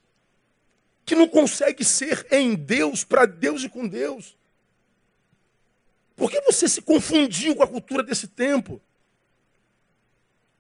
que 1.05 1.15
não 1.15 1.29
consegue 1.29 1.85
ser 1.85 2.27
em 2.29 2.55
Deus, 2.55 3.05
para 3.05 3.25
Deus 3.25 3.63
e 3.63 3.69
com 3.69 3.87
Deus. 3.87 4.35
Por 6.21 6.29
que 6.29 6.39
você 6.41 6.67
se 6.67 6.83
confundiu 6.83 7.55
com 7.55 7.63
a 7.63 7.67
cultura 7.67 8.03
desse 8.03 8.27
tempo? 8.27 8.79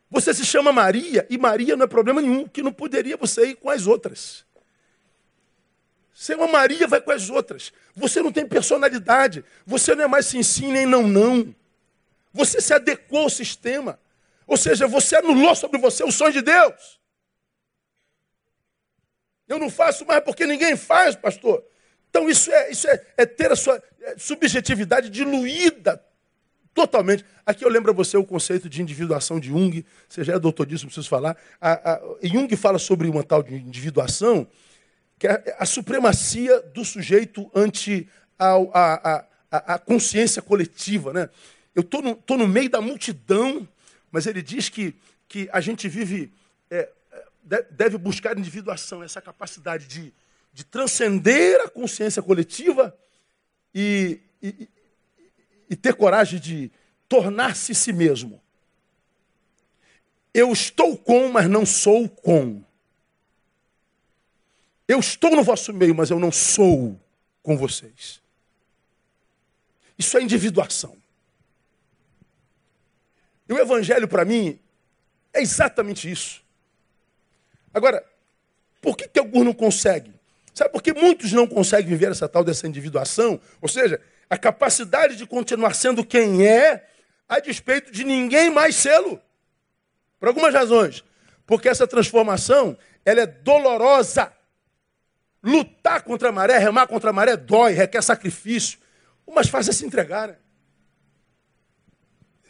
Você 0.09 0.33
se 0.33 0.43
chama 0.43 0.73
Maria, 0.73 1.27
e 1.29 1.37
Maria 1.37 1.75
não 1.75 1.83
é 1.83 1.87
problema 1.87 2.19
nenhum, 2.19 2.47
que 2.47 2.63
não 2.63 2.73
poderia 2.73 3.15
você 3.15 3.49
ir 3.49 3.55
com 3.57 3.69
as 3.69 3.85
outras. 3.85 4.43
Você 6.15 6.33
é 6.33 6.35
uma 6.35 6.47
Maria, 6.47 6.87
vai 6.87 6.99
com 6.99 7.11
as 7.11 7.29
outras. 7.29 7.71
Você 7.95 8.23
não 8.23 8.31
tem 8.31 8.43
personalidade. 8.43 9.45
Você 9.63 9.93
não 9.93 10.05
é 10.05 10.07
mais 10.07 10.25
sim, 10.25 10.41
sim, 10.41 10.71
nem 10.71 10.87
não, 10.87 11.07
não. 11.07 11.53
Você 12.33 12.59
se 12.59 12.73
adequou 12.73 13.19
ao 13.19 13.29
sistema. 13.29 13.99
Ou 14.47 14.57
seja, 14.57 14.87
você 14.87 15.17
anulou 15.17 15.55
sobre 15.55 15.79
você 15.79 16.03
o 16.03 16.11
sonho 16.11 16.33
de 16.33 16.41
Deus. 16.41 16.99
Eu 19.47 19.59
não 19.59 19.69
faço 19.69 20.07
mais 20.07 20.23
porque 20.23 20.47
ninguém 20.47 20.75
faz, 20.75 21.15
pastor. 21.15 21.63
Então 22.09 22.27
isso 22.27 22.51
é, 22.51 22.71
isso 22.71 22.87
é, 22.87 23.05
é 23.15 23.25
ter 23.27 23.51
a 23.51 23.55
sua 23.55 23.81
subjetividade 24.17 25.09
diluída 25.09 26.03
totalmente. 26.73 27.25
Aqui 27.45 27.65
eu 27.65 27.69
lembro 27.69 27.91
a 27.91 27.93
você 27.93 28.17
o 28.17 28.23
conceito 28.23 28.69
de 28.69 28.81
individuação 28.81 29.39
de 29.39 29.49
Jung. 29.49 29.85
Você 30.07 30.23
já 30.23 30.35
é 30.35 30.39
doutor 30.39 30.65
disso, 30.65 30.85
preciso 30.85 31.09
falar. 31.09 31.37
A, 31.59 31.93
a, 31.93 32.01
Jung 32.23 32.55
fala 32.55 32.79
sobre 32.79 33.07
uma 33.07 33.23
tal 33.23 33.43
de 33.43 33.55
individuação, 33.55 34.47
que 35.19 35.27
é 35.27 35.55
a 35.59 35.65
supremacia 35.65 36.61
do 36.61 36.83
sujeito 36.85 37.49
ante 37.53 38.07
a, 38.39 38.53
a, 38.73 39.25
a, 39.51 39.73
a 39.75 39.79
consciência 39.79 40.41
coletiva. 40.41 41.13
Né? 41.13 41.29
Eu 41.75 41.81
estou 41.81 42.01
no, 42.01 42.15
tô 42.15 42.37
no 42.37 42.47
meio 42.47 42.69
da 42.69 42.81
multidão, 42.81 43.67
mas 44.11 44.25
ele 44.25 44.41
diz 44.41 44.69
que, 44.69 44.95
que 45.27 45.49
a 45.51 45.61
gente 45.61 45.87
vive, 45.87 46.33
é, 46.69 46.89
deve 47.69 47.97
buscar 47.97 48.37
individuação, 48.37 49.03
essa 49.03 49.21
capacidade 49.21 49.87
de 49.87 50.13
de 50.53 50.65
transcender 50.65 51.61
a 51.61 51.69
consciência 51.69 52.21
coletiva 52.21 52.95
e, 53.73 54.19
e, 54.41 54.69
e 55.69 55.75
ter 55.75 55.95
coragem 55.95 56.39
de 56.39 56.71
tornar-se 57.07 57.73
si 57.75 57.91
mesmo. 57.91 58.41
Eu 60.33 60.51
estou 60.51 60.97
com, 60.97 61.29
mas 61.29 61.49
não 61.49 61.65
sou 61.65 62.07
com. 62.07 62.63
Eu 64.87 64.99
estou 64.99 65.35
no 65.35 65.43
vosso 65.43 65.73
meio, 65.73 65.95
mas 65.95 66.09
eu 66.09 66.19
não 66.19 66.31
sou 66.31 66.99
com 67.43 67.57
vocês. 67.57 68.21
Isso 69.97 70.17
é 70.17 70.21
individuação. 70.21 70.97
E 73.47 73.53
o 73.53 73.59
evangelho 73.59 74.07
para 74.07 74.23
mim 74.23 74.59
é 75.33 75.41
exatamente 75.41 76.09
isso. 76.09 76.43
Agora, 77.73 78.05
por 78.81 78.97
que, 78.97 79.07
que 79.07 79.19
alguns 79.19 79.45
não 79.45 79.53
conseguem? 79.53 80.13
Sabe 80.53 80.71
por 80.71 80.81
que 80.81 80.93
muitos 80.93 81.31
não 81.31 81.47
conseguem 81.47 81.89
viver 81.89 82.11
essa 82.11 82.27
tal 82.27 82.43
dessa 82.43 82.67
individuação? 82.67 83.39
Ou 83.61 83.67
seja, 83.67 84.01
a 84.29 84.37
capacidade 84.37 85.15
de 85.15 85.25
continuar 85.25 85.73
sendo 85.73 86.05
quem 86.05 86.45
é, 86.45 86.87
a 87.27 87.39
despeito 87.39 87.91
de 87.91 88.03
ninguém 88.03 88.49
mais 88.49 88.75
sê-lo. 88.75 89.21
Por 90.19 90.27
algumas 90.27 90.53
razões. 90.53 91.03
Porque 91.45 91.69
essa 91.69 91.87
transformação, 91.87 92.77
ela 93.05 93.21
é 93.21 93.25
dolorosa. 93.25 94.31
Lutar 95.43 96.03
contra 96.03 96.29
a 96.29 96.31
maré, 96.31 96.57
remar 96.57 96.87
contra 96.87 97.09
a 97.09 97.13
maré, 97.13 97.35
dói, 97.35 97.73
requer 97.73 98.01
sacrifício. 98.03 98.77
O 99.25 99.33
mais 99.33 99.47
fácil 99.47 99.71
é 99.71 99.73
se 99.73 99.85
entregar, 99.85 100.27
né? 100.27 100.35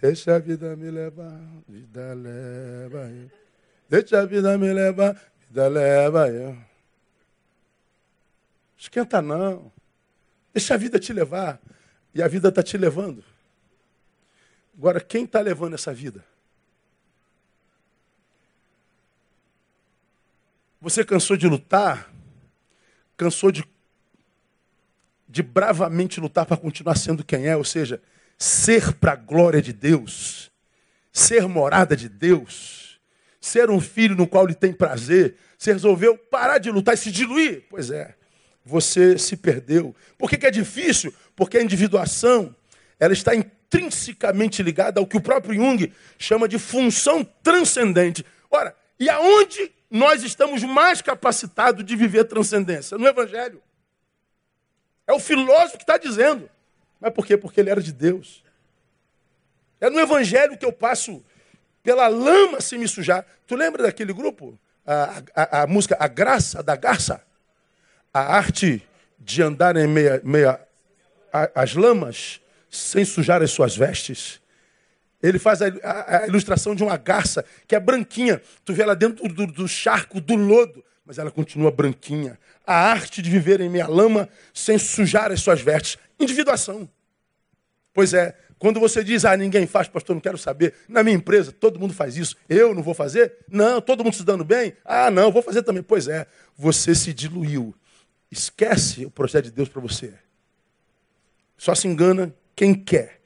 Deixa 0.02 0.36
a 0.36 0.40
vida 0.40 0.76
me 0.76 0.90
levar, 0.90 1.40
vida 1.70 2.14
leva 2.16 3.08
eu. 3.12 3.32
Deixa 3.88 4.20
a 4.20 4.26
vida 4.26 4.58
me 4.58 4.74
levar, 4.74 5.16
vida 5.48 5.68
leva 5.68 6.28
eu. 6.28 6.71
Esquenta 8.82 9.22
não. 9.22 9.72
Deixa 10.52 10.74
a 10.74 10.78
vida 10.78 10.98
te 10.98 11.14
levar. 11.14 11.62
E 12.16 12.24
a 12.24 12.28
vida 12.28 12.50
está 12.50 12.64
te 12.64 12.76
levando. 12.80 13.24
Agora, 14.76 15.00
quem 15.00 15.26
está 15.26 15.40
levando 15.40 15.76
essa 15.76 15.94
vida? 15.94 16.26
Você 20.82 21.06
cansou 21.06 21.38
de 21.38 21.48
lutar? 21.48 22.12
Cansou 23.16 23.52
de, 23.52 23.64
de 25.30 25.44
bravamente 25.44 26.20
lutar 26.20 26.48
para 26.48 26.58
continuar 26.58 26.98
sendo 26.98 27.24
quem 27.24 27.46
é? 27.46 27.56
Ou 27.56 27.64
seja, 27.64 28.02
ser 28.36 28.94
para 28.96 29.12
a 29.12 29.16
glória 29.16 29.62
de 29.62 29.74
Deus, 29.74 30.52
ser 31.14 31.48
morada 31.48 31.96
de 31.96 32.10
Deus, 32.10 33.00
ser 33.40 33.70
um 33.70 33.80
filho 33.80 34.16
no 34.16 34.28
qual 34.28 34.46
ele 34.46 34.56
tem 34.56 34.74
prazer. 34.74 35.38
Você 35.56 35.72
resolveu 35.72 36.18
parar 36.18 36.58
de 36.58 36.72
lutar 36.72 36.96
e 36.96 36.98
se 36.98 37.12
diluir? 37.12 37.68
Pois 37.70 37.92
é 37.92 38.20
você 38.72 39.18
se 39.18 39.36
perdeu. 39.36 39.96
Por 40.18 40.30
que, 40.30 40.38
que 40.38 40.48
é 40.48 40.52
difícil? 40.52 41.14
Porque 41.36 41.58
a 41.58 41.62
individuação 41.62 42.56
ela 43.00 43.14
está 43.14 43.36
intrinsecamente 43.36 44.64
ligada 44.64 45.00
ao 45.00 45.06
que 45.06 45.18
o 45.18 45.22
próprio 45.22 45.56
Jung 45.56 45.92
chama 46.18 46.48
de 46.48 46.58
função 46.58 47.24
transcendente. 47.44 48.26
Ora, 48.50 48.76
e 49.00 49.10
aonde 49.10 49.72
nós 49.90 50.24
estamos 50.24 50.64
mais 50.64 51.02
capacitados 51.02 51.84
de 51.84 51.96
viver 51.96 52.24
transcendência? 52.26 52.98
No 52.98 53.08
Evangelho. 53.08 53.62
É 55.06 55.14
o 55.14 55.20
filósofo 55.20 55.78
que 55.78 55.84
está 55.84 55.98
dizendo. 55.98 56.50
Mas 57.00 57.14
por 57.14 57.26
quê? 57.26 57.36
Porque 57.36 57.60
ele 57.60 57.70
era 57.70 57.82
de 57.82 57.92
Deus. 57.92 58.44
É 59.80 59.90
no 59.90 60.00
Evangelho 60.00 60.58
que 60.58 60.66
eu 60.66 60.72
passo 60.72 61.24
pela 61.84 62.08
lama 62.08 62.62
sem 62.62 62.80
me 62.80 62.88
sujar. 62.88 63.26
Tu 63.46 63.56
lembra 63.56 63.84
daquele 63.84 64.14
grupo? 64.14 64.58
a, 64.86 65.22
a, 65.36 65.62
a 65.62 65.68
música 65.68 65.96
A 66.00 66.08
Graça 66.08 66.62
da 66.64 66.76
Garça, 66.76 67.22
a 68.14 68.36
arte 68.36 68.84
de 69.20 69.42
andar 69.42 69.76
em 69.78 69.88
meia, 69.88 70.22
meia 70.24 70.60
as 71.56 71.76
lamas 71.76 72.42
sem 72.70 73.06
sujar 73.06 73.42
as 73.42 73.52
suas 73.52 73.76
vestes. 73.76 74.42
Ele 75.22 75.38
faz 75.38 75.62
a, 75.62 75.68
a, 75.84 76.18
a, 76.24 76.28
ilustração 76.28 76.74
de 76.74 76.84
uma 76.84 76.98
garça 76.98 77.46
que 77.68 77.76
é 77.76 77.80
branquinha. 77.80 78.42
Tu 78.66 78.74
vê 78.74 78.82
ela 78.82 78.96
dentro 78.96 79.28
do, 79.28 79.46
do, 79.46 79.68
charco, 79.68 80.20
do 80.20 80.36
lodo, 80.36 80.84
mas 81.06 81.20
ela 81.20 81.30
continua 81.30 81.70
branquinha. 81.70 82.40
A 82.66 82.76
arte 82.76 83.22
de 83.22 83.30
viver 83.30 83.62
em 83.62 83.70
meia 83.70 83.88
lama 83.88 84.28
sem 84.54 84.78
sujar 84.78 85.32
as 85.32 85.42
suas 85.42 85.62
vestes. 85.62 85.98
Individuação. 86.20 86.90
Pois 87.94 88.14
é, 88.14 88.36
quando 88.58 88.80
você 88.80 89.04
diz, 89.04 89.26
ah, 89.26 89.36
ninguém 89.36 89.68
faz, 89.68 89.88
pastor, 89.88 90.16
não 90.16 90.22
quero 90.22 90.38
saber. 90.38 90.74
Na 90.88 91.04
minha 91.04 91.16
empresa, 91.16 91.52
todo 91.52 91.80
mundo 91.80 91.94
faz 91.94 92.18
isso. 92.18 92.36
Eu 92.50 92.74
não 92.74 92.82
vou 92.82 92.94
fazer? 92.94 93.38
Não, 93.50 93.82
todo 93.82 94.04
mundo 94.04 94.16
se 94.16 94.24
dando 94.24 94.46
bem? 94.46 94.74
Ah, 94.86 95.12
não, 95.12 95.32
vou 95.32 95.42
fazer 95.42 95.62
também. 95.62 95.84
Pois 95.84 96.08
é, 96.08 96.26
você 96.58 96.96
se 96.96 97.14
diluiu. 97.14 97.76
Esquece 98.32 99.06
o 99.06 99.12
projeto 99.12 99.46
de 99.46 99.52
Deus 99.52 99.68
para 99.68 99.82
você. 99.82 100.14
Só 101.58 101.76
se 101.76 101.88
engana 101.88 102.34
quem 102.56 102.74
quer. 102.74 103.20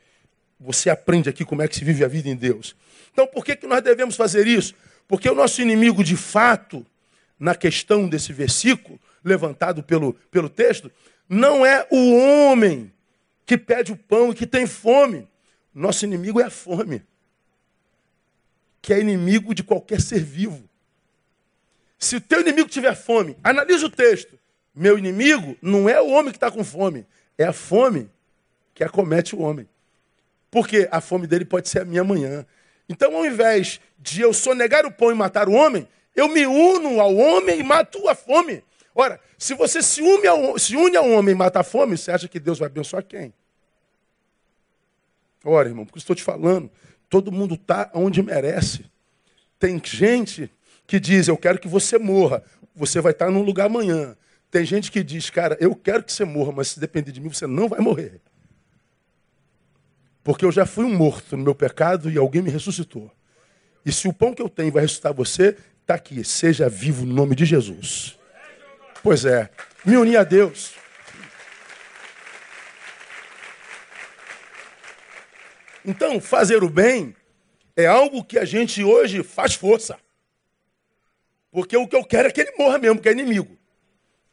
Você 0.59 0.89
aprende 0.89 1.29
aqui 1.29 1.45
como 1.45 1.61
é 1.61 1.67
que 1.67 1.75
se 1.75 1.85
vive 1.85 2.03
a 2.03 2.07
vida 2.07 2.27
em 2.27 2.35
Deus. 2.35 2.75
Então, 3.13 3.27
por 3.27 3.45
que, 3.45 3.55
que 3.55 3.67
nós 3.67 3.81
devemos 3.81 4.15
fazer 4.15 4.47
isso? 4.47 4.73
Porque 5.07 5.29
o 5.29 5.35
nosso 5.35 5.61
inimigo, 5.61 6.03
de 6.03 6.17
fato, 6.17 6.85
na 7.39 7.53
questão 7.53 8.09
desse 8.09 8.33
versículo, 8.33 8.99
levantado 9.23 9.83
pelo, 9.83 10.13
pelo 10.31 10.49
texto, 10.49 10.91
não 11.29 11.65
é 11.65 11.87
o 11.91 12.15
homem 12.15 12.91
que 13.45 13.57
pede 13.57 13.91
o 13.91 13.97
pão 13.97 14.31
e 14.31 14.35
que 14.35 14.47
tem 14.47 14.65
fome. 14.65 15.27
Nosso 15.73 16.05
inimigo 16.05 16.39
é 16.39 16.45
a 16.45 16.49
fome, 16.49 17.03
que 18.81 18.93
é 18.93 18.99
inimigo 18.99 19.53
de 19.53 19.63
qualquer 19.63 20.01
ser 20.01 20.23
vivo. 20.23 20.67
Se 21.99 22.15
o 22.15 22.21
teu 22.21 22.41
inimigo 22.41 22.69
tiver 22.69 22.95
fome, 22.95 23.37
analisa 23.43 23.85
o 23.85 23.89
texto. 23.89 24.39
Meu 24.75 24.97
inimigo 24.97 25.55
não 25.61 25.87
é 25.87 26.01
o 26.01 26.09
homem 26.09 26.31
que 26.31 26.37
está 26.37 26.51
com 26.51 26.63
fome, 26.63 27.05
é 27.37 27.45
a 27.45 27.53
fome 27.53 28.09
que 28.73 28.83
acomete 28.83 29.35
o 29.35 29.39
homem. 29.39 29.67
Porque 30.51 30.87
a 30.91 30.99
fome 30.99 31.25
dele 31.27 31.45
pode 31.45 31.69
ser 31.69 31.81
a 31.81 31.85
minha 31.85 32.01
amanhã. 32.01 32.45
Então, 32.87 33.15
ao 33.15 33.25
invés 33.25 33.79
de 33.97 34.21
eu 34.21 34.33
sonegar 34.33 34.85
o 34.85 34.91
pão 34.91 35.11
e 35.11 35.15
matar 35.15 35.47
o 35.47 35.53
homem, 35.53 35.87
eu 36.15 36.27
me 36.27 36.45
uno 36.45 36.99
ao 36.99 37.15
homem 37.15 37.59
e 37.59 37.63
mato 37.63 38.07
a 38.07 38.15
fome. 38.15 38.63
Ora, 38.93 39.19
se 39.37 39.53
você 39.53 39.81
se 39.81 40.01
une 40.01 40.27
ao, 40.27 40.57
se 40.59 40.75
une 40.75 40.95
ao 40.95 41.09
homem 41.09 41.33
e 41.33 41.37
mata 41.37 41.59
a 41.59 41.63
fome, 41.63 41.97
você 41.97 42.11
acha 42.11 42.27
que 42.27 42.39
Deus 42.39 42.59
vai 42.59 42.67
abençoar 42.67 43.03
quem? 43.03 43.33
Ora, 45.43 45.67
irmão, 45.69 45.85
porque 45.85 45.99
estou 45.99 46.15
te 46.15 46.23
falando, 46.23 46.69
todo 47.09 47.31
mundo 47.31 47.55
está 47.55 47.91
onde 47.93 48.23
merece. 48.23 48.85
Tem 49.59 49.81
gente 49.83 50.49
que 50.87 50.99
diz, 50.99 51.27
eu 51.27 51.37
quero 51.37 51.59
que 51.59 51.67
você 51.67 51.97
morra, 51.97 52.43
você 52.75 52.99
vai 53.01 53.11
estar 53.11 53.29
num 53.29 53.41
lugar 53.41 53.65
amanhã. 53.65 54.17
Tem 54.55 54.63
gente 54.63 54.89
que 54.89 55.03
diz, 55.03 55.29
cara, 55.29 55.57
eu 55.59 55.75
quero 55.75 56.01
que 56.01 56.13
você 56.13 56.23
morra, 56.23 56.53
mas 56.53 56.69
se 56.69 56.79
depender 56.79 57.11
de 57.11 57.19
mim, 57.19 57.27
você 57.27 57.45
não 57.45 57.67
vai 57.67 57.81
morrer. 57.81 58.21
Porque 60.23 60.45
eu 60.45 60.51
já 60.53 60.65
fui 60.65 60.85
um 60.85 60.95
morto 60.95 61.35
no 61.35 61.43
meu 61.43 61.53
pecado 61.53 62.09
e 62.09 62.17
alguém 62.17 62.41
me 62.41 62.49
ressuscitou. 62.49 63.11
E 63.85 63.91
se 63.91 64.07
o 64.07 64.13
pão 64.13 64.33
que 64.33 64.41
eu 64.41 64.47
tenho 64.47 64.71
vai 64.71 64.83
ressuscitar 64.83 65.13
você, 65.13 65.57
está 65.81 65.95
aqui. 65.95 66.23
Seja 66.23 66.69
vivo 66.69 67.05
no 67.05 67.13
nome 67.13 67.35
de 67.35 67.43
Jesus. 67.43 68.17
Pois 69.03 69.25
é, 69.25 69.49
me 69.83 69.97
unir 69.97 70.15
a 70.15 70.23
Deus. 70.23 70.75
Então, 75.83 76.21
fazer 76.21 76.63
o 76.63 76.69
bem 76.69 77.13
é 77.75 77.87
algo 77.87 78.23
que 78.23 78.39
a 78.39 78.45
gente 78.45 78.81
hoje 78.85 79.21
faz 79.21 79.53
força. 79.53 79.99
Porque 81.51 81.75
o 81.75 81.85
que 81.85 81.95
eu 81.97 82.05
quero 82.05 82.29
é 82.29 82.31
que 82.31 82.39
ele 82.39 82.53
morra 82.57 82.77
mesmo, 82.77 83.01
que 83.01 83.09
é 83.09 83.11
inimigo. 83.11 83.64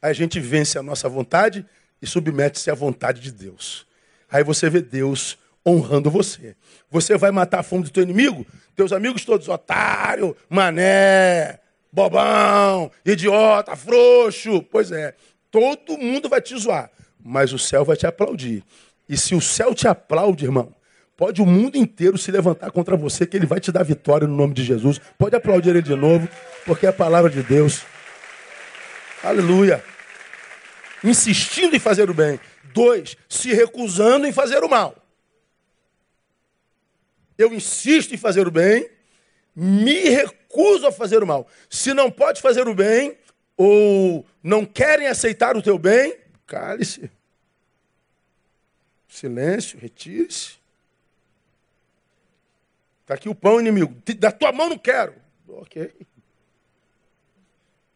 A 0.03 0.11
gente 0.11 0.37
vence 0.37 0.77
a 0.77 0.83
nossa 0.83 1.07
vontade 1.07 1.65
e 2.01 2.05
submete-se 2.05 2.69
à 2.69 2.73
vontade 2.73 3.21
de 3.21 3.31
Deus. 3.31 3.87
Aí 4.29 4.43
você 4.43 4.69
vê 4.69 4.81
Deus 4.81 5.37
honrando 5.65 6.11
você. 6.11 6.57
Você 6.91 7.17
vai 7.17 7.31
matar 7.31 7.59
a 7.59 7.63
fome 7.63 7.85
do 7.85 7.89
teu 7.89 8.03
inimigo? 8.03 8.45
Teus 8.75 8.91
amigos 8.91 9.23
todos, 9.23 9.47
otário, 9.47 10.35
mané, 10.49 11.57
bobão, 11.89 12.91
idiota, 13.05 13.77
frouxo. 13.77 14.61
Pois 14.63 14.91
é, 14.91 15.15
todo 15.49 15.97
mundo 15.97 16.27
vai 16.27 16.41
te 16.41 16.53
zoar, 16.59 16.91
mas 17.23 17.53
o 17.53 17.57
céu 17.57 17.85
vai 17.85 17.95
te 17.95 18.05
aplaudir. 18.05 18.61
E 19.07 19.15
se 19.15 19.33
o 19.33 19.39
céu 19.39 19.73
te 19.73 19.87
aplaude, 19.87 20.43
irmão, 20.43 20.75
pode 21.15 21.41
o 21.41 21.45
mundo 21.45 21.77
inteiro 21.77 22.17
se 22.17 22.29
levantar 22.29 22.71
contra 22.71 22.97
você, 22.97 23.25
que 23.25 23.37
ele 23.37 23.45
vai 23.45 23.61
te 23.61 23.71
dar 23.71 23.83
vitória 23.83 24.27
no 24.27 24.35
nome 24.35 24.53
de 24.53 24.65
Jesus. 24.65 24.99
Pode 25.17 25.33
aplaudir 25.33 25.69
ele 25.69 25.81
de 25.81 25.95
novo, 25.95 26.27
porque 26.65 26.85
é 26.85 26.89
a 26.89 26.93
palavra 26.93 27.29
de 27.29 27.41
Deus. 27.41 27.85
Aleluia. 29.23 29.92
Insistindo 31.03 31.75
em 31.75 31.79
fazer 31.79 32.09
o 32.09 32.13
bem. 32.13 32.39
Dois, 32.73 33.17
se 33.27 33.53
recusando 33.53 34.25
em 34.25 34.31
fazer 34.31 34.63
o 34.63 34.69
mal. 34.69 34.95
Eu 37.37 37.53
insisto 37.53 38.13
em 38.13 38.17
fazer 38.17 38.47
o 38.47 38.51
bem, 38.51 38.89
me 39.55 40.09
recuso 40.09 40.87
a 40.87 40.91
fazer 40.91 41.21
o 41.21 41.27
mal. 41.27 41.47
Se 41.69 41.93
não 41.93 42.09
pode 42.09 42.41
fazer 42.41 42.67
o 42.67 42.75
bem, 42.75 43.17
ou 43.57 44.25
não 44.41 44.65
querem 44.65 45.07
aceitar 45.07 45.57
o 45.57 45.61
teu 45.61 45.77
bem, 45.77 46.17
cale-se. 46.45 47.09
Silêncio, 49.07 49.79
retire-se. 49.79 50.57
Está 53.01 53.15
aqui 53.15 53.27
o 53.27 53.35
pão, 53.35 53.59
inimigo. 53.59 53.95
Da 54.17 54.31
tua 54.31 54.51
mão 54.51 54.69
não 54.69 54.77
quero. 54.77 55.13
Ok. 55.47 55.93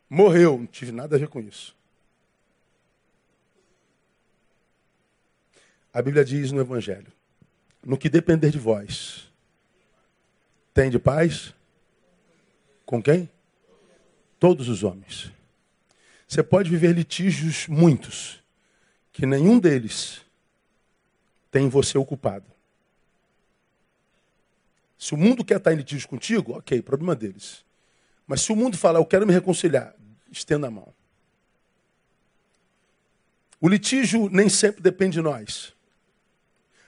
Morreu, 0.09 0.57
não 0.57 0.67
tive 0.67 0.91
nada 0.91 1.15
a 1.15 1.19
ver 1.19 1.27
com 1.27 1.39
isso. 1.39 1.76
A 5.93 6.01
Bíblia 6.01 6.23
diz 6.23 6.51
no 6.51 6.61
Evangelho: 6.61 7.11
no 7.83 7.97
que 7.97 8.09
depender 8.09 8.49
de 8.49 8.59
vós, 8.59 9.31
tem 10.73 10.89
de 10.89 10.99
paz? 10.99 11.53
Com 12.85 13.01
quem? 13.01 13.29
Todos 14.39 14.69
os 14.69 14.83
homens. 14.83 15.31
Você 16.27 16.43
pode 16.43 16.69
viver 16.69 16.93
litígios 16.93 17.67
muitos, 17.67 18.43
que 19.11 19.25
nenhum 19.25 19.59
deles 19.59 20.21
tem 21.49 21.69
você 21.69 21.97
ocupado. 21.97 22.45
Se 24.97 25.13
o 25.13 25.17
mundo 25.17 25.45
quer 25.45 25.57
estar 25.57 25.71
em 25.73 25.77
litígio 25.77 26.07
contigo, 26.07 26.57
ok, 26.57 26.81
problema 26.81 27.15
deles. 27.15 27.63
Mas 28.25 28.41
se 28.41 28.51
o 28.51 28.55
mundo 28.55 28.77
falar, 28.77 28.99
eu 28.99 29.05
quero 29.05 29.25
me 29.25 29.33
reconciliar, 29.33 29.95
estenda 30.29 30.67
a 30.67 30.71
mão. 30.71 30.93
O 33.61 33.69
litígio 33.69 34.29
nem 34.29 34.49
sempre 34.49 34.81
depende 34.81 35.13
de 35.13 35.21
nós. 35.21 35.76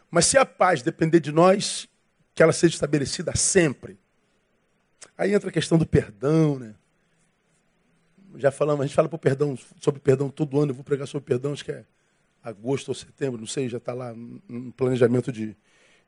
Mas 0.09 0.25
se 0.25 0.37
a 0.37 0.45
paz 0.45 0.81
depender 0.81 1.19
de 1.19 1.31
nós, 1.31 1.87
que 2.33 2.43
ela 2.43 2.53
seja 2.53 2.75
estabelecida 2.75 3.35
sempre. 3.35 3.99
Aí 5.17 5.33
entra 5.33 5.49
a 5.49 5.51
questão 5.51 5.77
do 5.77 5.85
perdão, 5.85 6.57
né? 6.57 6.73
Já 8.35 8.51
falamos, 8.51 8.81
a 8.81 8.85
gente 8.87 8.95
fala 8.95 9.09
perdão, 9.09 9.57
sobre 9.81 9.99
perdão 9.99 10.29
todo 10.29 10.59
ano, 10.59 10.71
eu 10.71 10.75
vou 10.75 10.83
pregar 10.83 11.07
sobre 11.07 11.25
perdão, 11.25 11.51
acho 11.51 11.65
que 11.65 11.71
é 11.71 11.83
agosto 12.41 12.89
ou 12.89 12.95
setembro, 12.95 13.39
não 13.39 13.47
sei, 13.47 13.67
já 13.67 13.77
está 13.77 13.93
lá 13.93 14.13
no 14.47 14.71
planejamento 14.71 15.31
de, 15.31 15.55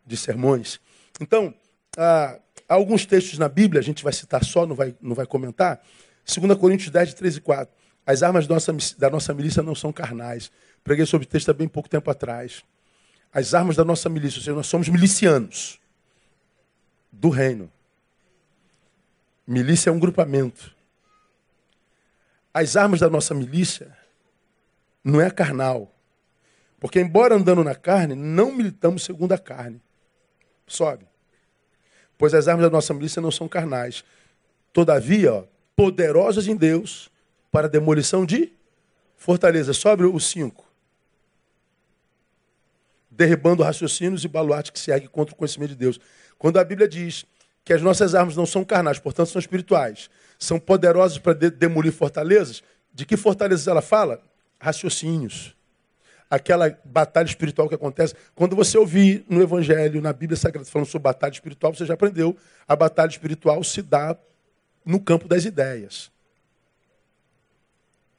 de 0.06 0.18
sermões. 0.18 0.80
Então, 1.20 1.54
há, 1.98 2.40
há, 2.70 2.74
alguns 2.74 3.06
textos 3.06 3.38
na 3.38 3.50
Bíblia, 3.50 3.82
a 3.82 3.84
gente 3.84 4.04
vai 4.04 4.14
citar 4.14 4.44
só, 4.46 4.66
não 4.66 4.76
vai, 4.76 4.96
não 5.02 5.14
vai 5.14 5.26
comentar. 5.26 5.84
2 6.26 6.58
Coríntios 6.58 6.90
10, 6.92 7.10
de 7.10 7.16
3 7.16 7.36
e 7.38 7.42
4. 7.42 7.76
As 8.06 8.24
armas 8.24 8.48
da 8.48 8.56
nossa, 8.56 8.74
da 8.98 9.10
nossa 9.10 9.34
milícia 9.34 9.62
não 9.62 9.76
são 9.76 9.92
carnais. 9.92 10.52
Preguei 10.84 11.06
sobre 11.06 11.28
o 11.28 11.30
texto 11.30 11.50
há 11.50 11.54
bem 11.54 11.68
pouco 11.68 11.90
tempo 11.90 12.10
atrás. 12.10 12.64
As 13.34 13.54
armas 13.54 13.76
da 13.76 13.86
nossa 13.86 14.10
milícia, 14.10 14.40
ou 14.40 14.44
seja, 14.44 14.56
nós 14.56 14.68
somos 14.68 14.90
milicianos 14.90 15.80
do 17.12 17.30
reino. 17.30 17.72
Milícia 19.48 19.90
é 19.90 19.94
um 19.94 20.00
grupamento. 20.00 20.74
As 22.54 22.76
armas 22.76 23.00
da 23.00 23.10
nossa 23.10 23.34
milícia 23.34 23.96
não 25.04 25.22
é 25.22 25.30
carnal. 25.30 25.94
Porque, 26.80 27.00
embora 27.00 27.36
andando 27.36 27.64
na 27.64 27.76
carne, 27.76 28.16
não 28.16 28.52
militamos 28.52 29.04
segundo 29.04 29.34
a 29.34 29.38
carne. 29.38 29.82
Sobe. 30.68 31.06
Pois 32.18 32.34
as 32.34 32.48
armas 32.48 32.66
da 32.66 32.70
nossa 32.70 32.94
milícia 32.94 33.22
não 33.22 33.32
são 33.32 33.48
carnais. 33.48 34.04
Todavia, 34.74 35.34
ó, 35.34 35.44
poderosas 35.76 36.48
em 36.48 36.56
Deus 36.56 37.10
para 37.52 37.70
demolição 37.70 38.26
de 38.26 38.52
fortaleza. 39.16 39.74
Sobe 39.74 40.04
o 40.04 40.20
5. 40.20 40.71
Derribando 43.22 43.62
raciocínios 43.62 44.26
e 44.26 44.28
baluarte 44.28 44.72
que 44.72 44.80
se 44.80 44.90
ergue 44.90 45.08
contra 45.08 45.36
o 45.36 45.38
conhecimento 45.38 45.70
de 45.70 45.76
Deus. 45.76 46.00
Quando 46.40 46.58
a 46.58 46.64
Bíblia 46.64 46.88
diz 46.88 47.24
que 47.64 47.72
as 47.72 47.80
nossas 47.80 48.16
armas 48.16 48.36
não 48.36 48.48
são 48.48 48.66
carnais, 48.66 48.98
portanto 48.98 49.30
são 49.30 49.40
espirituais, 49.40 50.10
são 50.40 50.60
poderosas 50.60 51.20
para 51.20 51.36
de 51.36 51.52
demolir 51.52 51.92
fortalezas, 51.92 52.64
de 52.92 53.06
que 53.06 53.16
fortalezas 53.16 53.68
ela 53.68 53.80
fala? 53.80 54.24
Raciocínios. 54.60 55.56
Aquela 56.32 56.76
batalha 56.84 57.28
espiritual 57.28 57.70
que 57.70 57.76
acontece. 57.76 58.16
Quando 58.34 58.56
você 58.56 58.76
ouvir 58.76 59.24
no 59.30 59.40
Evangelho, 59.40 60.02
na 60.02 60.12
Bíblia 60.14 60.36
Sagrada, 60.36 60.68
falando 60.68 60.88
sobre 60.88 61.04
batalha 61.04 61.32
espiritual, 61.32 61.76
você 61.76 61.86
já 61.86 61.94
aprendeu. 61.94 62.36
A 62.68 62.76
batalha 62.76 63.12
espiritual 63.12 63.64
se 63.64 63.84
dá 63.84 64.18
no 64.84 65.00
campo 65.00 65.28
das 65.28 65.46
ideias. 65.46 66.12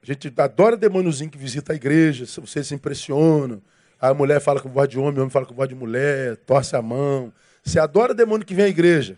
A 0.00 0.07
gente 0.07 0.32
adora 0.36 0.76
demôniozinho 0.76 1.28
que 1.28 1.38
visita 1.38 1.72
a 1.72 1.76
igreja, 1.76 2.24
você 2.40 2.62
se 2.62 2.72
impressiona. 2.72 3.61
A 4.03 4.12
mulher 4.12 4.40
fala 4.40 4.61
com 4.61 4.68
voz 4.68 4.88
de 4.88 4.98
homem, 4.98 5.18
o 5.18 5.20
homem 5.20 5.30
fala 5.30 5.46
com 5.46 5.55
voz 5.55 5.68
de 5.68 5.76
mulher, 5.76 6.36
torce 6.38 6.74
a 6.74 6.82
mão. 6.82 7.32
Você 7.62 7.78
adora 7.78 8.12
demônio 8.12 8.44
que 8.44 8.53
vem 8.53 8.64
à 8.64 8.68
igreja. 8.68 9.16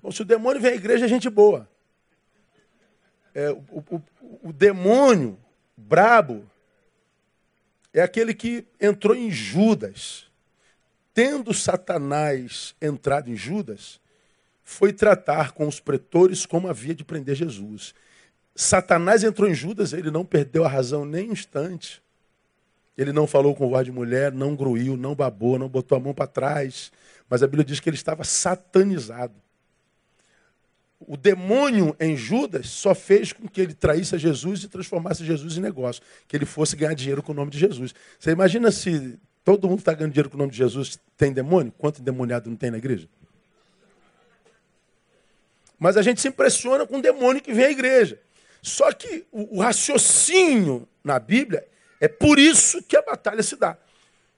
Bom, 0.00 0.12
se 0.12 0.22
o 0.22 0.24
demônio 0.24 0.62
vem 0.62 0.70
à 0.70 0.74
igreja, 0.76 1.06
é 1.06 1.08
gente 1.08 1.28
boa. 1.28 1.68
É, 3.34 3.50
o, 3.50 3.84
o, 3.90 4.02
o 4.44 4.52
demônio 4.52 5.36
brabo 5.76 6.48
é 7.92 8.00
aquele 8.00 8.32
que 8.32 8.64
entrou 8.80 9.16
em 9.16 9.28
Judas. 9.28 10.26
Tendo 11.12 11.52
Satanás 11.52 12.76
entrado 12.80 13.28
em 13.28 13.34
Judas, 13.34 14.00
foi 14.62 14.92
tratar 14.92 15.50
com 15.50 15.66
os 15.66 15.80
pretores 15.80 16.46
como 16.46 16.68
havia 16.68 16.94
de 16.94 17.02
prender 17.02 17.34
Jesus. 17.34 17.92
Satanás 18.54 19.24
entrou 19.24 19.50
em 19.50 19.54
Judas, 19.54 19.92
ele 19.92 20.12
não 20.12 20.24
perdeu 20.24 20.64
a 20.64 20.68
razão 20.68 21.04
nem 21.04 21.28
um 21.28 21.32
instante. 21.32 22.00
Ele 22.96 23.12
não 23.12 23.26
falou 23.26 23.54
com 23.54 23.68
voz 23.68 23.84
de 23.84 23.92
mulher, 23.92 24.32
não 24.32 24.54
gruiu, 24.54 24.96
não 24.96 25.14
babou, 25.14 25.58
não 25.58 25.68
botou 25.68 25.96
a 25.96 26.00
mão 26.00 26.12
para 26.12 26.26
trás. 26.26 26.92
Mas 27.28 27.42
a 27.42 27.46
Bíblia 27.46 27.64
diz 27.64 27.80
que 27.80 27.88
ele 27.88 27.96
estava 27.96 28.24
satanizado. 28.24 29.34
O 31.00 31.16
demônio 31.16 31.96
em 31.98 32.16
Judas 32.16 32.68
só 32.68 32.94
fez 32.94 33.32
com 33.32 33.48
que 33.48 33.60
ele 33.60 33.74
traísse 33.74 34.14
a 34.14 34.18
Jesus 34.18 34.62
e 34.62 34.68
transformasse 34.68 35.24
Jesus 35.24 35.56
em 35.56 35.60
negócio. 35.60 36.02
Que 36.28 36.36
ele 36.36 36.44
fosse 36.44 36.76
ganhar 36.76 36.94
dinheiro 36.94 37.22
com 37.22 37.32
o 37.32 37.34
nome 37.34 37.50
de 37.50 37.58
Jesus. 37.58 37.94
Você 38.18 38.30
imagina 38.30 38.70
se 38.70 39.18
todo 39.42 39.68
mundo 39.68 39.80
está 39.80 39.94
ganhando 39.94 40.12
dinheiro 40.12 40.30
com 40.30 40.36
o 40.36 40.38
nome 40.38 40.52
de 40.52 40.58
Jesus, 40.58 40.98
tem 41.16 41.32
demônio? 41.32 41.72
Quanto 41.76 42.00
endemoniado 42.00 42.48
não 42.48 42.56
tem 42.56 42.70
na 42.70 42.78
igreja? 42.78 43.08
Mas 45.78 45.96
a 45.96 46.02
gente 46.02 46.20
se 46.20 46.28
impressiona 46.28 46.86
com 46.86 46.98
o 46.98 47.02
demônio 47.02 47.42
que 47.42 47.52
vem 47.52 47.64
à 47.64 47.70
igreja. 47.70 48.20
Só 48.60 48.92
que 48.92 49.24
o, 49.32 49.56
o 49.56 49.60
raciocínio 49.60 50.86
na 51.02 51.18
Bíblia 51.18 51.66
é 52.02 52.08
por 52.08 52.36
isso 52.36 52.82
que 52.82 52.96
a 52.96 53.02
batalha 53.02 53.44
se 53.44 53.54
dá. 53.54 53.76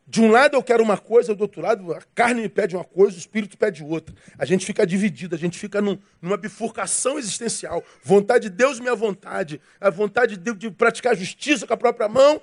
De 0.07 0.21
um 0.21 0.31
lado 0.31 0.55
eu 0.55 0.63
quero 0.63 0.83
uma 0.83 0.99
coisa, 0.99 1.35
do 1.35 1.41
outro 1.41 1.63
lado 1.63 1.95
a 1.95 2.03
carne 2.15 2.43
me 2.43 2.49
pede 2.51 2.77
uma 2.77 2.85
coisa, 2.85 3.17
o 3.17 3.19
espírito 3.19 3.57
pede 3.57 3.83
outra. 3.83 4.15
A 4.39 4.45
gente 4.45 4.67
fica 4.67 4.87
dividido, 4.87 5.35
a 5.35 5.39
gente 5.39 5.59
fica 5.59 5.81
num, 5.81 5.99
numa 6.21 6.37
bifurcação 6.37 7.19
existencial. 7.19 7.83
Vontade 8.03 8.51
de 8.51 8.55
Deus, 8.55 8.79
minha 8.79 8.95
vontade. 8.95 9.63
A 9.81 9.89
vontade 9.89 10.37
de, 10.37 10.53
de 10.53 10.71
praticar 10.71 11.17
justiça 11.17 11.67
com 11.67 11.73
a 11.73 11.77
própria 11.79 12.07
mão, 12.07 12.39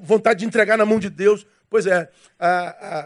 vontade 0.00 0.40
de 0.40 0.46
entregar 0.46 0.78
na 0.78 0.86
mão 0.86 0.98
de 0.98 1.10
Deus. 1.10 1.46
Pois 1.68 1.86
é, 1.86 2.08
a, 2.38 2.48
a, 2.48 3.00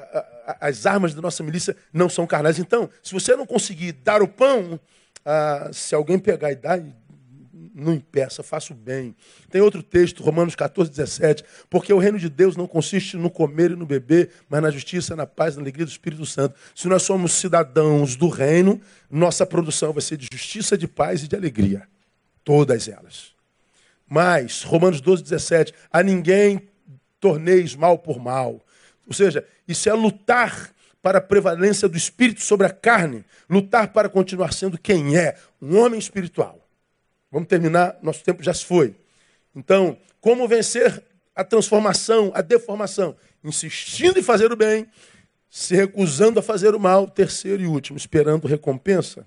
a, 0.53 0.69
as 0.69 0.87
armas 0.87 1.15
da 1.15 1.21
nossa 1.21 1.43
milícia 1.43 1.77
não 1.93 2.09
são 2.09 2.29
carnais. 2.29 2.61
Então, 2.61 2.89
se 3.03 3.13
você 3.13 3.35
não 3.35 3.45
conseguir 3.45 3.91
dar 3.91 4.23
o 4.23 4.29
pão, 4.29 4.79
ah, 5.25 5.69
se 5.73 5.97
alguém 5.97 6.17
pegar 6.17 6.53
e 6.53 6.55
dar, 6.55 6.81
não 7.75 7.93
impeça, 7.95 8.43
faça 8.43 8.73
o 8.73 8.77
bem. 8.77 9.15
Tem 9.51 9.61
outro 9.61 9.83
texto, 9.83 10.23
Romanos 10.23 10.55
14, 10.55 10.91
17. 10.91 11.45
Porque 11.69 11.93
o 11.93 11.99
reino 11.99 12.19
de 12.19 12.29
Deus 12.29 12.57
não 12.57 12.67
consiste 12.67 13.17
no 13.17 13.31
comer 13.31 13.71
e 13.71 13.77
no 13.77 13.87
beber, 13.87 14.31
mas 14.49 14.63
na 14.63 14.71
justiça, 14.71 15.15
na 15.15 15.27
paz, 15.27 15.57
na 15.57 15.63
alegria 15.63 15.87
do 15.87 15.91
Espírito 15.91 16.27
Santo. 16.27 16.55
Se 16.75 16.89
nós 16.89 17.03
somos 17.03 17.33
cidadãos 17.33 18.17
do 18.17 18.29
reino, 18.29 18.81
nossa 19.11 19.47
produção 19.47 19.93
vai 19.93 20.03
ser 20.03 20.17
de 20.17 20.29
justiça, 20.33 20.77
de 20.77 20.89
paz 20.89 21.23
e 21.23 21.29
de 21.29 21.37
alegria. 21.37 21.87
Todas 22.45 22.89
elas. 22.89 23.33
Mas, 24.09 24.63
Romanos 24.63 25.01
12, 25.01 25.23
17. 25.23 25.73
A 25.93 26.03
ninguém 26.03 26.69
torneis 27.21 27.75
mal 27.75 27.99
por 27.99 28.19
mal. 28.19 28.61
Ou 29.07 29.13
seja, 29.13 29.47
isso 29.69 29.89
é 29.89 29.93
lutar 29.93 30.73
para 31.03 31.19
a 31.19 31.23
prevalência 31.23 31.89
do 31.89 31.97
espírito 31.97 32.43
sobre 32.43 32.67
a 32.67 32.71
carne, 32.71 33.25
lutar 33.49 33.93
para 33.93 34.09
continuar 34.09 34.53
sendo 34.53 34.79
quem 34.79 35.17
é, 35.17 35.37
um 35.61 35.79
homem 35.79 35.99
espiritual. 35.99 36.60
Vamos 37.31 37.49
terminar, 37.49 37.99
nosso 38.03 38.25
tempo 38.25 38.43
já 38.43 38.53
se 38.53 38.65
foi. 38.65 38.97
Então, 39.55 39.97
como 40.21 40.49
vencer 40.49 41.03
a 41.35 41.45
transformação, 41.45 42.33
a 42.35 42.43
deformação? 42.43 43.17
Insistindo 43.43 44.19
em 44.19 44.23
fazer 44.23 44.53
o 44.53 44.57
bem, 44.57 44.87
se 45.49 45.75
recusando 45.75 46.41
a 46.41 46.43
fazer 46.43 46.75
o 46.75 46.81
mal. 46.81 47.09
Terceiro 47.09 47.63
e 47.63 47.67
último, 47.67 47.97
esperando 47.97 48.49
recompensa, 48.49 49.27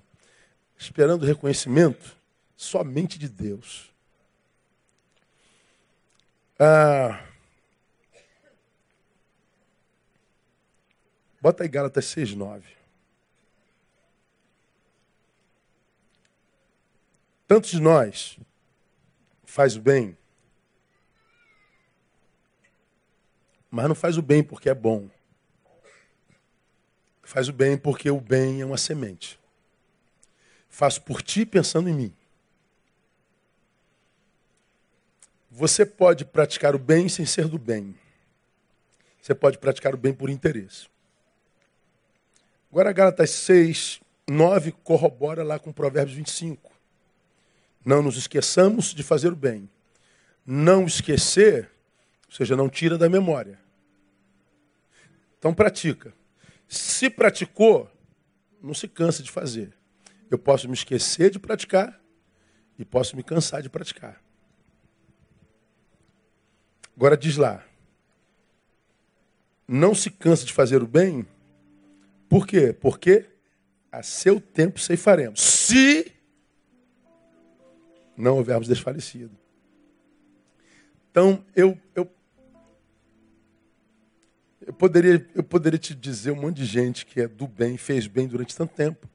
esperando 0.76 1.24
reconhecimento 1.24 2.16
somente 2.56 3.18
de 3.18 3.28
Deus. 3.28 3.92
Ah, 6.58 7.24
bota 11.40 11.64
aí 11.64 11.68
Gálatas 11.68 12.04
6, 12.06 12.34
9. 12.34 12.83
Tantos 17.54 17.70
de 17.70 17.80
nós 17.80 18.36
faz 19.44 19.76
o 19.76 19.80
bem, 19.80 20.18
mas 23.70 23.86
não 23.86 23.94
faz 23.94 24.18
o 24.18 24.22
bem 24.22 24.42
porque 24.42 24.68
é 24.68 24.74
bom. 24.74 25.08
Faz 27.22 27.48
o 27.48 27.52
bem 27.52 27.78
porque 27.78 28.10
o 28.10 28.20
bem 28.20 28.60
é 28.60 28.66
uma 28.66 28.76
semente. 28.76 29.38
Faço 30.68 31.00
por 31.02 31.22
ti 31.22 31.46
pensando 31.46 31.88
em 31.88 31.94
mim. 31.94 32.16
Você 35.48 35.86
pode 35.86 36.24
praticar 36.24 36.74
o 36.74 36.78
bem 36.80 37.08
sem 37.08 37.24
ser 37.24 37.46
do 37.46 37.56
bem. 37.56 37.96
Você 39.22 39.32
pode 39.32 39.58
praticar 39.58 39.94
o 39.94 39.96
bem 39.96 40.12
por 40.12 40.28
interesse. 40.28 40.88
Agora, 42.68 42.90
Gálatas 42.90 43.30
6, 43.30 44.00
9 44.26 44.72
corrobora 44.72 45.44
lá 45.44 45.56
com 45.60 45.72
Provérbios 45.72 46.16
25. 46.16 46.73
Não 47.84 48.02
nos 48.02 48.16
esqueçamos 48.16 48.94
de 48.94 49.02
fazer 49.02 49.32
o 49.32 49.36
bem. 49.36 49.68
Não 50.46 50.86
esquecer, 50.86 51.70
ou 52.26 52.34
seja, 52.34 52.56
não 52.56 52.68
tira 52.68 52.96
da 52.96 53.08
memória. 53.08 53.58
Então 55.38 55.52
pratica. 55.52 56.14
Se 56.66 57.10
praticou, 57.10 57.90
não 58.62 58.72
se 58.72 58.88
cansa 58.88 59.22
de 59.22 59.30
fazer. 59.30 59.76
Eu 60.30 60.38
posso 60.38 60.66
me 60.68 60.74
esquecer 60.74 61.30
de 61.30 61.38
praticar 61.38 62.00
e 62.78 62.84
posso 62.84 63.14
me 63.16 63.22
cansar 63.22 63.62
de 63.62 63.68
praticar. 63.68 64.22
Agora 66.96 67.16
diz 67.16 67.36
lá. 67.36 67.62
Não 69.66 69.94
se 69.94 70.10
cansa 70.10 70.44
de 70.44 70.52
fazer 70.52 70.82
o 70.82 70.86
bem. 70.86 71.26
Por 72.28 72.46
quê? 72.46 72.72
Porque 72.72 73.26
a 73.90 74.02
seu 74.02 74.40
tempo 74.40 74.80
ceifaremos. 74.80 75.40
Se 75.40 76.13
não 78.16 78.36
houvermos 78.36 78.68
desfalecido. 78.68 79.36
Então, 81.10 81.44
eu, 81.54 81.78
eu, 81.94 82.10
eu, 84.66 84.72
poderia, 84.72 85.28
eu 85.34 85.44
poderia 85.44 85.78
te 85.78 85.94
dizer 85.94 86.32
um 86.32 86.40
monte 86.40 86.56
de 86.56 86.64
gente 86.64 87.06
que 87.06 87.20
é 87.20 87.28
do 87.28 87.46
bem, 87.46 87.76
fez 87.76 88.06
bem 88.06 88.26
durante 88.26 88.56
tanto 88.56 88.74
tempo. 88.74 89.08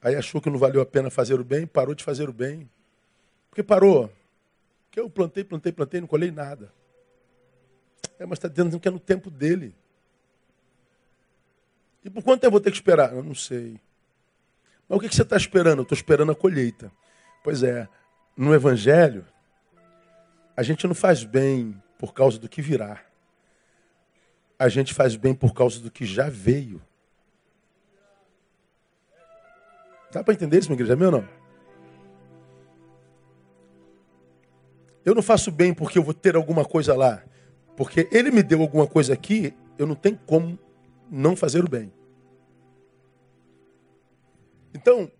Aí 0.00 0.16
achou 0.16 0.40
que 0.40 0.50
não 0.50 0.58
valeu 0.58 0.82
a 0.82 0.86
pena 0.86 1.10
fazer 1.10 1.40
o 1.40 1.44
bem, 1.44 1.66
parou 1.66 1.94
de 1.94 2.02
fazer 2.02 2.28
o 2.28 2.32
bem. 2.32 2.68
Por 3.48 3.56
que 3.56 3.62
parou? 3.62 4.12
Porque 4.84 5.00
eu 5.00 5.08
plantei, 5.08 5.44
plantei, 5.44 5.72
plantei, 5.72 6.00
não 6.00 6.08
colhei 6.08 6.30
nada. 6.30 6.72
É, 8.18 8.26
mas 8.26 8.38
está 8.38 8.48
dizendo 8.48 8.78
que 8.78 8.88
é 8.88 8.90
no 8.90 9.00
tempo 9.00 9.30
dele. 9.30 9.74
E 12.04 12.10
por 12.10 12.22
quanto 12.22 12.40
tempo 12.40 12.48
eu 12.48 12.52
vou 12.52 12.60
ter 12.60 12.70
que 12.70 12.76
esperar? 12.76 13.12
Eu 13.12 13.22
não 13.22 13.34
sei. 13.34 13.80
Mas 14.88 14.98
o 14.98 15.00
que 15.00 15.14
você 15.14 15.22
está 15.22 15.36
esperando? 15.36 15.78
Eu 15.78 15.82
estou 15.84 15.96
esperando 15.96 16.32
a 16.32 16.34
colheita. 16.34 16.92
Pois 17.42 17.62
é, 17.62 17.88
no 18.36 18.54
Evangelho, 18.54 19.26
a 20.56 20.62
gente 20.62 20.86
não 20.86 20.94
faz 20.94 21.24
bem 21.24 21.80
por 21.98 22.12
causa 22.12 22.38
do 22.38 22.48
que 22.48 22.62
virá. 22.62 23.00
A 24.58 24.68
gente 24.68 24.94
faz 24.94 25.16
bem 25.16 25.34
por 25.34 25.52
causa 25.52 25.80
do 25.80 25.90
que 25.90 26.04
já 26.04 26.28
veio. 26.28 26.80
Dá 30.12 30.22
para 30.22 30.34
entender 30.34 30.58
isso, 30.58 30.68
minha 30.68 30.76
igreja? 30.76 30.94
Meu 30.94 31.10
não? 31.10 31.28
Eu 35.04 35.14
não 35.14 35.22
faço 35.22 35.50
bem 35.50 35.74
porque 35.74 35.98
eu 35.98 36.02
vou 36.02 36.14
ter 36.14 36.36
alguma 36.36 36.64
coisa 36.64 36.94
lá. 36.94 37.24
Porque 37.76 38.08
ele 38.12 38.30
me 38.30 38.42
deu 38.42 38.60
alguma 38.60 38.86
coisa 38.86 39.12
aqui, 39.14 39.54
eu 39.78 39.86
não 39.86 39.94
tenho 39.94 40.18
como 40.26 40.58
não 41.10 41.34
fazer 41.34 41.64
o 41.64 41.68
bem. 41.68 41.92
Então, 44.74 45.10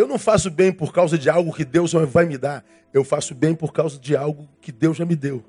eu 0.00 0.08
não 0.08 0.18
faço 0.18 0.50
bem 0.50 0.72
por 0.72 0.92
causa 0.92 1.18
de 1.18 1.28
algo 1.28 1.52
que 1.52 1.64
Deus 1.64 1.92
vai 1.92 2.24
me 2.24 2.38
dar. 2.38 2.64
Eu 2.92 3.04
faço 3.04 3.34
bem 3.34 3.54
por 3.54 3.70
causa 3.70 3.98
de 3.98 4.16
algo 4.16 4.48
que 4.60 4.72
Deus 4.72 4.96
já 4.96 5.04
me 5.04 5.14
deu. 5.14 5.44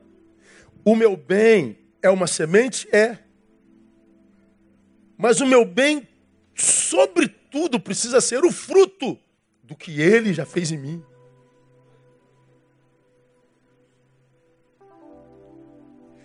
O 0.83 0.93
meu 0.93 1.15
bem 1.15 1.79
é 2.01 2.09
uma 2.09 2.27
semente? 2.27 2.87
É. 2.93 3.17
Mas 5.17 5.39
o 5.39 5.45
meu 5.45 5.63
bem, 5.63 6.05
sobretudo, 6.53 7.79
precisa 7.79 8.19
ser 8.19 8.43
o 8.43 8.51
fruto 8.51 9.17
do 9.63 9.73
que 9.73 10.01
Ele 10.01 10.33
já 10.33 10.45
fez 10.45 10.69
em 10.71 10.77
mim. 10.77 11.03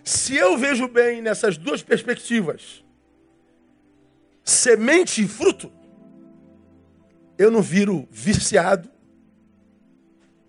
Se 0.02 0.34
eu 0.34 0.56
vejo 0.58 0.88
bem 0.88 1.22
nessas 1.22 1.56
duas 1.56 1.82
perspectivas, 1.82 2.84
semente 4.42 5.22
e 5.22 5.28
fruto, 5.28 5.70
eu 7.38 7.50
não 7.50 7.62
viro 7.62 8.08
viciado 8.10 8.90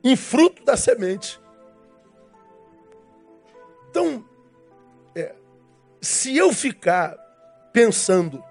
em 0.04 0.16
fruto 0.16 0.64
da 0.64 0.78
semente. 0.78 1.40
Então, 3.90 4.24
é, 5.16 5.36
se 6.02 6.36
eu 6.38 6.54
ficar 6.54 7.16
pensando 7.74 8.44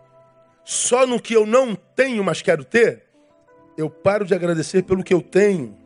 só 0.64 1.06
no 1.06 1.20
que 1.20 1.34
eu 1.34 1.46
não 1.46 1.74
tenho, 1.74 2.22
mas 2.24 2.42
quero 2.42 2.64
ter, 2.64 3.04
eu 3.76 3.88
paro 3.88 4.24
de 4.24 4.34
agradecer 4.34 4.82
pelo 4.82 5.04
que 5.04 5.14
eu 5.14 5.22
tenho, 5.22 5.76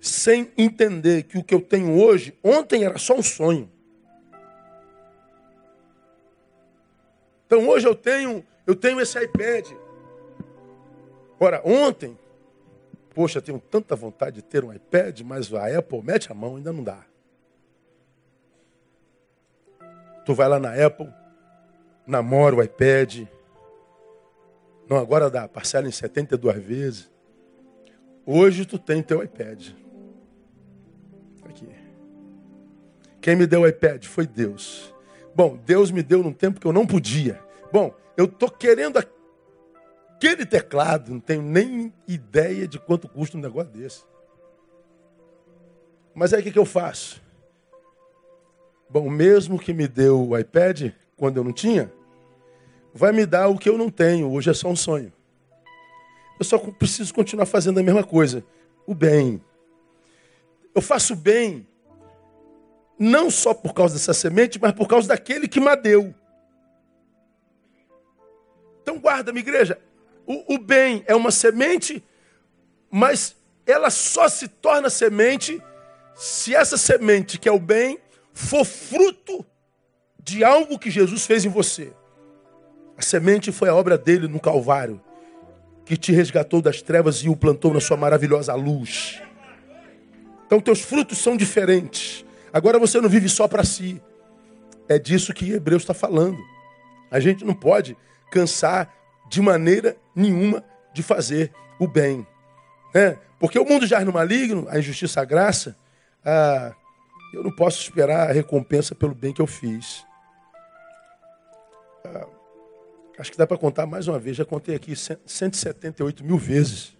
sem 0.00 0.52
entender 0.58 1.22
que 1.22 1.38
o 1.38 1.42
que 1.42 1.54
eu 1.54 1.60
tenho 1.60 1.98
hoje, 1.98 2.36
ontem 2.42 2.84
era 2.84 2.98
só 2.98 3.14
um 3.14 3.22
sonho. 3.22 3.70
Então 7.46 7.68
hoje 7.68 7.86
eu 7.86 7.94
tenho, 7.94 8.44
eu 8.66 8.74
tenho 8.74 9.00
esse 9.00 9.18
iPad. 9.18 9.70
Ora, 11.38 11.60
ontem, 11.64 12.18
poxa, 13.14 13.40
tenho 13.42 13.58
tanta 13.58 13.96
vontade 13.96 14.36
de 14.36 14.42
ter 14.42 14.64
um 14.64 14.72
iPad, 14.72 15.20
mas 15.22 15.52
a 15.52 15.78
Apple 15.78 16.02
mete 16.02 16.30
a 16.30 16.34
mão, 16.34 16.56
ainda 16.56 16.72
não 16.72 16.82
dá. 16.82 17.04
Tu 20.24 20.34
vai 20.34 20.48
lá 20.48 20.58
na 20.58 20.72
Apple, 20.74 21.12
namora 22.06 22.56
o 22.56 22.62
iPad. 22.62 23.26
Não, 24.88 24.96
agora 24.96 25.30
dá, 25.30 25.46
parcela 25.48 25.86
em 25.86 25.92
72 25.92 26.62
vezes. 26.62 27.10
Hoje 28.26 28.64
tu 28.64 28.78
tem 28.78 29.02
teu 29.02 29.22
iPad. 29.22 29.70
Aqui. 31.44 31.68
Quem 33.20 33.36
me 33.36 33.46
deu 33.46 33.62
o 33.62 33.66
iPad 33.66 34.04
foi 34.04 34.26
Deus. 34.26 34.94
Bom, 35.34 35.58
Deus 35.64 35.90
me 35.90 36.02
deu 36.02 36.22
num 36.22 36.32
tempo 36.32 36.60
que 36.60 36.66
eu 36.66 36.72
não 36.72 36.86
podia. 36.86 37.42
Bom, 37.72 37.94
eu 38.16 38.26
tô 38.28 38.48
querendo 38.48 38.98
aquele 40.16 40.46
teclado, 40.46 41.12
não 41.12 41.20
tenho 41.20 41.42
nem 41.42 41.92
ideia 42.06 42.66
de 42.66 42.78
quanto 42.78 43.08
custa 43.08 43.36
um 43.36 43.40
negócio 43.40 43.70
desse. 43.72 44.04
Mas 46.14 46.32
aí 46.32 46.40
o 46.40 46.42
que, 46.42 46.52
que 46.52 46.58
eu 46.58 46.64
faço? 46.64 47.22
Bom, 48.88 49.10
mesmo 49.10 49.58
que 49.58 49.72
me 49.72 49.88
deu 49.88 50.28
o 50.28 50.38
iPad 50.38 50.92
quando 51.16 51.36
eu 51.36 51.44
não 51.44 51.52
tinha, 51.52 51.92
vai 52.92 53.12
me 53.12 53.26
dar 53.26 53.48
o 53.48 53.58
que 53.58 53.68
eu 53.68 53.76
não 53.76 53.90
tenho. 53.90 54.30
Hoje 54.30 54.50
é 54.50 54.54
só 54.54 54.68
um 54.68 54.76
sonho. 54.76 55.12
Eu 56.38 56.44
só 56.44 56.58
preciso 56.58 57.12
continuar 57.12 57.46
fazendo 57.46 57.80
a 57.80 57.82
mesma 57.82 58.04
coisa. 58.04 58.44
O 58.86 58.94
bem. 58.94 59.42
Eu 60.74 60.80
faço 60.82 61.16
bem 61.16 61.66
não 62.98 63.30
só 63.30 63.52
por 63.52 63.74
causa 63.74 63.94
dessa 63.94 64.14
semente, 64.14 64.60
mas 64.60 64.72
por 64.72 64.86
causa 64.86 65.08
daquele 65.08 65.48
que 65.48 65.60
me 65.60 65.74
deu. 65.76 66.14
Então 68.82 69.00
guarda, 69.00 69.32
minha 69.32 69.42
igreja. 69.42 69.80
O, 70.26 70.54
o 70.54 70.58
bem 70.58 71.04
é 71.06 71.14
uma 71.14 71.30
semente, 71.30 72.02
mas 72.90 73.36
ela 73.66 73.90
só 73.90 74.28
se 74.28 74.48
torna 74.48 74.88
semente 74.90 75.62
se 76.14 76.54
essa 76.54 76.76
semente, 76.76 77.38
que 77.38 77.48
é 77.48 77.52
o 77.52 77.58
bem, 77.58 77.98
for 78.32 78.64
fruto 78.64 79.44
de 80.22 80.44
algo 80.44 80.78
que 80.78 80.90
Jesus 80.90 81.26
fez 81.26 81.44
em 81.44 81.48
você. 81.48 81.92
A 82.96 83.02
semente 83.02 83.50
foi 83.50 83.68
a 83.68 83.74
obra 83.74 83.98
dele 83.98 84.28
no 84.28 84.40
Calvário, 84.40 85.00
que 85.84 85.96
te 85.96 86.12
resgatou 86.12 86.62
das 86.62 86.80
trevas 86.80 87.16
e 87.16 87.28
o 87.28 87.36
plantou 87.36 87.74
na 87.74 87.80
sua 87.80 87.96
maravilhosa 87.96 88.54
luz. 88.54 89.20
Então, 90.46 90.60
teus 90.60 90.80
frutos 90.80 91.18
são 91.18 91.36
diferentes. 91.36 92.24
Agora 92.52 92.78
você 92.78 93.00
não 93.00 93.08
vive 93.08 93.28
só 93.28 93.48
para 93.48 93.64
si. 93.64 94.00
É 94.88 94.98
disso 94.98 95.34
que 95.34 95.52
Hebreus 95.52 95.82
está 95.82 95.94
falando. 95.94 96.38
A 97.10 97.18
gente 97.18 97.44
não 97.44 97.54
pode 97.54 97.96
cansar 98.30 98.94
de 99.28 99.40
maneira 99.40 99.96
nenhuma 100.14 100.64
de 100.92 101.02
fazer 101.02 101.52
o 101.78 101.86
bem. 101.86 102.26
Né? 102.94 103.18
Porque 103.38 103.58
o 103.58 103.64
mundo 103.64 103.86
jaz 103.86 104.04
no 104.04 104.12
maligno, 104.12 104.66
a 104.68 104.78
injustiça, 104.78 105.20
a 105.20 105.24
graça, 105.24 105.76
a 106.24 106.74
eu 107.34 107.42
não 107.42 107.50
posso 107.50 107.82
esperar 107.82 108.30
a 108.30 108.32
recompensa 108.32 108.94
pelo 108.94 109.12
bem 109.12 109.32
que 109.32 109.42
eu 109.42 109.46
fiz. 109.46 110.06
Acho 113.18 113.32
que 113.32 113.38
dá 113.38 113.46
para 113.46 113.58
contar 113.58 113.86
mais 113.86 114.06
uma 114.06 114.18
vez, 114.18 114.36
já 114.36 114.44
contei 114.44 114.76
aqui 114.76 114.94
178 114.94 116.24
mil 116.24 116.38
vezes. 116.38 116.96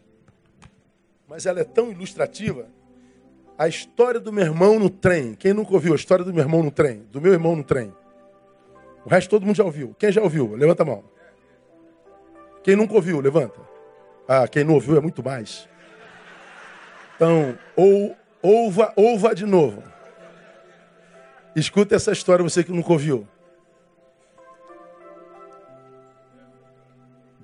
Mas 1.29 1.47
ela 1.47 1.61
é 1.61 1.65
tão 1.65 1.91
ilustrativa. 1.91 2.67
A 3.57 3.69
história 3.69 4.19
do 4.19 4.33
meu 4.33 4.45
irmão 4.45 4.79
no 4.79 4.91
trem. 4.91 5.35
Quem 5.35 5.53
nunca 5.53 5.73
ouviu 5.73 5.93
a 5.93 5.97
história 5.97 6.25
do 6.25 6.35
meu 6.35 6.43
irmão 6.43 6.63
no 6.63 6.71
trem? 6.71 7.05
Do 7.13 7.21
meu 7.21 7.33
irmão 7.33 7.55
no 7.55 7.63
trem. 7.63 7.95
O 9.05 9.09
resto 9.09 9.31
todo 9.31 9.47
mundo 9.47 9.57
já 9.57 9.65
ouviu. 9.65 9.95
Quem 9.99 10.11
já 10.11 10.21
ouviu? 10.21 10.55
Levanta 10.57 10.83
a 10.83 10.87
mão. 10.87 11.05
Quem 12.65 12.75
nunca 12.75 12.95
ouviu? 12.95 13.21
Levanta. 13.21 13.61
Ah, 14.27 14.49
quem 14.49 14.65
não 14.65 14.75
ouviu 14.75 14.97
é 14.97 15.01
muito 15.01 15.23
mais. 15.23 15.69
Então, 17.15 17.57
ou, 17.77 18.17
ouva, 18.43 18.93
ouva 18.97 19.35
de 19.35 19.45
novo. 19.45 19.83
Escuta 21.55 21.95
essa 21.95 22.11
história, 22.11 22.43
você 22.43 22.65
que 22.65 22.73
nunca 22.73 22.91
ouviu. 22.91 23.29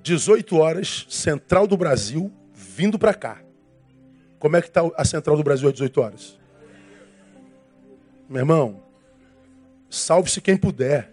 18 0.02 0.56
horas, 0.56 1.06
Central 1.08 1.66
do 1.66 1.76
Brasil, 1.76 2.32
vindo 2.52 2.98
para 2.98 3.12
cá. 3.12 3.38
Como 4.38 4.56
é 4.56 4.62
que 4.62 4.68
está 4.68 4.80
a 4.96 5.04
Central 5.04 5.36
do 5.36 5.44
Brasil 5.44 5.68
às 5.68 5.74
18 5.74 6.00
horas? 6.00 6.40
Meu 8.28 8.40
irmão, 8.40 8.82
salve-se 9.90 10.40
quem 10.40 10.56
puder. 10.56 11.12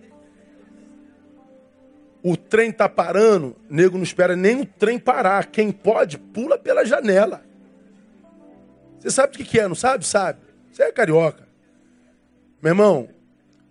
O 2.24 2.36
trem 2.36 2.72
está 2.72 2.90
parando, 2.90 3.56
nego 3.70 3.98
não 3.98 4.04
espera 4.04 4.36
nem 4.36 4.62
o 4.62 4.66
trem 4.66 5.00
parar. 5.00 5.46
Quem 5.46 5.72
pode, 5.72 6.18
pula 6.18 6.58
pela 6.58 6.86
janela. 6.86 7.44
Você 9.00 9.12
sabe 9.12 9.36
o 9.36 9.46
que 9.46 9.60
é, 9.60 9.68
não 9.68 9.76
sabe? 9.76 10.06
Sabe. 10.06 10.40
Você 10.72 10.84
é 10.84 10.92
carioca. 10.92 11.48
Meu 12.62 12.72
irmão, 12.72 13.10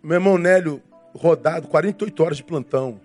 meu 0.02 0.14
irmão 0.14 0.38
Nélio, 0.38 0.82
rodado, 1.14 1.68
48 1.68 2.22
horas 2.22 2.36
de 2.36 2.44
plantão. 2.44 3.00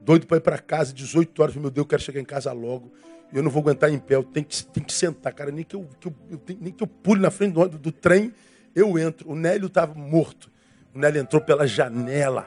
Doido 0.00 0.26
para 0.26 0.36
ir 0.36 0.40
para 0.40 0.58
casa, 0.58 0.92
18 0.92 1.40
horas. 1.40 1.54
Meu 1.54 1.70
Deus, 1.70 1.84
eu 1.84 1.88
quero 1.88 2.02
chegar 2.02 2.20
em 2.20 2.24
casa 2.24 2.52
logo. 2.52 2.92
Eu 3.32 3.42
não 3.42 3.50
vou 3.50 3.62
aguentar 3.62 3.90
em 3.90 3.98
pé, 3.98 4.16
eu 4.16 4.22
tenho 4.22 4.46
que, 4.46 4.64
tenho 4.66 4.86
que 4.86 4.92
sentar, 4.92 5.32
cara. 5.32 5.50
Nem 5.50 5.64
que 5.64 5.74
eu, 5.74 5.88
que 5.98 6.06
eu 6.06 6.14
nem 6.60 6.72
que 6.72 6.82
eu 6.82 6.86
pule 6.86 7.20
na 7.20 7.30
frente 7.30 7.54
do, 7.54 7.68
do 7.68 7.90
trem, 7.90 8.32
eu 8.74 8.98
entro. 8.98 9.30
O 9.30 9.34
Nélio 9.34 9.66
estava 9.66 9.94
morto. 9.94 10.50
O 10.94 10.98
Nélio 10.98 11.20
entrou 11.20 11.40
pela 11.40 11.66
janela. 11.66 12.46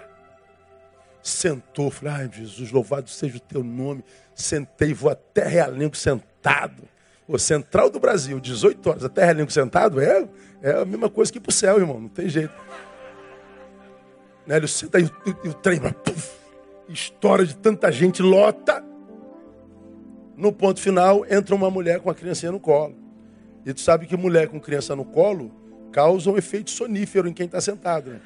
Sentou, 1.28 1.92
falei, 1.92 2.14
ai 2.14 2.30
Jesus, 2.32 2.72
louvado 2.72 3.10
seja 3.10 3.36
o 3.36 3.40
teu 3.40 3.62
nome. 3.62 4.02
Sentei, 4.34 4.94
vou 4.94 5.12
até 5.12 5.46
Realengo 5.46 5.96
sentado. 5.96 6.84
O 7.28 7.38
Central 7.38 7.90
do 7.90 8.00
Brasil, 8.00 8.40
18 8.40 8.90
horas, 8.90 9.04
até 9.04 9.26
Realengo 9.26 9.52
sentado, 9.52 10.00
é 10.00 10.26
é 10.62 10.72
a 10.72 10.86
mesma 10.86 11.10
coisa 11.10 11.30
que 11.30 11.38
ir 11.38 11.42
para 11.42 11.50
o 11.50 11.54
céu, 11.54 11.78
irmão. 11.80 12.00
Não 12.00 12.08
tem 12.08 12.30
jeito. 12.30 12.54
Né? 14.46 14.56
Ele 14.56 14.68
senta 14.68 15.00
e 15.00 15.04
o, 15.04 15.54
trem 15.54 15.82
puff, 15.82 16.32
estoura 16.88 17.46
de 17.46 17.58
tanta 17.58 17.92
gente, 17.92 18.22
lota. 18.22 18.82
No 20.38 20.54
ponto 20.54 20.80
final, 20.80 21.26
entra 21.30 21.54
uma 21.54 21.70
mulher 21.70 22.00
com 22.00 22.10
a 22.10 22.16
criancinha 22.16 22.54
no 22.54 22.60
colo. 22.60 22.96
E 23.66 23.74
tu 23.74 23.82
sabe 23.82 24.06
que 24.06 24.16
mulher 24.16 24.48
com 24.48 24.62
criança 24.62 24.96
no 24.96 25.04
colo 25.04 25.52
causa 25.92 26.30
um 26.32 26.38
efeito 26.38 26.72
sonífero 26.72 27.28
em 27.28 27.34
quem 27.34 27.48
está 27.48 27.60
sentado. 27.60 28.12
Né? 28.12 28.22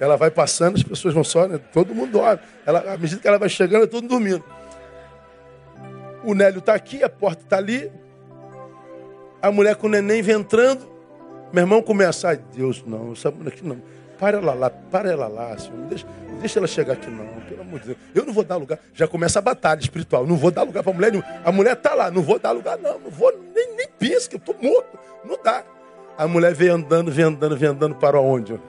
Ela 0.00 0.16
vai 0.16 0.30
passando, 0.30 0.76
as 0.76 0.82
pessoas 0.82 1.12
vão 1.12 1.24
só, 1.24 1.48
né? 1.48 1.58
todo 1.72 1.94
mundo 1.94 2.12
dorme. 2.12 2.40
Ela, 2.64 2.94
à 2.94 2.96
medida 2.96 3.20
que 3.20 3.26
ela 3.26 3.38
vai 3.38 3.48
chegando, 3.48 3.84
é 3.84 3.86
todo 3.86 4.06
dormindo. 4.06 4.44
O 6.24 6.34
Nélio 6.34 6.58
está 6.58 6.74
aqui, 6.74 7.02
a 7.02 7.08
porta 7.08 7.42
está 7.42 7.56
ali. 7.56 7.90
A 9.40 9.50
mulher 9.50 9.76
com 9.76 9.86
o 9.86 9.90
neném 9.90 10.22
vem 10.22 10.36
entrando. 10.36 10.88
Meu 11.52 11.62
irmão 11.62 11.82
começa, 11.82 12.28
ai 12.28 12.40
Deus, 12.54 12.84
não, 12.86 13.12
essa 13.12 13.30
mulher 13.30 13.52
aqui 13.52 13.66
não. 13.66 13.80
Para 14.18 14.38
ela 14.38 14.52
lá, 14.52 14.68
para 14.68 15.10
ela 15.10 15.28
lá, 15.28 15.56
Senhor. 15.56 15.76
Não 15.78 15.86
deixa, 15.86 16.06
deixa 16.40 16.58
ela 16.58 16.66
chegar 16.66 16.94
aqui, 16.94 17.08
não. 17.08 17.24
Pelo 17.48 17.60
amor 17.60 17.78
de 17.78 17.86
Deus. 17.86 17.98
Eu 18.14 18.26
não 18.26 18.32
vou 18.32 18.42
dar 18.42 18.56
lugar. 18.56 18.78
Já 18.92 19.06
começa 19.06 19.38
a 19.38 19.42
batalha 19.42 19.78
espiritual. 19.78 20.26
Não 20.26 20.36
vou 20.36 20.50
dar 20.50 20.64
lugar 20.64 20.82
para 20.82 20.90
a 20.90 20.94
mulher. 20.94 21.12
A 21.44 21.52
mulher 21.52 21.74
está 21.74 21.94
lá, 21.94 22.10
não 22.10 22.20
vou 22.20 22.38
dar 22.38 22.50
lugar, 22.50 22.76
não. 22.78 22.98
Não 22.98 23.10
vou, 23.10 23.32
nem, 23.54 23.76
nem 23.76 23.88
pensa 23.96 24.28
que 24.28 24.34
eu 24.34 24.38
estou 24.38 24.56
morto. 24.60 24.98
Não 25.24 25.38
dá. 25.42 25.62
A 26.16 26.26
mulher 26.26 26.52
vem 26.52 26.68
andando, 26.68 27.12
vem 27.12 27.24
andando, 27.24 27.56
vem 27.56 27.68
andando 27.68 27.94
para 27.94 28.20
onde? 28.20 28.60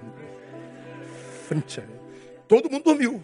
Frente. 1.49 1.81
Todo 2.47 2.69
mundo 2.69 2.83
dormiu. 2.83 3.23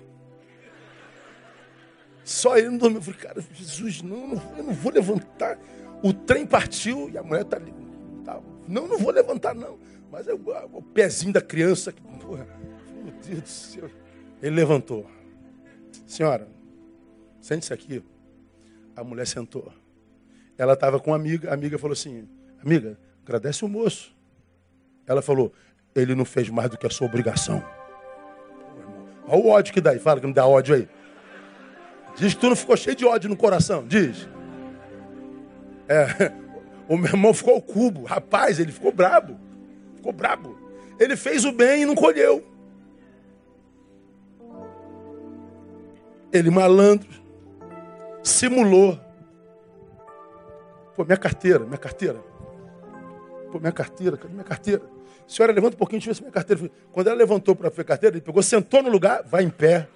Só 2.24 2.58
ele 2.58 2.70
não 2.70 2.78
dormiu. 2.80 2.98
Eu 2.98 3.04
falei, 3.04 3.20
cara, 3.20 3.46
Jesus, 3.54 4.02
não, 4.02 4.34
eu 4.58 4.64
não 4.64 4.74
vou 4.74 4.92
levantar. 4.92 5.60
O 6.02 6.12
trem 6.12 6.44
partiu 6.44 7.08
e 7.08 7.20
a 7.20 7.22
mulher 7.22 7.44
está 7.44 7.58
ali. 7.58 7.72
Tá, 8.24 8.42
não, 8.68 8.88
não 8.88 8.98
vou 8.98 9.12
levantar, 9.12 9.54
não. 9.54 9.78
Mas 10.12 10.28
eu, 10.28 10.42
o 10.74 10.82
pezinho 10.82 11.32
da 11.34 11.42
criança, 11.42 11.94
porra, 12.20 12.48
meu 13.04 13.14
Deus 13.14 13.42
do 13.42 13.48
céu. 13.48 13.90
Ele 14.42 14.56
levantou. 14.56 15.06
Senhora, 16.08 16.48
sente-se 17.40 17.72
aqui. 17.72 18.04
A 18.96 19.04
mulher 19.04 19.28
sentou. 19.28 19.72
Ela 20.58 20.74
estava 20.74 21.00
com 21.00 21.12
uma 21.12 21.16
amiga, 21.16 21.52
a 21.52 21.54
amiga 21.54 21.78
falou 21.78 21.94
assim: 21.94 22.28
Amiga, 22.60 22.98
agradece 23.24 23.64
o 23.64 23.68
moço. 23.68 24.16
Ela 25.06 25.22
falou: 25.22 25.54
Ele 25.94 26.16
não 26.16 26.26
fez 26.26 26.50
mais 26.50 26.72
do 26.72 26.78
que 26.78 26.88
a 26.88 26.90
sua 26.90 27.06
obrigação. 27.06 27.64
Olha 29.28 29.42
o 29.42 29.48
ódio 29.48 29.74
que 29.74 29.82
dá 29.82 29.92
aí, 29.92 30.00
fala 30.00 30.20
que 30.20 30.28
me 30.28 30.34
dá 30.34 30.46
ódio 30.46 30.76
aí. 30.76 30.88
Diz 32.16 32.34
que 32.34 32.40
tu 32.40 32.50
não 32.50 32.56
ficou 32.56 32.78
cheio 32.78 32.96
de 32.96 33.06
ódio 33.06 33.30
no 33.30 33.36
coração, 33.36 33.86
diz. 33.86 34.28
É, 35.88 36.32
o 36.88 36.98
meu 36.98 37.08
irmão 37.08 37.34
ficou 37.34 37.62
cubo. 37.62 38.04
Rapaz, 38.04 38.60
ele 38.60 38.72
ficou 38.72 38.92
brabo. 38.92 39.38
Ficou 39.96 40.14
brabo. 40.14 40.58
Ele 41.00 41.16
fez 41.16 41.44
o 41.44 41.52
bem 41.52 41.82
e 41.82 41.86
não 41.86 41.96
colheu. 41.96 42.44
Ele 46.32 46.50
malandro, 46.50 47.10
simulou. 48.24 49.00
Pô, 50.96 51.04
minha 51.04 51.18
carteira, 51.18 51.60
minha 51.66 51.78
carteira. 51.78 52.20
Pô, 53.52 53.60
minha 53.60 53.72
carteira, 53.72 54.18
cadê 54.18 54.34
minha 54.34 54.44
carteira? 54.44 54.95
Senhora, 55.28 55.54
levanta 55.54 55.76
um 55.76 55.80
pouquinho, 55.80 56.00
deixa 56.00 56.10
eu 56.10 56.14
ver 56.14 56.18
se 56.18 56.22
minha 56.22 56.32
carteira. 56.32 56.72
Quando 56.92 57.08
ela 57.08 57.16
levantou 57.16 57.56
para 57.56 57.70
ver 57.70 57.82
a 57.82 57.86
carteira, 57.86 58.16
ele 58.16 58.22
pegou, 58.22 58.42
sentou 58.44 58.82
no 58.84 58.90
lugar, 58.90 59.24
vai 59.24 59.44
em 59.44 59.50
pé. 59.50 59.88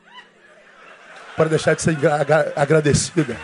Para 1.35 1.49
deixar 1.49 1.73
de 1.75 1.81
ser 1.81 1.95
agradecida. 2.55 3.37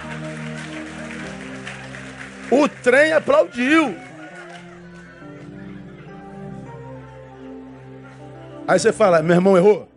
O 2.52 2.68
trem 2.68 3.14
aplaudiu. 3.14 3.96
Aí 8.68 8.80
você 8.80 8.92
fala, 8.92 9.22
meu 9.22 9.36
irmão 9.36 9.56
errou. 9.56 9.88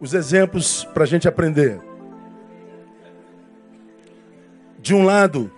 Os 0.00 0.14
exemplos 0.14 0.84
para 0.84 1.04
a 1.04 1.06
gente 1.06 1.28
aprender. 1.28 1.80
De 4.78 4.94
um 4.94 5.02
lado, 5.02 5.50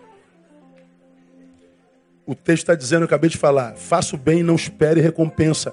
o 2.26 2.34
texto 2.34 2.64
está 2.64 2.74
dizendo, 2.74 3.02
eu 3.02 3.06
acabei 3.06 3.30
de 3.30 3.36
falar, 3.36 3.76
faça 3.76 4.16
o 4.16 4.18
bem 4.18 4.40
e 4.40 4.42
não 4.42 4.56
espere 4.56 5.00
recompensa, 5.00 5.72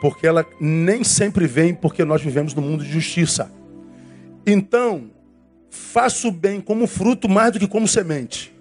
porque 0.00 0.26
ela 0.26 0.44
nem 0.60 1.02
sempre 1.02 1.46
vem 1.46 1.74
porque 1.74 2.04
nós 2.04 2.20
vivemos 2.20 2.54
no 2.54 2.60
mundo 2.60 2.84
de 2.84 2.92
justiça. 2.92 3.50
Então, 4.46 5.10
faça 5.70 6.28
o 6.28 6.30
bem 6.30 6.60
como 6.60 6.86
fruto 6.86 7.28
mais 7.28 7.52
do 7.52 7.58
que 7.58 7.66
como 7.66 7.88
semente. 7.88 8.54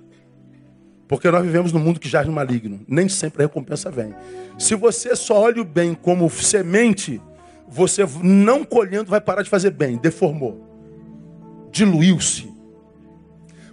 Porque 1.08 1.30
nós 1.30 1.44
vivemos 1.44 1.72
num 1.72 1.80
mundo 1.80 2.00
que 2.00 2.10
jaz 2.10 2.26
no 2.26 2.34
maligno. 2.34 2.80
Nem 2.88 3.08
sempre 3.08 3.44
a 3.44 3.46
recompensa 3.46 3.92
vem. 3.92 4.16
Se 4.58 4.74
você 4.74 5.16
só 5.16 5.40
olha 5.40 5.62
o 5.62 5.66
bem 5.66 5.94
como 5.94 6.28
semente, 6.30 7.22
você 7.68 8.04
não 8.24 8.64
colhendo 8.64 9.12
vai 9.12 9.22
parar 9.22 9.44
de 9.44 9.50
fazer 9.50 9.72
bem. 9.72 9.98
Deformou. 9.98 10.68
Diluiu-se. 11.72 12.55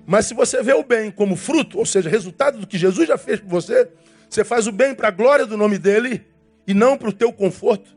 Mas 0.07 0.26
se 0.26 0.34
você 0.34 0.62
vê 0.62 0.72
o 0.72 0.82
bem 0.82 1.11
como 1.11 1.36
fruto, 1.36 1.78
ou 1.78 1.86
seja, 1.86 2.11
resultado 2.11 2.59
do 2.59 2.66
que 2.66 2.76
Jesus 2.76 3.09
já 3.09 3.16
fez 3.16 3.40
por 3.40 3.48
você, 3.48 3.88
você 4.28 4.44
faz 4.44 4.66
o 4.66 4.72
bem 4.72 4.94
para 4.94 5.09
a 5.09 5.11
glória 5.11 5.46
do 5.46 5.57
nome 5.57 5.78
dele 5.78 6.24
e 6.66 6.74
não 6.74 6.96
para 6.96 7.09
o 7.09 7.12
teu 7.12 7.32
conforto. 7.32 7.96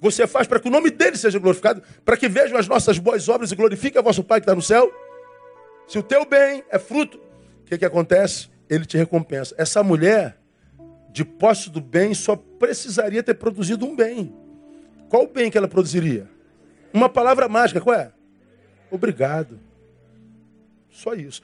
Você 0.00 0.26
faz 0.26 0.46
para 0.46 0.58
que 0.58 0.68
o 0.68 0.70
nome 0.70 0.90
dele 0.90 1.16
seja 1.16 1.38
glorificado, 1.38 1.82
para 2.04 2.16
que 2.16 2.28
vejam 2.28 2.58
as 2.58 2.66
nossas 2.66 2.98
boas 2.98 3.28
obras 3.28 3.52
e 3.52 3.56
glorifiquem 3.56 4.00
a 4.00 4.02
vosso 4.02 4.24
Pai 4.24 4.40
que 4.40 4.44
está 4.44 4.54
no 4.54 4.62
céu. 4.62 4.90
Se 5.86 5.98
o 5.98 6.02
teu 6.02 6.24
bem 6.24 6.64
é 6.70 6.78
fruto, 6.78 7.18
o 7.18 7.64
que, 7.66 7.78
que 7.78 7.84
acontece? 7.84 8.48
Ele 8.68 8.84
te 8.84 8.96
recompensa. 8.96 9.54
Essa 9.58 9.82
mulher, 9.82 10.38
de 11.10 11.24
posse 11.24 11.70
do 11.70 11.80
bem, 11.80 12.14
só 12.14 12.34
precisaria 12.34 13.22
ter 13.22 13.34
produzido 13.34 13.86
um 13.86 13.94
bem. 13.94 14.34
Qual 15.08 15.24
o 15.24 15.28
bem 15.28 15.50
que 15.50 15.58
ela 15.58 15.68
produziria? 15.68 16.28
Uma 16.92 17.08
palavra 17.08 17.48
mágica, 17.48 17.80
qual 17.80 17.94
é? 17.94 18.12
Obrigado. 18.90 19.60
Só 20.92 21.14
isso. 21.14 21.42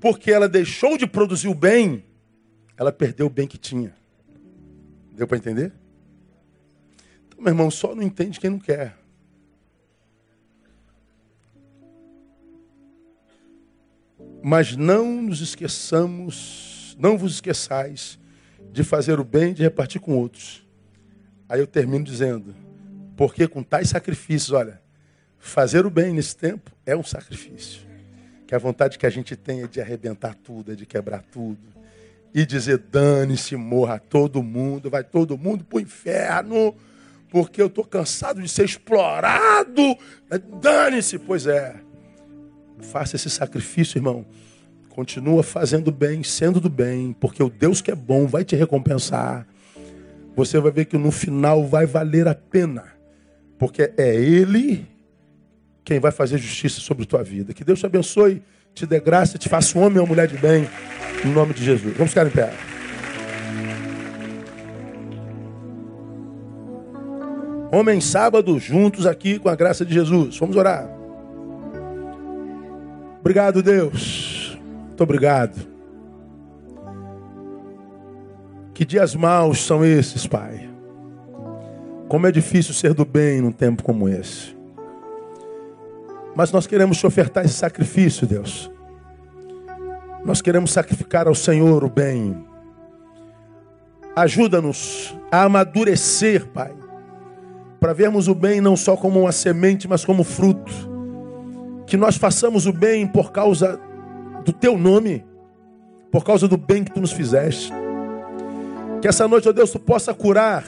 Porque 0.00 0.30
ela 0.30 0.48
deixou 0.48 0.98
de 0.98 1.06
produzir 1.06 1.48
o 1.48 1.54
bem, 1.54 2.04
ela 2.76 2.92
perdeu 2.92 3.26
o 3.26 3.30
bem 3.30 3.46
que 3.46 3.58
tinha. 3.58 3.94
Deu 5.12 5.26
para 5.26 5.38
entender? 5.38 5.72
Meu 7.38 7.48
irmão, 7.48 7.70
só 7.72 7.92
não 7.92 8.02
entende 8.02 8.38
quem 8.38 8.50
não 8.50 8.58
quer. 8.60 8.96
Mas 14.40 14.76
não 14.76 15.22
nos 15.22 15.40
esqueçamos, 15.40 16.96
não 16.98 17.18
vos 17.18 17.34
esqueçais 17.34 18.18
de 18.72 18.84
fazer 18.84 19.18
o 19.18 19.24
bem 19.24 19.50
e 19.50 19.54
de 19.54 19.62
repartir 19.62 20.00
com 20.00 20.16
outros. 20.16 20.64
Aí 21.48 21.58
eu 21.58 21.66
termino 21.66 22.04
dizendo, 22.04 22.54
porque 23.16 23.48
com 23.48 23.62
tais 23.62 23.88
sacrifícios, 23.88 24.52
olha, 24.52 24.80
fazer 25.38 25.84
o 25.84 25.90
bem 25.90 26.14
nesse 26.14 26.36
tempo 26.36 26.70
é 26.86 26.96
um 26.96 27.02
sacrifício. 27.02 27.91
Que 28.46 28.54
a 28.54 28.58
vontade 28.58 28.98
que 28.98 29.06
a 29.06 29.10
gente 29.10 29.36
tem 29.36 29.62
é 29.62 29.66
de 29.66 29.80
arrebentar 29.80 30.34
tudo, 30.34 30.72
é 30.72 30.74
de 30.74 30.86
quebrar 30.86 31.22
tudo. 31.30 31.60
E 32.34 32.46
dizer, 32.46 32.78
dane-se, 32.78 33.56
morra 33.56 33.98
todo 33.98 34.42
mundo, 34.42 34.90
vai 34.90 35.04
todo 35.04 35.36
mundo 35.38 35.64
para 35.64 35.78
o 35.78 35.80
inferno 35.80 36.74
porque 37.32 37.62
eu 37.62 37.66
estou 37.68 37.82
cansado 37.82 38.42
de 38.42 38.48
ser 38.48 38.66
explorado. 38.66 39.96
Dane-se, 40.60 41.18
pois 41.18 41.46
é. 41.46 41.74
Faça 42.78 43.16
esse 43.16 43.30
sacrifício, 43.30 43.96
irmão. 43.96 44.26
Continua 44.90 45.42
fazendo 45.42 45.90
bem, 45.90 46.22
sendo 46.22 46.60
do 46.60 46.68
bem, 46.68 47.16
porque 47.18 47.42
o 47.42 47.48
Deus 47.48 47.80
que 47.80 47.90
é 47.90 47.94
bom 47.94 48.26
vai 48.26 48.44
te 48.44 48.54
recompensar. 48.54 49.46
Você 50.36 50.60
vai 50.60 50.70
ver 50.70 50.84
que 50.84 50.98
no 50.98 51.10
final 51.10 51.66
vai 51.66 51.86
valer 51.86 52.28
a 52.28 52.34
pena, 52.34 52.84
porque 53.58 53.90
é 53.96 54.14
Ele 54.14 54.86
quem 55.84 55.98
vai 55.98 56.12
fazer 56.12 56.38
justiça 56.38 56.80
sobre 56.80 57.04
a 57.04 57.06
tua 57.06 57.22
vida. 57.22 57.52
Que 57.52 57.64
Deus 57.64 57.80
te 57.80 57.86
abençoe, 57.86 58.42
te 58.74 58.86
dê 58.86 59.00
graça, 59.00 59.38
te 59.38 59.48
faça 59.48 59.78
um 59.78 59.82
homem 59.82 59.98
ou 59.98 60.06
mulher 60.06 60.28
de 60.28 60.36
bem, 60.36 60.68
em 61.24 61.28
nome 61.28 61.54
de 61.54 61.64
Jesus. 61.64 61.94
Vamos 61.96 62.10
ficar 62.10 62.26
em 62.26 62.30
pé. 62.30 62.52
Homem 67.72 68.00
sábado, 68.00 68.58
juntos 68.58 69.06
aqui 69.06 69.38
com 69.38 69.48
a 69.48 69.56
graça 69.56 69.84
de 69.84 69.94
Jesus. 69.94 70.36
Vamos 70.38 70.56
orar. 70.56 70.88
Obrigado, 73.20 73.62
Deus. 73.62 74.58
Muito 74.88 75.02
obrigado. 75.02 75.72
Que 78.74 78.84
dias 78.84 79.14
maus 79.14 79.64
são 79.64 79.84
esses, 79.84 80.26
Pai. 80.26 80.68
Como 82.08 82.26
é 82.26 82.32
difícil 82.32 82.74
ser 82.74 82.92
do 82.92 83.06
bem 83.06 83.40
num 83.40 83.52
tempo 83.52 83.82
como 83.82 84.06
esse. 84.06 84.54
Mas 86.34 86.50
nós 86.50 86.66
queremos 86.66 86.98
te 86.98 87.06
ofertar 87.06 87.44
esse 87.44 87.54
sacrifício, 87.54 88.26
Deus. 88.26 88.70
Nós 90.24 90.40
queremos 90.40 90.72
sacrificar 90.72 91.26
ao 91.26 91.34
Senhor 91.34 91.84
o 91.84 91.90
bem. 91.90 92.46
Ajuda-nos 94.14 95.16
a 95.30 95.44
amadurecer, 95.44 96.46
Pai 96.48 96.72
para 97.82 97.92
vermos 97.92 98.28
o 98.28 98.34
bem 98.34 98.60
não 98.60 98.76
só 98.76 98.96
como 98.96 99.22
uma 99.22 99.32
semente, 99.32 99.88
mas 99.88 100.04
como 100.04 100.22
fruto. 100.22 100.72
Que 101.84 101.96
nós 101.96 102.16
façamos 102.16 102.64
o 102.64 102.72
bem 102.72 103.08
por 103.08 103.32
causa 103.32 103.80
do 104.44 104.52
teu 104.52 104.78
nome, 104.78 105.26
por 106.08 106.24
causa 106.24 106.46
do 106.46 106.56
bem 106.56 106.84
que 106.84 106.92
tu 106.92 107.00
nos 107.00 107.10
fizeste. 107.10 107.72
Que 109.00 109.08
essa 109.08 109.26
noite, 109.26 109.48
ó 109.48 109.52
Deus, 109.52 109.72
tu 109.72 109.80
possa 109.80 110.14
curar 110.14 110.64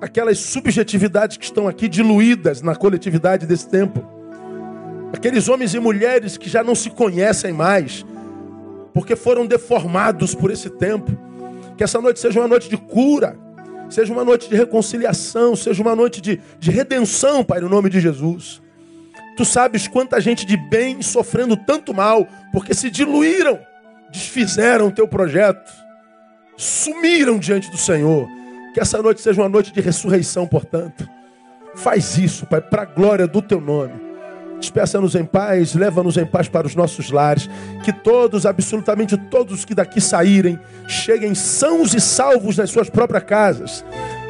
aquelas 0.00 0.40
subjetividades 0.40 1.36
que 1.36 1.44
estão 1.44 1.68
aqui 1.68 1.86
diluídas 1.86 2.62
na 2.62 2.74
coletividade 2.74 3.46
desse 3.46 3.68
tempo. 3.68 4.04
Aqueles 5.12 5.48
homens 5.48 5.74
e 5.74 5.80
mulheres 5.80 6.36
que 6.36 6.48
já 6.48 6.64
não 6.64 6.74
se 6.74 6.90
conhecem 6.90 7.52
mais, 7.52 8.04
porque 8.94 9.14
foram 9.14 9.46
deformados 9.46 10.34
por 10.34 10.50
esse 10.50 10.70
tempo. 10.70 11.10
Que 11.76 11.84
essa 11.84 12.00
noite 12.00 12.20
seja 12.20 12.40
uma 12.40 12.48
noite 12.48 12.68
de 12.68 12.76
cura 12.76 13.36
Seja 13.92 14.10
uma 14.10 14.24
noite 14.24 14.48
de 14.48 14.56
reconciliação, 14.56 15.54
seja 15.54 15.82
uma 15.82 15.94
noite 15.94 16.18
de, 16.22 16.40
de 16.58 16.70
redenção, 16.70 17.44
Pai, 17.44 17.60
no 17.60 17.68
nome 17.68 17.90
de 17.90 18.00
Jesus. 18.00 18.62
Tu 19.36 19.44
sabes 19.44 19.86
quanta 19.86 20.18
gente 20.18 20.46
de 20.46 20.56
bem 20.56 21.02
sofrendo 21.02 21.58
tanto 21.58 21.92
mal, 21.92 22.26
porque 22.50 22.72
se 22.72 22.88
diluíram, 22.88 23.60
desfizeram 24.10 24.86
o 24.86 24.90
teu 24.90 25.06
projeto, 25.06 25.70
sumiram 26.56 27.38
diante 27.38 27.70
do 27.70 27.76
Senhor. 27.76 28.26
Que 28.72 28.80
essa 28.80 29.02
noite 29.02 29.20
seja 29.20 29.42
uma 29.42 29.48
noite 29.50 29.70
de 29.70 29.80
ressurreição, 29.82 30.46
portanto. 30.46 31.06
Faz 31.74 32.16
isso, 32.16 32.46
Pai, 32.46 32.62
para 32.62 32.82
a 32.82 32.86
glória 32.86 33.26
do 33.26 33.42
teu 33.42 33.60
nome. 33.60 34.11
Despeça-nos 34.62 35.16
em 35.16 35.24
paz, 35.24 35.74
leva-nos 35.74 36.16
em 36.16 36.24
paz 36.24 36.48
para 36.48 36.68
os 36.68 36.76
nossos 36.76 37.10
lares. 37.10 37.50
Que 37.82 37.92
todos, 37.92 38.46
absolutamente 38.46 39.16
todos 39.16 39.64
que 39.64 39.74
daqui 39.74 40.00
saírem, 40.00 40.56
cheguem 40.86 41.34
sãos 41.34 41.92
e 41.94 42.00
salvos 42.00 42.56
nas 42.56 42.70
suas 42.70 42.88
próprias 42.88 43.24
casas. 43.24 43.84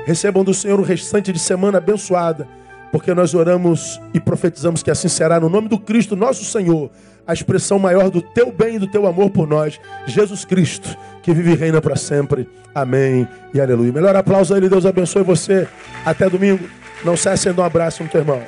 Recebam 0.06 0.42
do 0.42 0.54
Senhor 0.54 0.80
o 0.80 0.82
restante 0.82 1.30
de 1.32 1.38
semana 1.38 1.76
abençoada, 1.76 2.48
porque 2.90 3.12
nós 3.12 3.34
oramos 3.34 4.00
e 4.14 4.18
profetizamos 4.18 4.82
que 4.82 4.90
assim 4.90 5.06
será 5.06 5.38
no 5.38 5.50
nome 5.50 5.68
do 5.68 5.78
Cristo, 5.78 6.16
nosso 6.16 6.46
Senhor, 6.46 6.90
a 7.26 7.34
expressão 7.34 7.78
maior 7.78 8.08
do 8.08 8.22
teu 8.22 8.50
bem 8.50 8.76
e 8.76 8.78
do 8.78 8.86
teu 8.86 9.06
amor 9.06 9.28
por 9.28 9.46
nós, 9.46 9.78
Jesus 10.06 10.46
Cristo, 10.46 10.96
que 11.22 11.34
vive 11.34 11.52
e 11.52 11.56
reina 11.56 11.80
para 11.80 11.94
sempre. 11.94 12.48
Amém 12.74 13.28
e 13.52 13.60
aleluia. 13.60 13.92
Melhor 13.92 14.16
aplauso 14.16 14.54
a 14.54 14.56
Ele, 14.56 14.70
Deus 14.70 14.86
abençoe 14.86 15.22
você. 15.22 15.68
Até 16.06 16.28
domingo. 16.28 16.66
Não 17.04 17.16
cesse 17.16 17.52
de 17.52 17.60
um 17.60 17.64
abraço 17.64 18.02
no 18.02 18.08
teu 18.08 18.22
irmão. 18.22 18.40